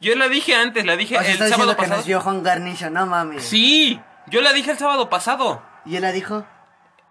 Yo 0.00 0.14
la 0.16 0.28
dije 0.28 0.54
antes, 0.54 0.84
la 0.84 0.96
dije 0.96 1.16
O 1.18 1.22
sea, 1.22 1.32
el 1.32 1.38
sábado 1.38 1.70
que 1.72 1.76
pasado. 1.76 1.96
nos 1.98 2.06
dio 2.06 2.20
Juan 2.20 2.42
Garnizo, 2.42 2.90
no 2.90 3.06
mames. 3.06 3.42
Sí, 3.44 3.98
yo 4.26 4.42
la 4.42 4.52
dije 4.52 4.72
el 4.72 4.78
sábado 4.78 5.08
pasado. 5.08 5.62
¿Y 5.86 5.96
él 5.96 6.02
la 6.02 6.12
dijo? 6.12 6.46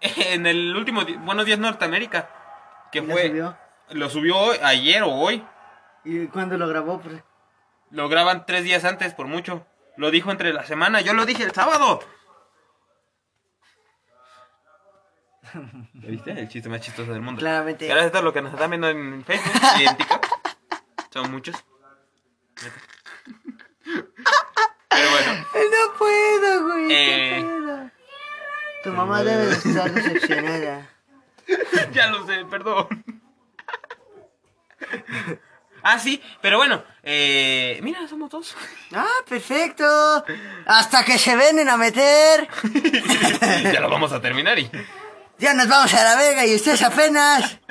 En 0.00 0.46
el 0.46 0.76
último 0.76 1.02
Buenos 1.24 1.46
Días 1.46 1.58
Norteamérica. 1.58 2.28
Que 2.92 2.98
¿Y 3.00 3.06
la 3.06 3.12
fue. 3.14 3.28
subió? 3.28 3.56
Lo 3.90 4.10
subió 4.10 4.36
ayer 4.64 5.02
o 5.02 5.10
hoy. 5.10 5.42
¿Y 6.04 6.26
cuándo 6.26 6.56
lo 6.58 6.68
grabó? 6.68 7.00
Pues, 7.00 7.16
Lo 7.94 8.08
graban 8.08 8.44
tres 8.44 8.64
días 8.64 8.84
antes, 8.84 9.14
por 9.14 9.28
mucho. 9.28 9.64
Lo 9.96 10.10
dijo 10.10 10.32
entre 10.32 10.52
la 10.52 10.64
semana. 10.64 11.00
Yo 11.00 11.14
lo 11.14 11.24
dije 11.26 11.44
el 11.44 11.52
sábado. 11.52 12.00
¿Ya 15.52 16.08
viste? 16.08 16.32
El 16.32 16.48
chiste 16.48 16.68
más 16.68 16.80
chistoso 16.80 17.12
del 17.12 17.22
mundo. 17.22 17.38
Claramente. 17.38 17.86
Gracias 17.86 18.08
a 18.08 18.10
todo 18.10 18.22
lo 18.22 18.32
que 18.32 18.42
nos 18.42 18.52
están 18.52 18.70
viendo 18.70 18.88
en 18.88 19.24
Facebook 19.24 19.62
y 19.78 19.84
en 19.86 19.96
TikTok. 19.96 20.26
Son 21.12 21.30
muchos. 21.30 21.54
Pero 24.88 25.10
bueno. 25.10 25.46
No 25.54 25.98
puedo, 25.98 26.64
güey. 26.64 26.86
Eh. 26.90 27.42
No 27.42 27.48
puedo. 27.48 27.90
Tu 28.82 28.92
mamá 28.92 29.22
debe 29.22 29.46
de 29.46 29.52
estar 29.52 29.92
decepcionada. 29.92 30.90
ya 31.92 32.08
lo 32.08 32.26
sé, 32.26 32.44
perdón. 32.46 33.04
Ah, 35.86 35.98
sí, 35.98 36.20
pero 36.40 36.56
bueno, 36.56 36.82
eh, 37.02 37.78
mira, 37.82 38.08
somos 38.08 38.30
dos. 38.30 38.56
Ah, 38.94 39.06
perfecto. 39.28 39.84
Hasta 40.64 41.04
que 41.04 41.18
se 41.18 41.36
venen 41.36 41.68
a 41.68 41.76
meter. 41.76 42.48
ya 43.72 43.80
lo 43.80 43.90
vamos 43.90 44.10
a 44.12 44.20
terminar 44.20 44.58
y... 44.58 44.70
Ya 45.38 45.52
nos 45.52 45.68
vamos 45.68 45.92
a 45.92 46.02
la 46.02 46.16
verga 46.16 46.46
y 46.46 46.54
ustedes 46.54 46.82
apenas. 46.82 47.60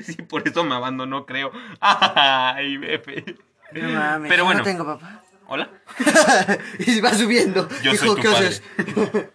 Sí, 0.00 0.14
por 0.22 0.48
eso 0.48 0.64
me 0.64 0.74
abandonó, 0.74 1.26
creo. 1.26 1.52
Ay, 1.80 2.78
bebé. 2.78 3.36
No 3.72 3.90
mames. 3.90 4.30
Pero 4.30 4.46
bueno. 4.46 4.60
No 4.60 4.64
tengo 4.64 4.86
papá. 4.86 5.22
¿Hola? 5.48 5.68
y 6.78 7.00
va 7.02 7.12
subiendo. 7.12 7.68
Yo 7.82 7.92
Hijo, 7.92 8.06
soy 8.06 8.16
tu 8.16 8.22
¿qué 8.22 8.30
padre. 8.30 9.30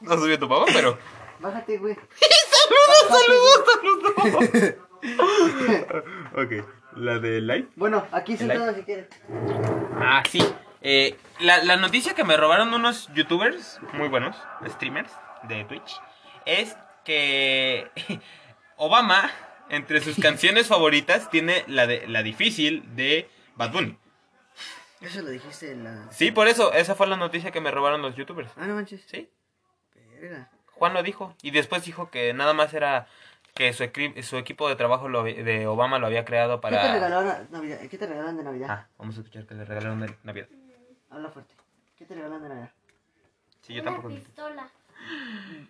No 0.00 0.14
subió 0.16 0.38
tu 0.38 0.48
papá, 0.48 0.64
pero... 0.72 0.98
Bájate, 1.40 1.76
güey. 1.76 1.94
¡Saludos, 3.10 3.64
saludos, 3.76 4.50
saludos! 4.50 4.74
ok, 6.34 6.66
la 6.96 7.18
de 7.18 7.40
live. 7.40 7.68
Bueno, 7.76 8.06
aquí 8.12 8.36
sentado 8.36 8.74
si 8.74 8.82
quieres. 8.82 9.08
Ah, 9.96 10.22
sí. 10.28 10.42
Eh, 10.82 11.16
la, 11.40 11.62
la 11.64 11.76
noticia 11.76 12.14
que 12.14 12.24
me 12.24 12.36
robaron 12.36 12.72
unos 12.72 13.08
youtubers 13.14 13.80
muy 13.92 14.08
buenos, 14.08 14.36
streamers 14.66 15.12
de 15.44 15.64
Twitch, 15.64 16.00
es 16.46 16.76
que 17.04 17.90
Obama, 18.76 19.30
entre 19.68 20.00
sus 20.00 20.16
canciones 20.20 20.68
favoritas, 20.68 21.30
tiene 21.30 21.64
la, 21.66 21.86
de, 21.86 22.06
la 22.08 22.22
difícil 22.22 22.96
de 22.96 23.28
Bad 23.56 23.72
Bunny. 23.72 23.96
Eso 25.00 25.22
lo 25.22 25.30
dijiste 25.30 25.72
en 25.72 25.84
la. 25.84 26.12
Sí, 26.12 26.30
por 26.30 26.48
eso, 26.48 26.72
esa 26.74 26.94
fue 26.94 27.06
la 27.06 27.16
noticia 27.16 27.50
que 27.50 27.60
me 27.60 27.70
robaron 27.70 28.02
los 28.02 28.16
youtubers. 28.16 28.50
Ah, 28.56 28.66
no 28.66 28.74
manches. 28.74 29.02
Sí, 29.06 29.30
Verga. 30.20 30.50
Juan 30.72 30.94
lo 30.94 31.02
dijo. 31.02 31.34
Y 31.42 31.50
después 31.50 31.84
dijo 31.84 32.10
que 32.10 32.32
nada 32.32 32.52
más 32.52 32.72
era 32.74 33.06
que 33.54 33.72
su, 33.72 33.84
su 34.22 34.36
equipo 34.36 34.68
de 34.68 34.76
trabajo 34.76 35.08
lo- 35.08 35.24
de 35.24 35.66
Obama 35.66 35.98
lo 35.98 36.06
había 36.06 36.24
creado 36.24 36.60
¿Qué 36.60 36.68
te 36.68 36.74
para... 36.76 36.92
regalaron 36.92 37.48
Navidad? 37.50 37.78
¿Qué 37.90 37.98
te 37.98 38.06
regalaron 38.06 38.36
de 38.36 38.44
Navidad? 38.44 38.66
Ah, 38.70 38.86
vamos 38.98 39.16
a 39.16 39.20
escuchar 39.20 39.46
que 39.46 39.54
le 39.54 39.64
regalaron 39.64 40.00
de 40.00 40.14
Navidad. 40.22 40.48
Habla 41.10 41.30
fuerte. 41.30 41.54
¿Qué 41.98 42.04
te 42.06 42.14
regalaron 42.14 42.42
de 42.42 42.48
Navidad? 42.48 42.70
Sí, 43.62 43.74
yo 43.74 43.82
Una 43.82 43.90
tampoco. 43.92 44.14
pistola. 44.14 44.68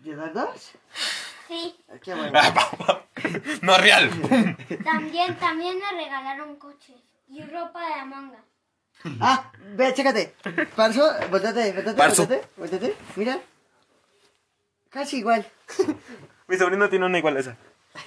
¿De 0.01 0.17
dar 0.17 0.33
dos? 0.33 0.73
Sí. 1.49 1.77
Ah, 1.89 1.95
Qué 2.03 2.15
bueno. 2.15 2.33
no 3.63 3.75
es 3.75 3.81
real. 3.81 4.11
También, 4.85 5.37
también 5.37 5.79
me 5.79 5.91
regalaron 6.05 6.57
coches 6.57 6.97
y 7.29 7.43
ropa 7.43 7.97
de 7.97 8.05
manga. 8.05 8.39
Ah, 9.21 9.51
ve, 9.77 9.95
chécate. 9.95 10.35
Parso, 10.77 11.01
volteate, 11.31 11.73
volteate, 11.73 11.95
Parso. 11.99 12.23
volteate, 12.27 12.49
volteate. 12.57 12.97
Mira. 13.17 13.41
Casi 14.91 15.19
igual. 15.19 15.47
Mi 16.49 16.57
sobrino 16.57 16.89
tiene 16.89 17.07
una 17.07 17.19
igual 17.19 17.37
a 17.37 17.41
esa. 17.41 17.57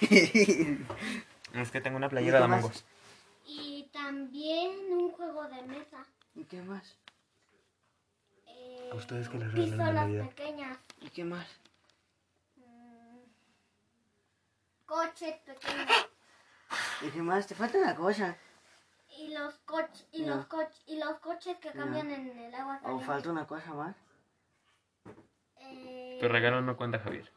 Es 1.53 1.69
que 1.71 1.81
tengo 1.81 1.97
una 1.97 2.09
playera 2.09 2.39
¿Y 2.39 2.41
de 2.41 2.47
mangos. 2.47 2.83
Y 3.45 3.83
también 3.93 4.71
un 4.91 5.11
juego 5.11 5.43
de 5.49 5.61
mesa. 5.63 6.03
¿Y 6.35 6.43
qué 6.45 6.61
más? 6.63 6.97
Eh, 8.47 8.89
¿A 8.91 8.95
ustedes 8.95 9.29
qué 9.29 9.37
les 9.37 9.53
pistolas 9.53 10.09
pequeñas. 10.27 10.77
¿Y 11.01 11.09
qué 11.09 11.23
más? 11.23 11.45
Coches 14.85 15.35
pequeños. 15.45 16.07
¿Y 17.01 17.09
qué 17.09 17.21
más? 17.21 17.47
Te 17.47 17.55
falta 17.55 17.77
una 17.77 17.95
cosa. 17.95 18.37
Y 19.17 19.33
los 19.33 19.53
coches 19.65 20.07
y 20.11 20.23
No. 20.23 20.35
los 20.37 20.45
coches 20.47 20.81
y 20.87 20.97
los 20.97 21.19
coches 21.19 21.57
que 21.57 21.71
cambian 21.71 22.09
en 22.09 22.37
el 22.37 22.55
agua 22.55 22.79
¿O 22.83 22.99
falta 22.99 23.29
una 23.29 23.45
cosa 23.45 23.73
más? 23.73 23.95
Eh, 25.59 26.17
Tu 26.19 26.27
regalo 26.27 26.61
no 26.61 26.75
cuenta, 26.77 26.99
Javier. 26.99 27.31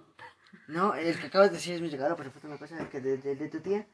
No, 0.68 0.94
el 0.94 1.18
que 1.20 1.26
acabas 1.28 1.50
de 1.50 1.56
decir 1.56 1.74
es 1.74 1.80
mi 1.80 1.88
regalo, 1.88 2.16
pero 2.16 2.30
falta 2.30 2.48
una 2.48 2.58
cosa 2.58 2.88
que 2.88 3.00
de, 3.00 3.18
de, 3.18 3.36
de 3.36 3.48
tu 3.48 3.60
tía. 3.60 3.86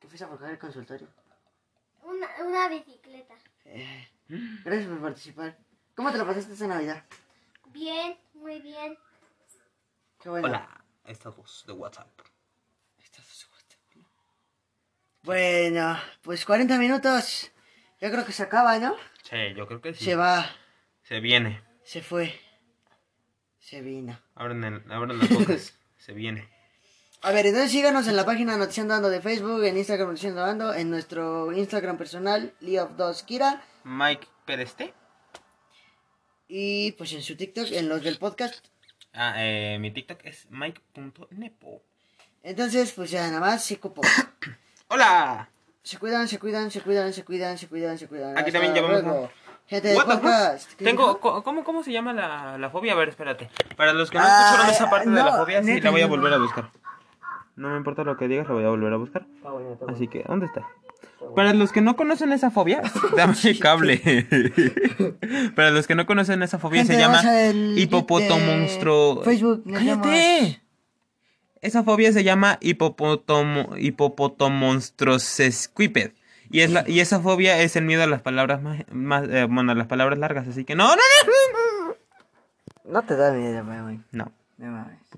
Que 0.00 0.06
fuiste 0.08 0.24
a 0.24 0.28
forjar 0.28 0.50
el 0.50 0.58
consultorio. 0.58 1.08
una, 2.02 2.26
una 2.44 2.68
bicicleta. 2.68 3.34
Eh, 3.64 4.08
gracias 4.64 4.88
por 4.88 5.00
participar. 5.00 5.58
¿Cómo 5.94 6.12
te 6.12 6.18
lo 6.18 6.26
pasaste 6.26 6.52
esta 6.52 6.66
Navidad? 6.66 7.04
Bien, 7.66 8.18
muy 8.34 8.60
bien. 8.60 8.96
Qué 10.22 10.28
bueno. 10.28 10.48
Hola, 10.48 10.84
esta 11.04 11.30
voz 11.30 11.64
de 11.66 11.72
WhatsApp. 11.72 12.08
Bueno, 15.22 15.98
pues 16.22 16.44
40 16.46 16.78
minutos. 16.78 17.50
Yo 18.00 18.10
creo 18.10 18.24
que 18.24 18.32
se 18.32 18.44
acaba, 18.44 18.78
¿no? 18.78 18.96
Sí, 19.24 19.36
yo 19.54 19.66
creo 19.66 19.80
que 19.80 19.92
sí. 19.92 20.04
Se 20.04 20.14
va, 20.16 20.48
Se 21.02 21.20
viene. 21.20 21.62
se 21.84 22.00
fue, 22.02 22.38
se 23.68 23.82
vino. 23.82 24.18
Abren, 24.34 24.64
el, 24.64 24.82
abren 24.90 25.18
las 25.18 25.28
bocas. 25.28 25.74
Se 25.98 26.12
viene. 26.12 26.48
A 27.22 27.32
ver, 27.32 27.46
entonces 27.46 27.72
síganos 27.72 28.06
en 28.06 28.16
la 28.16 28.24
página 28.24 28.56
Noticiando 28.56 28.94
Ando 28.94 29.10
de 29.10 29.20
Facebook, 29.20 29.64
en 29.64 29.76
Instagram 29.76 30.08
Noticiando 30.08 30.44
Ando, 30.44 30.72
en 30.72 30.88
nuestro 30.88 31.52
Instagram 31.52 31.98
personal, 31.98 32.54
Leof2Kira, 32.62 33.60
Mike 33.84 34.26
Pereste. 34.46 34.94
y 36.46 36.92
pues 36.92 37.12
en 37.12 37.22
su 37.22 37.36
TikTok, 37.36 37.72
en 37.72 37.88
los 37.88 38.02
del 38.02 38.18
podcast. 38.18 38.64
Ah, 39.12 39.34
eh, 39.36 39.76
mi 39.80 39.90
TikTok 39.90 40.20
es 40.24 40.46
mike.nepo. 40.50 41.82
Entonces, 42.44 42.92
pues 42.92 43.10
ya 43.10 43.26
nada 43.26 43.40
más, 43.40 43.64
se 43.64 43.78
cupo. 43.78 44.00
¡Hola! 44.88 45.50
Se 45.82 45.98
cuidan, 45.98 46.28
se 46.28 46.38
cuidan, 46.38 46.70
se 46.70 46.80
cuidan, 46.80 47.12
se 47.12 47.24
cuidan, 47.24 47.58
se 47.58 47.68
cuidan, 47.68 47.98
se 47.98 48.06
cuidan. 48.06 48.38
Aquí 48.38 48.48
Hasta 48.48 48.52
también 48.52 48.74
llevamos. 48.74 49.30
Tengo, 50.78 51.20
¿cómo, 51.20 51.64
¿Cómo 51.64 51.82
se 51.82 51.92
llama 51.92 52.12
la, 52.12 52.58
la 52.58 52.70
fobia? 52.70 52.92
A 52.94 52.96
ver, 52.96 53.10
espérate. 53.10 53.50
Para 53.76 53.92
los 53.92 54.10
que 54.10 54.18
no 54.18 54.24
Ah, 54.26 54.44
escucharon 54.46 54.70
esa 54.74 54.90
parte 54.90 55.10
de 55.10 55.16
la 55.16 55.36
fobia, 55.36 55.62
sí, 55.62 55.80
la 55.80 55.90
voy 55.90 56.00
a 56.00 56.06
volver 56.06 56.32
a 56.32 56.38
buscar. 56.38 56.70
No 57.56 57.70
me 57.70 57.76
importa 57.76 58.04
lo 58.04 58.16
que 58.16 58.28
digas, 58.28 58.46
la 58.48 58.54
voy 58.54 58.64
a 58.64 58.68
volver 58.68 58.92
a 58.92 58.96
buscar. 58.96 59.26
Está 59.36 59.50
bueno, 59.50 59.72
está 59.72 59.84
bueno. 59.84 59.96
Así 59.96 60.08
que, 60.08 60.24
¿dónde 60.26 60.46
está? 60.46 60.66
Para 61.34 61.52
los 61.52 61.72
que 61.72 61.80
no 61.80 61.96
conocen 61.96 62.32
esa 62.32 62.50
fobia, 62.50 62.80
dame 63.16 63.34
el 63.44 63.58
cable. 63.58 64.00
Para 65.56 65.70
los 65.70 65.86
que 65.86 65.94
no 65.94 66.06
conocen 66.06 66.42
esa 66.42 66.58
fobia, 66.58 66.80
Gente, 66.80 66.94
se 66.94 67.00
llama 67.00 67.22
hipopoto 67.76 68.38
monstruo. 68.38 69.22
Facebook, 69.22 69.64
¡Cállate! 69.70 70.62
Esa 71.60 71.82
fobia 71.82 72.12
se 72.12 72.22
llama 72.22 72.58
hipopotomo, 72.60 73.76
hipopotomonstrosesquiped. 73.76 76.12
Y, 76.50 76.60
es 76.60 76.70
la, 76.70 76.84
y 76.88 77.00
esa 77.00 77.20
fobia 77.20 77.60
es 77.60 77.76
el 77.76 77.84
miedo 77.84 78.02
a 78.02 78.06
las 78.06 78.22
palabras 78.22 78.62
más, 78.62 78.82
más 78.90 79.28
eh, 79.28 79.44
bueno, 79.44 79.72
a 79.72 79.74
las 79.74 79.86
palabras 79.86 80.18
largas. 80.18 80.48
Así 80.48 80.64
que 80.64 80.74
no, 80.74 80.88
no, 80.88 80.94
no. 80.94 81.94
No 82.92 83.02
te 83.02 83.16
da 83.16 83.32
miedo, 83.32 83.62
güey. 83.64 84.00
No. 84.12 84.32
No 84.56 84.72
mames. 84.72 84.98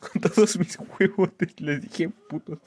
Con 0.00 0.22
todos 0.22 0.58
mis 0.58 0.78
huevos 0.78 1.30
les 1.58 1.82
dije 1.82 2.08
putos. 2.08 2.58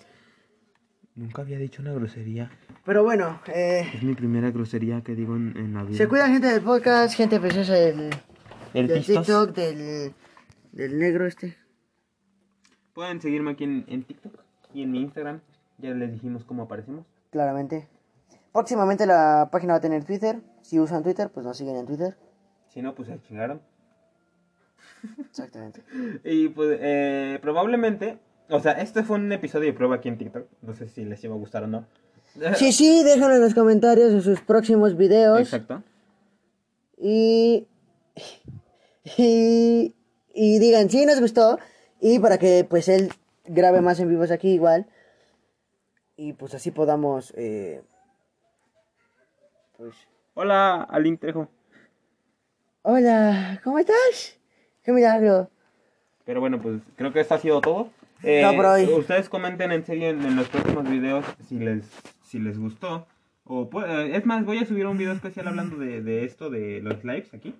Nunca 1.16 1.42
había 1.42 1.58
dicho 1.58 1.82
una 1.82 1.92
grosería. 1.94 2.52
Pero 2.86 3.04
bueno, 3.04 3.42
eh, 3.48 3.90
Es 3.96 4.04
mi 4.04 4.14
primera 4.14 4.52
grosería 4.52 5.02
que 5.02 5.16
digo 5.16 5.36
en, 5.36 5.58
en 5.58 5.74
la 5.74 5.84
vida. 5.84 5.98
se 5.98 6.08
cuidan 6.08 6.34
gente 6.34 6.48
del 6.48 6.62
podcast, 6.62 7.16
gente 7.16 7.40
preciosa 7.40 7.74
del, 7.74 8.12
El 8.76 8.88
del. 8.88 9.04
TikTok, 9.04 9.56
del, 9.56 10.14
del 10.72 11.00
negro 11.00 11.26
este. 11.26 11.58
Pueden 12.94 13.20
seguirme 13.20 13.52
aquí 13.52 13.64
en, 13.64 13.84
en 13.88 14.04
TikTok 14.04 14.40
y 14.76 14.84
en 14.84 14.92
mi 14.92 15.02
Instagram. 15.02 15.42
Ya 15.78 15.92
les 15.92 16.12
dijimos 16.12 16.44
cómo 16.44 16.64
aparecemos. 16.64 17.06
Claramente. 17.32 17.88
Próximamente 18.52 19.06
la 19.06 19.50
página 19.52 19.74
va 19.74 19.78
a 19.78 19.82
tener 19.82 20.04
Twitter. 20.04 20.40
Si 20.62 20.80
usan 20.80 21.04
Twitter, 21.04 21.30
pues 21.30 21.46
nos 21.46 21.58
siguen 21.58 21.76
en 21.76 21.86
Twitter. 21.86 22.18
Si 22.70 22.82
no, 22.82 22.96
pues 22.96 23.08
se 23.08 23.22
chingaron. 23.22 23.62
Exactamente. 25.20 25.82
Y 26.24 26.50
pues 26.50 26.78
eh, 26.82 27.40
probablemente, 27.42 28.18
o 28.50 28.60
sea, 28.60 28.74
este 28.74 29.04
fue 29.04 29.18
un 29.18 29.32
episodio 29.32 29.68
de 29.68 29.74
prueba 29.74 29.98
aquí 29.98 30.10
en 30.10 30.18
TikTok. 30.18 30.48
No 30.62 30.74
sé 30.74 30.90
si 30.90 31.06
les 31.06 31.24
iba 31.24 31.36
a 31.36 31.38
gustar 31.38 31.64
o 31.64 31.68
no. 31.68 31.86
Sí, 32.56 32.72
sí, 32.72 33.04
déjenlo 33.04 33.36
en 33.36 33.42
los 33.42 33.54
comentarios 33.54 34.12
de 34.14 34.22
sus 34.22 34.42
próximos 34.42 34.96
videos. 34.98 35.40
Exacto. 35.40 35.84
Y, 36.98 37.68
y, 39.18 39.96
y 40.34 40.60
digan 40.60 40.90
si 40.90 41.06
nos 41.06 41.20
gustó. 41.20 41.60
Y 42.00 42.20
para 42.20 42.38
que 42.38 42.66
pues 42.68 42.90
él 42.90 43.12
grabe 43.46 43.82
más 43.82 44.00
en 44.00 44.10
vivos 44.10 44.32
aquí 44.32 44.50
igual. 44.50 44.88
Y 46.18 46.34
pues 46.34 46.53
así 46.55 46.72
podamos... 46.72 47.32
eh, 47.38 47.82
pues... 49.78 49.93
Hola, 50.34 50.84
Alin 50.84 51.18
Trejo. 51.18 51.47
Hola, 52.82 53.61
¿cómo 53.63 53.80
estás? 53.80 54.39
¡Qué 54.84 54.91
milagro! 54.91 55.49
Pero 56.26 56.39
bueno, 56.41 56.59
pues 56.61 56.82
creo 56.95 57.13
que 57.13 57.20
esto 57.22 57.36
ha 57.36 57.39
sido 57.39 57.61
todo. 57.61 57.89
Eh, 58.24 58.41
No, 58.43 58.55
por 58.55 58.65
hoy. 58.65 58.86
Ustedes 58.86 59.30
comenten 59.30 59.72
en 59.72 59.86
serio 59.86 60.09
en, 60.09 60.24
en 60.26 60.36
los 60.36 60.47
próximos 60.49 60.89
videos 60.89 61.26
si 61.47 61.59
les, 61.59 61.86
si 62.24 62.39
les 62.39 62.57
gustó. 62.57 63.07
O 63.45 63.70
pu- 63.70 63.86
eh, 63.88 64.15
es 64.15 64.26
más, 64.26 64.43
voy 64.45 64.57
a 64.59 64.65
subir 64.65 64.86
un 64.88 64.97
video 64.97 65.13
especial 65.13 65.47
hablando 65.47 65.78
de, 65.78 66.01
de 66.01 66.26
esto, 66.26 66.49
de 66.49 66.82
los 66.82 67.03
lives 67.03 67.34
aquí. 67.34 67.55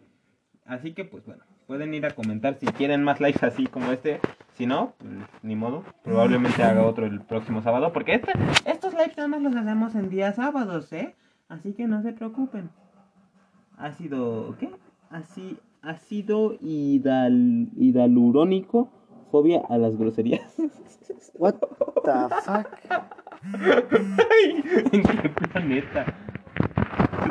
Así 0.66 0.94
que 0.94 1.06
pues 1.06 1.26
bueno, 1.26 1.44
pueden 1.68 1.94
ir 1.94 2.06
a 2.06 2.12
comentar 2.12 2.56
si 2.56 2.66
quieren 2.68 3.04
más 3.04 3.20
lives 3.20 3.44
así 3.44 3.68
como 3.68 3.92
este. 3.92 4.20
Si 4.54 4.66
no, 4.66 4.94
pues, 4.98 5.12
ni 5.44 5.56
modo. 5.56 5.84
Probablemente 6.04 6.64
haga 6.64 6.84
otro 6.86 7.06
el 7.06 7.22
próximo 7.22 7.62
sábado. 7.62 7.94
Porque 7.94 8.16
este- 8.16 8.32
estos 8.66 8.94
lives 8.94 9.16
nada 9.18 9.28
más 9.28 9.42
los 9.42 9.56
hacemos 9.56 9.94
en 9.96 10.10
días 10.10 10.36
sábados, 10.38 10.92
¿eh? 10.94 11.14
Así 11.50 11.74
que 11.74 11.88
no 11.88 12.02
se 12.02 12.14
preocupen. 12.14 12.70
Ácido, 13.78 14.56
¿qué? 14.60 14.72
Así, 15.12 15.58
ácido 15.84 16.58
hidal, 16.60 17.70
hidalurónico, 17.78 18.90
fobia 19.32 19.62
a 19.70 19.78
las 19.78 19.96
groserías. 19.98 20.56
What 21.38 21.56
the 21.56 21.68
fuck? 22.44 22.68
¿En 24.94 25.04
qué 25.04 25.30
planeta? 25.30 26.06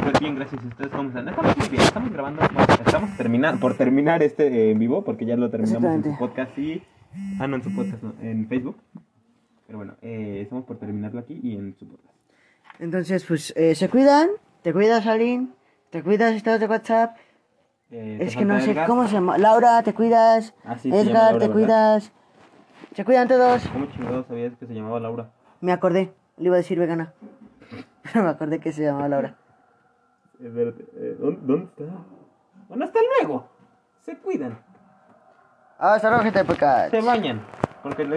Súper 0.07 0.20
bien, 0.20 0.36
gracias 0.36 0.62
a 0.64 0.68
ustedes. 0.68 0.90
¿Cómo 0.92 1.09
están? 1.09 1.28
Estamos 1.28 1.57
muy 1.57 1.68
bien, 1.68 1.82
estamos 1.82 2.12
grabando, 2.12 2.42
estamos 2.86 3.16
terminar, 3.16 3.59
por 3.59 3.76
terminar 3.76 4.22
este 4.22 4.46
eh, 4.46 4.70
en 4.70 4.78
vivo, 4.78 5.02
porque 5.02 5.26
ya 5.26 5.34
lo 5.36 5.50
terminamos 5.50 5.92
en 5.96 6.04
su 6.04 6.16
podcast 6.16 6.57
y... 6.57 6.80
Ah, 7.40 7.48
no, 7.48 7.57
en 7.57 7.64
su 7.64 7.74
podcast, 7.74 8.00
no, 8.04 8.14
en 8.20 8.46
Facebook. 8.46 8.76
Pero 9.66 9.78
bueno, 9.78 9.94
eh, 10.02 10.40
estamos 10.42 10.64
por 10.64 10.78
terminarlo 10.78 11.18
aquí 11.18 11.40
y 11.42 11.57
en 11.57 11.74
su 11.76 11.88
podcast. 11.88 12.14
Entonces, 12.78 13.24
pues, 13.26 13.52
eh, 13.57 13.74
se 13.74 13.88
cuidan. 13.88 14.28
Te 14.62 14.72
cuidas, 14.72 15.04
Aline. 15.09 15.48
Te 15.90 16.04
cuidas, 16.04 16.34
estás 16.34 16.61
de 16.61 16.66
WhatsApp. 16.66 17.16
Eh, 17.90 18.18
Es 18.20 18.36
que 18.36 18.44
no 18.44 18.61
sé 18.61 18.72
Edgar. 18.72 18.86
cómo 18.86 19.09
se 19.09 19.14
llama. 19.14 19.38
Laura, 19.38 19.82
te 19.82 19.92
cuidas. 19.92 20.54
Ah, 20.64 20.78
sí, 20.78 20.88
Edgar, 20.90 21.07
Laura, 21.07 21.30
te 21.32 21.38
¿verdad? 21.48 21.52
cuidas. 21.52 22.12
Se 22.94 23.04
cuidan 23.04 23.26
todos. 23.26 23.66
¿Cómo 23.72 23.86
chingados 23.86 24.26
sabías 24.26 24.54
que 24.57 24.66
se 24.66 24.74
llamaba 24.74 25.00
Laura? 25.00 25.32
Me 25.61 25.72
acordé. 25.72 26.12
Le 26.36 26.44
iba 26.44 26.54
a 26.54 26.59
decir 26.59 26.78
vegana. 26.78 27.12
Pero 28.04 28.22
me 28.24 28.30
acordé 28.30 28.61
que 28.61 28.70
se 28.72 28.84
llamaba 28.84 29.09
Laura. 29.09 29.36
Espérate, 30.41 30.84
eh, 30.97 31.16
¿dónde, 31.18 31.41
¿dónde 31.43 31.64
está? 31.66 31.84
Bueno, 32.68 32.84
hasta 32.84 32.99
luego. 33.18 33.49
Se 34.01 34.16
cuidan. 34.18 34.59
Hasta 35.78 36.09
luego, 36.09 36.24
gente 36.24 36.39
de 36.41 36.45
podcast. 36.45 36.91
Se 36.91 37.01
bañan. 37.01 37.43
Porque 37.82 38.05
les 38.05 38.14